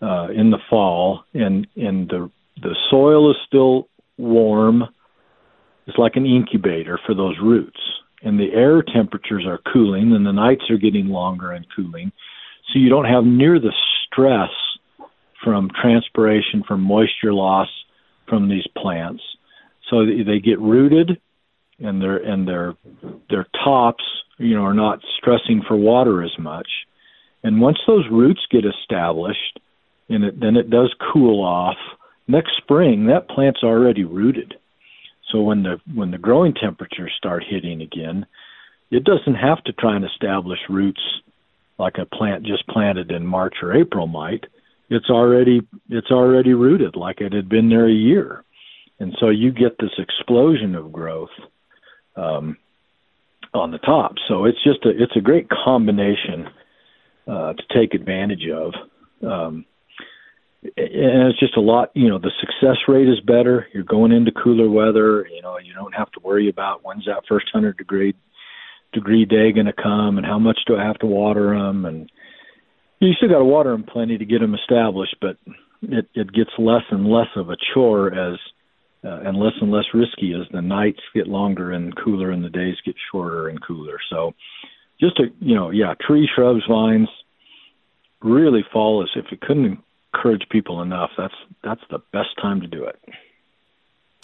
uh, 0.01 0.27
in 0.35 0.51
the 0.51 0.59
fall 0.69 1.23
and 1.33 1.67
and 1.75 2.09
the 2.09 2.29
the 2.61 2.75
soil 2.89 3.31
is 3.31 3.37
still 3.47 3.87
warm, 4.17 4.83
it's 5.87 5.97
like 5.97 6.15
an 6.15 6.25
incubator 6.25 6.99
for 7.05 7.13
those 7.13 7.35
roots. 7.41 7.79
And 8.23 8.39
the 8.39 8.53
air 8.53 8.81
temperatures 8.81 9.45
are 9.45 9.59
cooling, 9.71 10.13
and 10.13 10.25
the 10.25 10.31
nights 10.31 10.63
are 10.69 10.77
getting 10.77 11.07
longer 11.07 11.51
and 11.51 11.65
cooling, 11.75 12.11
so 12.67 12.79
you 12.79 12.89
don't 12.89 13.05
have 13.05 13.23
near 13.23 13.59
the 13.59 13.73
stress 14.05 14.49
from 15.43 15.69
transpiration, 15.79 16.63
from 16.67 16.81
moisture 16.81 17.33
loss 17.33 17.67
from 18.27 18.49
these 18.49 18.65
plants. 18.75 19.21
So 19.89 20.05
they 20.05 20.39
get 20.39 20.59
rooted, 20.59 21.21
and 21.79 22.01
their 22.01 22.17
and 22.17 22.47
their 22.47 22.75
their 23.29 23.45
tops 23.63 24.03
you 24.37 24.55
know, 24.55 24.63
are 24.63 24.73
not 24.73 24.99
stressing 25.17 25.61
for 25.67 25.75
water 25.75 26.23
as 26.23 26.37
much. 26.37 26.67
And 27.43 27.61
once 27.61 27.77
those 27.87 28.05
roots 28.11 28.41
get 28.51 28.65
established, 28.65 29.59
and 30.09 30.23
it, 30.23 30.39
then 30.39 30.55
it 30.55 30.69
does 30.69 30.93
cool 31.13 31.43
off. 31.43 31.77
Next 32.27 32.51
spring, 32.57 33.07
that 33.07 33.29
plant's 33.29 33.63
already 33.63 34.03
rooted. 34.03 34.55
So 35.31 35.41
when 35.41 35.63
the 35.63 35.79
when 35.93 36.11
the 36.11 36.17
growing 36.17 36.53
temperatures 36.53 37.13
start 37.17 37.43
hitting 37.47 37.81
again, 37.81 38.25
it 38.91 39.03
doesn't 39.03 39.35
have 39.35 39.63
to 39.65 39.73
try 39.73 39.95
and 39.95 40.05
establish 40.05 40.59
roots 40.69 41.01
like 41.77 41.95
a 41.97 42.05
plant 42.05 42.45
just 42.45 42.67
planted 42.67 43.11
in 43.11 43.25
March 43.25 43.55
or 43.61 43.73
April 43.73 44.07
might. 44.07 44.45
It's 44.89 45.09
already 45.09 45.61
it's 45.89 46.11
already 46.11 46.53
rooted 46.53 46.95
like 46.95 47.21
it 47.21 47.33
had 47.33 47.49
been 47.49 47.69
there 47.69 47.87
a 47.87 47.93
year, 47.93 48.43
and 48.99 49.15
so 49.19 49.29
you 49.29 49.51
get 49.51 49.77
this 49.79 49.97
explosion 49.97 50.75
of 50.75 50.91
growth. 50.91 51.29
Um, 52.15 52.57
on 53.55 53.71
the 53.71 53.77
top. 53.79 54.15
So 54.27 54.45
it's 54.45 54.61
just 54.63 54.85
a 54.85 54.89
it's 54.89 55.15
a 55.15 55.21
great 55.21 55.47
combination 55.49 56.47
uh, 57.27 57.53
to 57.53 57.63
take 57.73 57.93
advantage 57.93 58.43
of. 58.53 58.73
Um, 59.25 59.65
and 60.77 61.29
it's 61.29 61.39
just 61.39 61.57
a 61.57 61.61
lot. 61.61 61.91
You 61.93 62.09
know, 62.09 62.19
the 62.19 62.31
success 62.39 62.77
rate 62.87 63.07
is 63.07 63.19
better. 63.21 63.67
You're 63.73 63.83
going 63.83 64.11
into 64.11 64.31
cooler 64.31 64.69
weather. 64.69 65.27
You 65.27 65.41
know, 65.41 65.57
you 65.57 65.73
don't 65.73 65.93
have 65.93 66.11
to 66.11 66.19
worry 66.21 66.49
about 66.49 66.83
when's 66.83 67.05
that 67.05 67.23
first 67.29 67.47
hundred 67.53 67.77
degree 67.77 68.15
degree 68.93 69.25
day 69.25 69.51
going 69.51 69.65
to 69.65 69.73
come, 69.73 70.17
and 70.17 70.25
how 70.25 70.39
much 70.39 70.59
do 70.67 70.75
I 70.75 70.83
have 70.83 70.99
to 70.99 71.05
water 71.05 71.55
them, 71.55 71.85
and 71.85 72.09
you 72.99 73.13
still 73.13 73.29
got 73.29 73.39
to 73.39 73.45
water 73.45 73.71
them 73.71 73.83
plenty 73.83 74.17
to 74.17 74.25
get 74.25 74.39
them 74.39 74.55
established, 74.55 75.15
but 75.21 75.37
it 75.81 76.07
it 76.15 76.33
gets 76.33 76.51
less 76.57 76.83
and 76.91 77.07
less 77.07 77.27
of 77.35 77.49
a 77.49 77.57
chore 77.73 78.13
as 78.13 78.39
uh, 79.05 79.21
and 79.23 79.37
less 79.37 79.53
and 79.61 79.71
less 79.71 79.85
risky 79.93 80.33
as 80.33 80.47
the 80.51 80.61
nights 80.61 80.99
get 81.13 81.27
longer 81.27 81.71
and 81.71 81.95
cooler 81.95 82.31
and 82.31 82.43
the 82.43 82.49
days 82.49 82.75
get 82.85 82.95
shorter 83.11 83.47
and 83.47 83.61
cooler. 83.63 83.99
So, 84.09 84.33
just 84.99 85.17
to 85.17 85.25
you 85.39 85.55
know, 85.55 85.69
yeah, 85.69 85.93
tree, 86.05 86.27
shrubs, 86.33 86.63
vines, 86.67 87.09
really 88.21 88.65
fall 88.73 89.03
as 89.03 89.09
if 89.15 89.31
you 89.31 89.37
couldn't 89.41 89.79
encourage 90.13 90.47
people 90.49 90.81
enough, 90.81 91.11
that's 91.17 91.33
that's 91.63 91.81
the 91.89 91.99
best 92.11 92.29
time 92.41 92.61
to 92.61 92.67
do 92.67 92.85
it. 92.85 92.99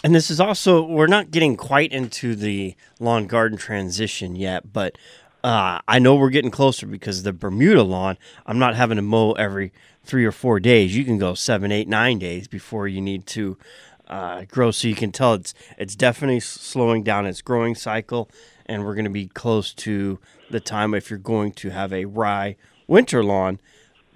And 0.04 0.14
this 0.14 0.30
is 0.30 0.40
also 0.40 0.82
we're 0.82 1.06
not 1.06 1.30
getting 1.30 1.56
quite 1.56 1.92
into 1.92 2.34
the 2.34 2.74
lawn 2.98 3.26
garden 3.26 3.56
transition 3.56 4.34
yet, 4.34 4.72
but 4.72 4.96
uh, 5.44 5.80
I 5.88 5.98
know 5.98 6.14
we're 6.14 6.30
getting 6.30 6.50
closer 6.50 6.86
because 6.86 7.22
the 7.22 7.32
Bermuda 7.32 7.82
lawn, 7.82 8.16
I'm 8.46 8.58
not 8.58 8.74
having 8.76 8.96
to 8.96 9.02
mow 9.02 9.32
every 9.32 9.72
three 10.04 10.24
or 10.24 10.32
four 10.32 10.60
days. 10.60 10.96
You 10.96 11.04
can 11.04 11.18
go 11.18 11.34
seven, 11.34 11.72
eight, 11.72 11.88
nine 11.88 12.18
days 12.18 12.48
before 12.48 12.88
you 12.88 13.00
need 13.00 13.26
to 13.28 13.56
uh, 14.08 14.44
grow. 14.44 14.70
So 14.70 14.88
you 14.88 14.94
can 14.94 15.12
tell 15.12 15.34
it's 15.34 15.54
it's 15.78 15.96
definitely 15.96 16.40
slowing 16.40 17.02
down 17.02 17.26
its 17.26 17.42
growing 17.42 17.74
cycle, 17.74 18.28
and 18.66 18.84
we're 18.84 18.94
going 18.94 19.04
to 19.04 19.10
be 19.10 19.28
close 19.28 19.72
to 19.74 20.18
the 20.50 20.60
time 20.60 20.94
if 20.94 21.10
you're 21.10 21.18
going 21.18 21.52
to 21.52 21.70
have 21.70 21.92
a 21.92 22.04
rye 22.04 22.56
winter 22.86 23.24
lawn 23.24 23.58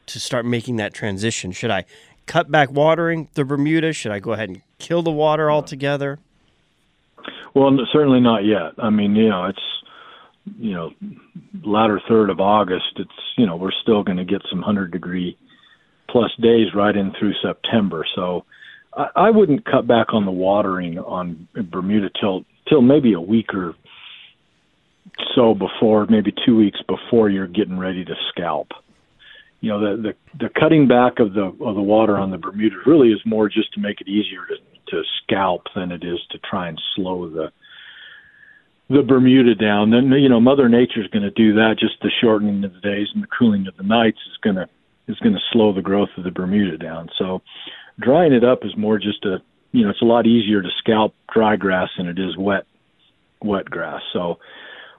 to 0.06 0.20
start 0.20 0.44
making 0.44 0.76
that 0.76 0.94
transition. 0.94 1.52
Should 1.52 1.70
I 1.70 1.84
cut 2.26 2.50
back 2.50 2.70
watering 2.70 3.28
the 3.34 3.44
Bermuda? 3.44 3.92
Should 3.92 4.12
I 4.12 4.18
go 4.18 4.32
ahead 4.32 4.48
and 4.48 4.62
kill 4.78 5.02
the 5.02 5.10
water 5.10 5.50
altogether? 5.50 6.18
Well, 7.54 7.76
certainly 7.92 8.20
not 8.20 8.44
yet. 8.44 8.72
I 8.78 8.90
mean, 8.90 9.16
you 9.16 9.28
know, 9.28 9.46
it's 9.46 9.62
you 10.58 10.74
know 10.74 10.90
latter 11.64 12.00
third 12.08 12.30
of 12.30 12.40
August. 12.40 12.92
It's 12.96 13.10
you 13.36 13.46
know 13.46 13.56
we're 13.56 13.72
still 13.82 14.02
going 14.02 14.18
to 14.18 14.24
get 14.24 14.42
some 14.50 14.62
hundred 14.62 14.92
degree 14.92 15.36
plus 16.10 16.30
days 16.40 16.68
right 16.74 16.94
in 16.94 17.12
through 17.18 17.32
September. 17.42 18.04
So 18.14 18.44
I, 18.96 19.08
I 19.16 19.30
wouldn't 19.30 19.64
cut 19.64 19.86
back 19.86 20.12
on 20.12 20.24
the 20.24 20.32
watering 20.32 20.98
on 20.98 21.48
Bermuda 21.54 22.10
till 22.20 22.44
till 22.68 22.82
maybe 22.82 23.12
a 23.12 23.20
week 23.20 23.54
or 23.54 23.74
so 25.34 25.54
before, 25.54 26.06
maybe 26.06 26.32
two 26.44 26.56
weeks 26.56 26.80
before 26.88 27.30
you're 27.30 27.46
getting 27.46 27.78
ready 27.78 28.04
to 28.04 28.14
scalp. 28.30 28.68
You 29.60 29.70
know, 29.70 29.80
the 29.80 30.02
the, 30.02 30.38
the 30.46 30.50
cutting 30.58 30.88
back 30.88 31.18
of 31.18 31.34
the 31.34 31.44
of 31.44 31.74
the 31.74 31.82
water 31.82 32.16
on 32.16 32.30
the 32.30 32.38
Bermuda 32.38 32.76
really 32.86 33.08
is 33.08 33.20
more 33.24 33.48
just 33.48 33.72
to 33.74 33.80
make 33.80 34.00
it 34.00 34.08
easier 34.08 34.46
to 34.46 34.56
to 34.90 35.02
scalp 35.22 35.62
than 35.74 35.90
it 35.90 36.04
is 36.04 36.20
to 36.30 36.38
try 36.38 36.68
and 36.68 36.80
slow 36.94 37.28
the 37.28 37.52
the 38.88 39.02
Bermuda 39.02 39.54
down. 39.54 39.90
Then 39.90 40.10
you 40.10 40.28
know, 40.28 40.40
Mother 40.40 40.68
Nature's 40.68 41.08
going 41.08 41.24
to 41.24 41.30
do 41.30 41.54
that. 41.54 41.76
Just 41.78 42.00
the 42.02 42.10
shortening 42.20 42.64
of 42.64 42.72
the 42.72 42.80
days 42.80 43.08
and 43.14 43.22
the 43.22 43.28
cooling 43.28 43.66
of 43.66 43.76
the 43.76 43.82
nights 43.82 44.18
is 44.30 44.36
going 44.42 44.56
to 44.56 44.68
is 45.08 45.18
going 45.20 45.34
to 45.34 45.40
slow 45.52 45.72
the 45.72 45.82
growth 45.82 46.10
of 46.16 46.24
the 46.24 46.30
Bermuda 46.30 46.78
down. 46.78 47.08
So 47.18 47.40
drying 48.00 48.32
it 48.32 48.44
up 48.44 48.64
is 48.64 48.76
more 48.76 48.98
just 48.98 49.24
a 49.24 49.42
you 49.72 49.84
know 49.84 49.90
it's 49.90 50.02
a 50.02 50.06
lot 50.06 50.26
easier 50.26 50.62
to 50.62 50.68
scalp 50.78 51.14
dry 51.32 51.56
grass 51.56 51.88
than 51.96 52.08
it 52.08 52.18
is 52.18 52.36
wet 52.36 52.66
wet 53.42 53.66
grass. 53.66 54.02
So 54.12 54.38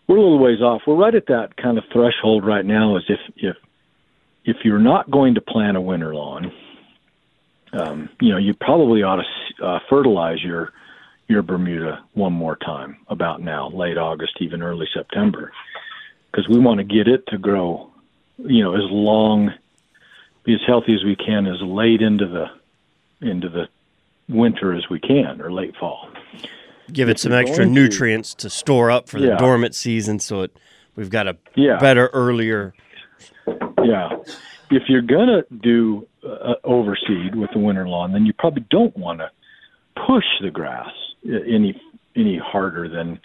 we're 0.08 0.18
a 0.18 0.22
little 0.22 0.40
ways 0.40 0.62
off. 0.62 0.82
We're 0.88 0.96
right 0.96 1.16
at 1.16 1.28
that 1.28 1.58
kind 1.58 1.78
of 1.78 1.84
threshold 1.92 2.46
right 2.46 2.66
now. 2.66 2.98
As 2.98 3.04
if 3.10 3.20
if 3.36 3.56
if 4.46 4.58
you're 4.64 4.80
not 4.80 5.12
going 5.12 5.36
to 5.36 5.42
plant 5.42 5.78
a 5.78 5.82
winter 5.82 6.14
lawn, 6.16 6.52
um, 7.74 8.10
you 8.22 8.32
know 8.32 8.38
you 8.38 8.54
probably 8.54 9.04
ought 9.04 9.22
to 9.22 9.66
uh, 9.66 9.80
fertilize 9.90 10.44
your 10.44 10.72
your 11.28 11.42
Bermuda 11.42 12.04
one 12.14 12.34
more 12.34 12.56
time 12.56 12.98
about 13.10 13.42
now, 13.42 13.70
late 13.70 13.98
August, 13.98 14.34
even 14.40 14.62
early 14.62 14.88
September, 14.94 15.52
because 16.32 16.48
we 16.48 16.60
want 16.60 16.78
to 16.78 16.86
get 16.86 17.08
it 17.08 17.28
to 17.28 17.38
grow, 17.38 17.90
you 18.38 18.64
know, 18.64 18.76
as 18.76 18.90
long, 18.90 19.54
be 20.46 20.54
as 20.54 20.62
healthy 20.66 20.94
as 20.94 21.04
we 21.04 21.18
can, 21.18 21.46
as 21.46 21.62
late 21.62 22.02
into 22.02 22.28
the 22.28 22.46
into 23.22 23.50
the 23.50 23.68
winter 24.30 24.74
as 24.74 24.90
we 24.90 25.00
can 25.00 25.42
or 25.42 25.52
late 25.52 25.76
fall. 25.80 26.10
Give 26.92 27.10
it 27.10 27.20
some 27.20 27.34
extra 27.34 27.66
nutrients 27.66 28.34
to, 28.36 28.48
to, 28.48 28.50
store 28.50 28.90
up 28.90 29.10
for 29.10 29.20
the 29.20 29.28
yeah. 29.28 29.38
dormant 29.38 29.76
season, 29.76 30.20
so 30.20 30.44
it 30.44 30.58
we've 30.96 31.10
got 31.10 31.28
a 31.28 31.36
yeah. 31.56 31.78
better 31.80 32.08
earlier. 32.14 32.74
Yeah, 33.84 34.10
if 34.72 34.84
you're 34.88 35.02
gonna 35.02 35.44
do 35.62 36.08
uh, 36.26 36.56
overseed 36.64 37.36
with 37.36 37.50
the 37.52 37.60
winter 37.60 37.88
lawn, 37.88 38.14
then 38.14 38.26
you 38.26 38.32
probably 38.32 38.66
don't 38.70 38.96
want 38.96 39.20
to 39.20 39.30
push 40.08 40.26
the 40.42 40.50
grass 40.50 40.90
any 41.26 41.82
any 42.16 42.38
harder 42.38 42.88
than 42.88 43.20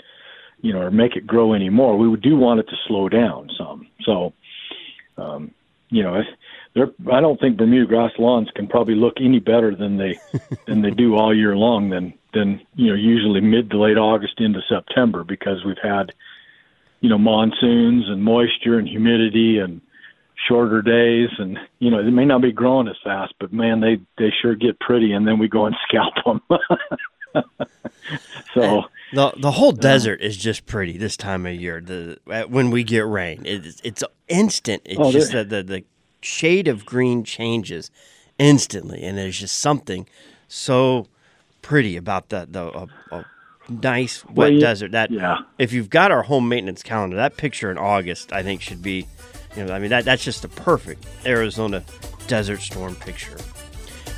you 0.63 0.73
know, 0.73 0.81
or 0.81 0.91
make 0.91 1.17
it 1.17 1.27
grow 1.27 1.53
any 1.53 1.69
more. 1.69 1.99
We 1.99 2.17
do 2.19 2.37
want 2.37 2.61
it 2.61 2.69
to 2.69 2.77
slow 2.87 3.09
down 3.09 3.51
some. 3.59 3.89
So, 4.05 4.33
um, 5.19 5.51
you 5.91 6.03
know, 6.03 6.23
they're, 6.75 6.91
I 7.13 7.21
don't 7.21 7.39
think 7.39 7.59
Bermuda 7.59 7.87
grass 7.87 8.13
lawns 8.19 8.49
can 8.55 8.67
probably 8.67 8.95
look 8.95 9.15
any 9.21 9.41
better 9.41 9.75
than 9.75 9.99
they 9.99 10.19
than 10.67 10.83
they 10.83 10.91
do 10.91 11.17
all 11.17 11.35
year 11.35 11.57
long. 11.57 11.91
Than 11.91 12.15
than 12.33 12.61
you 12.75 12.89
know 12.89 12.95
usually 12.95 13.41
mid 13.41 13.71
to 13.71 13.79
late 13.79 13.99
August 13.99 14.41
into 14.41 14.61
September 14.69 15.25
because 15.25 15.65
we've 15.65 15.77
had 15.83 16.13
you 17.01 17.09
know 17.09 17.19
monsoons 17.19 18.09
and 18.09 18.23
moisture 18.23 18.79
and 18.79 18.89
humidity 18.89 19.59
and 19.59 19.81
shorter 20.49 20.83
days 20.83 21.29
and 21.39 21.59
you 21.79 21.91
know 21.91 22.03
they 22.03 22.11
may 22.11 22.25
not 22.25 22.43
be 22.43 22.51
growing 22.51 22.89
as 22.89 22.97
fast 23.05 23.33
but 23.39 23.53
man 23.53 23.81
they 23.81 24.01
they 24.19 24.33
sure 24.43 24.57
get 24.57 24.81
pretty 24.81 25.13
and 25.13 25.25
then 25.29 25.39
we 25.39 25.47
go 25.47 25.67
and 25.67 25.77
scalp 25.89 26.15
them 26.25 26.41
so 28.55 28.83
the 29.13 29.33
the 29.37 29.51
whole 29.51 29.73
desert 29.73 30.21
is 30.23 30.37
just 30.37 30.67
pretty 30.67 30.97
this 30.97 31.17
time 31.17 31.47
of 31.47 31.55
year. 31.55 31.81
The 31.81 32.19
when 32.49 32.71
we 32.71 32.83
get 32.83 33.07
rain 33.07 33.43
it's 33.45 33.81
it's 33.85 34.03
instant. 34.29 34.83
It's 34.85 34.99
oh, 34.99 35.13
just 35.13 35.33
the, 35.33 35.45
the 35.45 35.63
the 35.63 35.85
shade 36.23 36.69
of 36.69 36.87
green 36.87 37.25
changes 37.25 37.91
instantly, 38.39 39.03
and 39.03 39.19
there's 39.19 39.39
just 39.39 39.59
something 39.59 40.07
so 40.49 41.07
pretty 41.61 41.97
about 41.97 42.31
that. 42.31 42.53
The 42.53 42.63
a, 42.63 42.89
a 43.11 43.25
nice 43.69 44.25
wet 44.27 44.53
well, 44.53 44.61
desert. 44.61 44.93
That 44.93 45.11
yeah. 45.11 45.39
if 45.59 45.73
you've 45.73 45.91
got 45.91 46.11
our 46.11 46.23
home 46.23 46.49
maintenance 46.49 46.83
calendar, 46.83 47.17
that 47.17 47.37
picture 47.37 47.71
in 47.71 47.79
August, 47.79 48.33
I 48.33 48.43
think 48.43 48.61
should 48.63 48.83
be. 48.83 49.07
You 49.57 49.65
know, 49.65 49.75
I 49.75 49.79
mean 49.79 49.91
that 49.91 50.05
that's 50.05 50.25
just 50.25 50.45
a 50.45 50.49
perfect 50.49 51.05
Arizona 51.27 51.85
desert 52.27 52.61
storm 52.61 52.95
picture. 52.97 53.37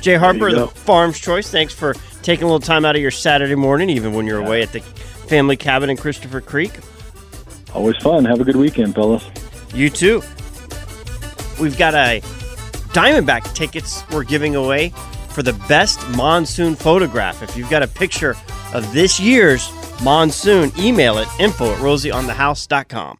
Jay 0.01 0.15
Harper, 0.15 0.51
the 0.51 0.67
Farm's 0.67 1.19
Choice. 1.19 1.49
Thanks 1.49 1.73
for 1.73 1.95
taking 2.21 2.43
a 2.43 2.47
little 2.47 2.59
time 2.59 2.85
out 2.85 2.95
of 2.95 3.01
your 3.01 3.11
Saturday 3.11 3.55
morning, 3.55 3.89
even 3.89 4.13
when 4.13 4.27
you're 4.27 4.41
yeah. 4.41 4.47
away 4.47 4.61
at 4.61 4.71
the 4.71 4.81
family 4.81 5.57
cabin 5.57 5.89
in 5.89 5.97
Christopher 5.97 6.41
Creek. 6.41 6.71
Always 7.73 7.97
fun. 7.97 8.23
Have 8.25 8.39
a 8.39 8.43
good 8.43 8.55
weekend, 8.55 8.95
fellas. 8.95 9.27
You 9.73 9.89
too. 9.89 10.21
We've 11.59 11.77
got 11.77 11.93
a 11.93 12.21
Diamondback 12.95 13.53
tickets 13.53 14.03
we're 14.11 14.23
giving 14.23 14.55
away 14.55 14.89
for 15.29 15.43
the 15.43 15.53
best 15.67 15.99
monsoon 16.15 16.75
photograph. 16.75 17.43
If 17.43 17.57
you've 17.57 17.69
got 17.69 17.83
a 17.83 17.87
picture 17.87 18.35
of 18.73 18.91
this 18.93 19.19
year's 19.19 19.69
monsoon, 20.01 20.71
email 20.79 21.17
it 21.17 21.27
info 21.39 21.73
at 21.73 21.79
rosieonthehouse.com. 21.79 23.13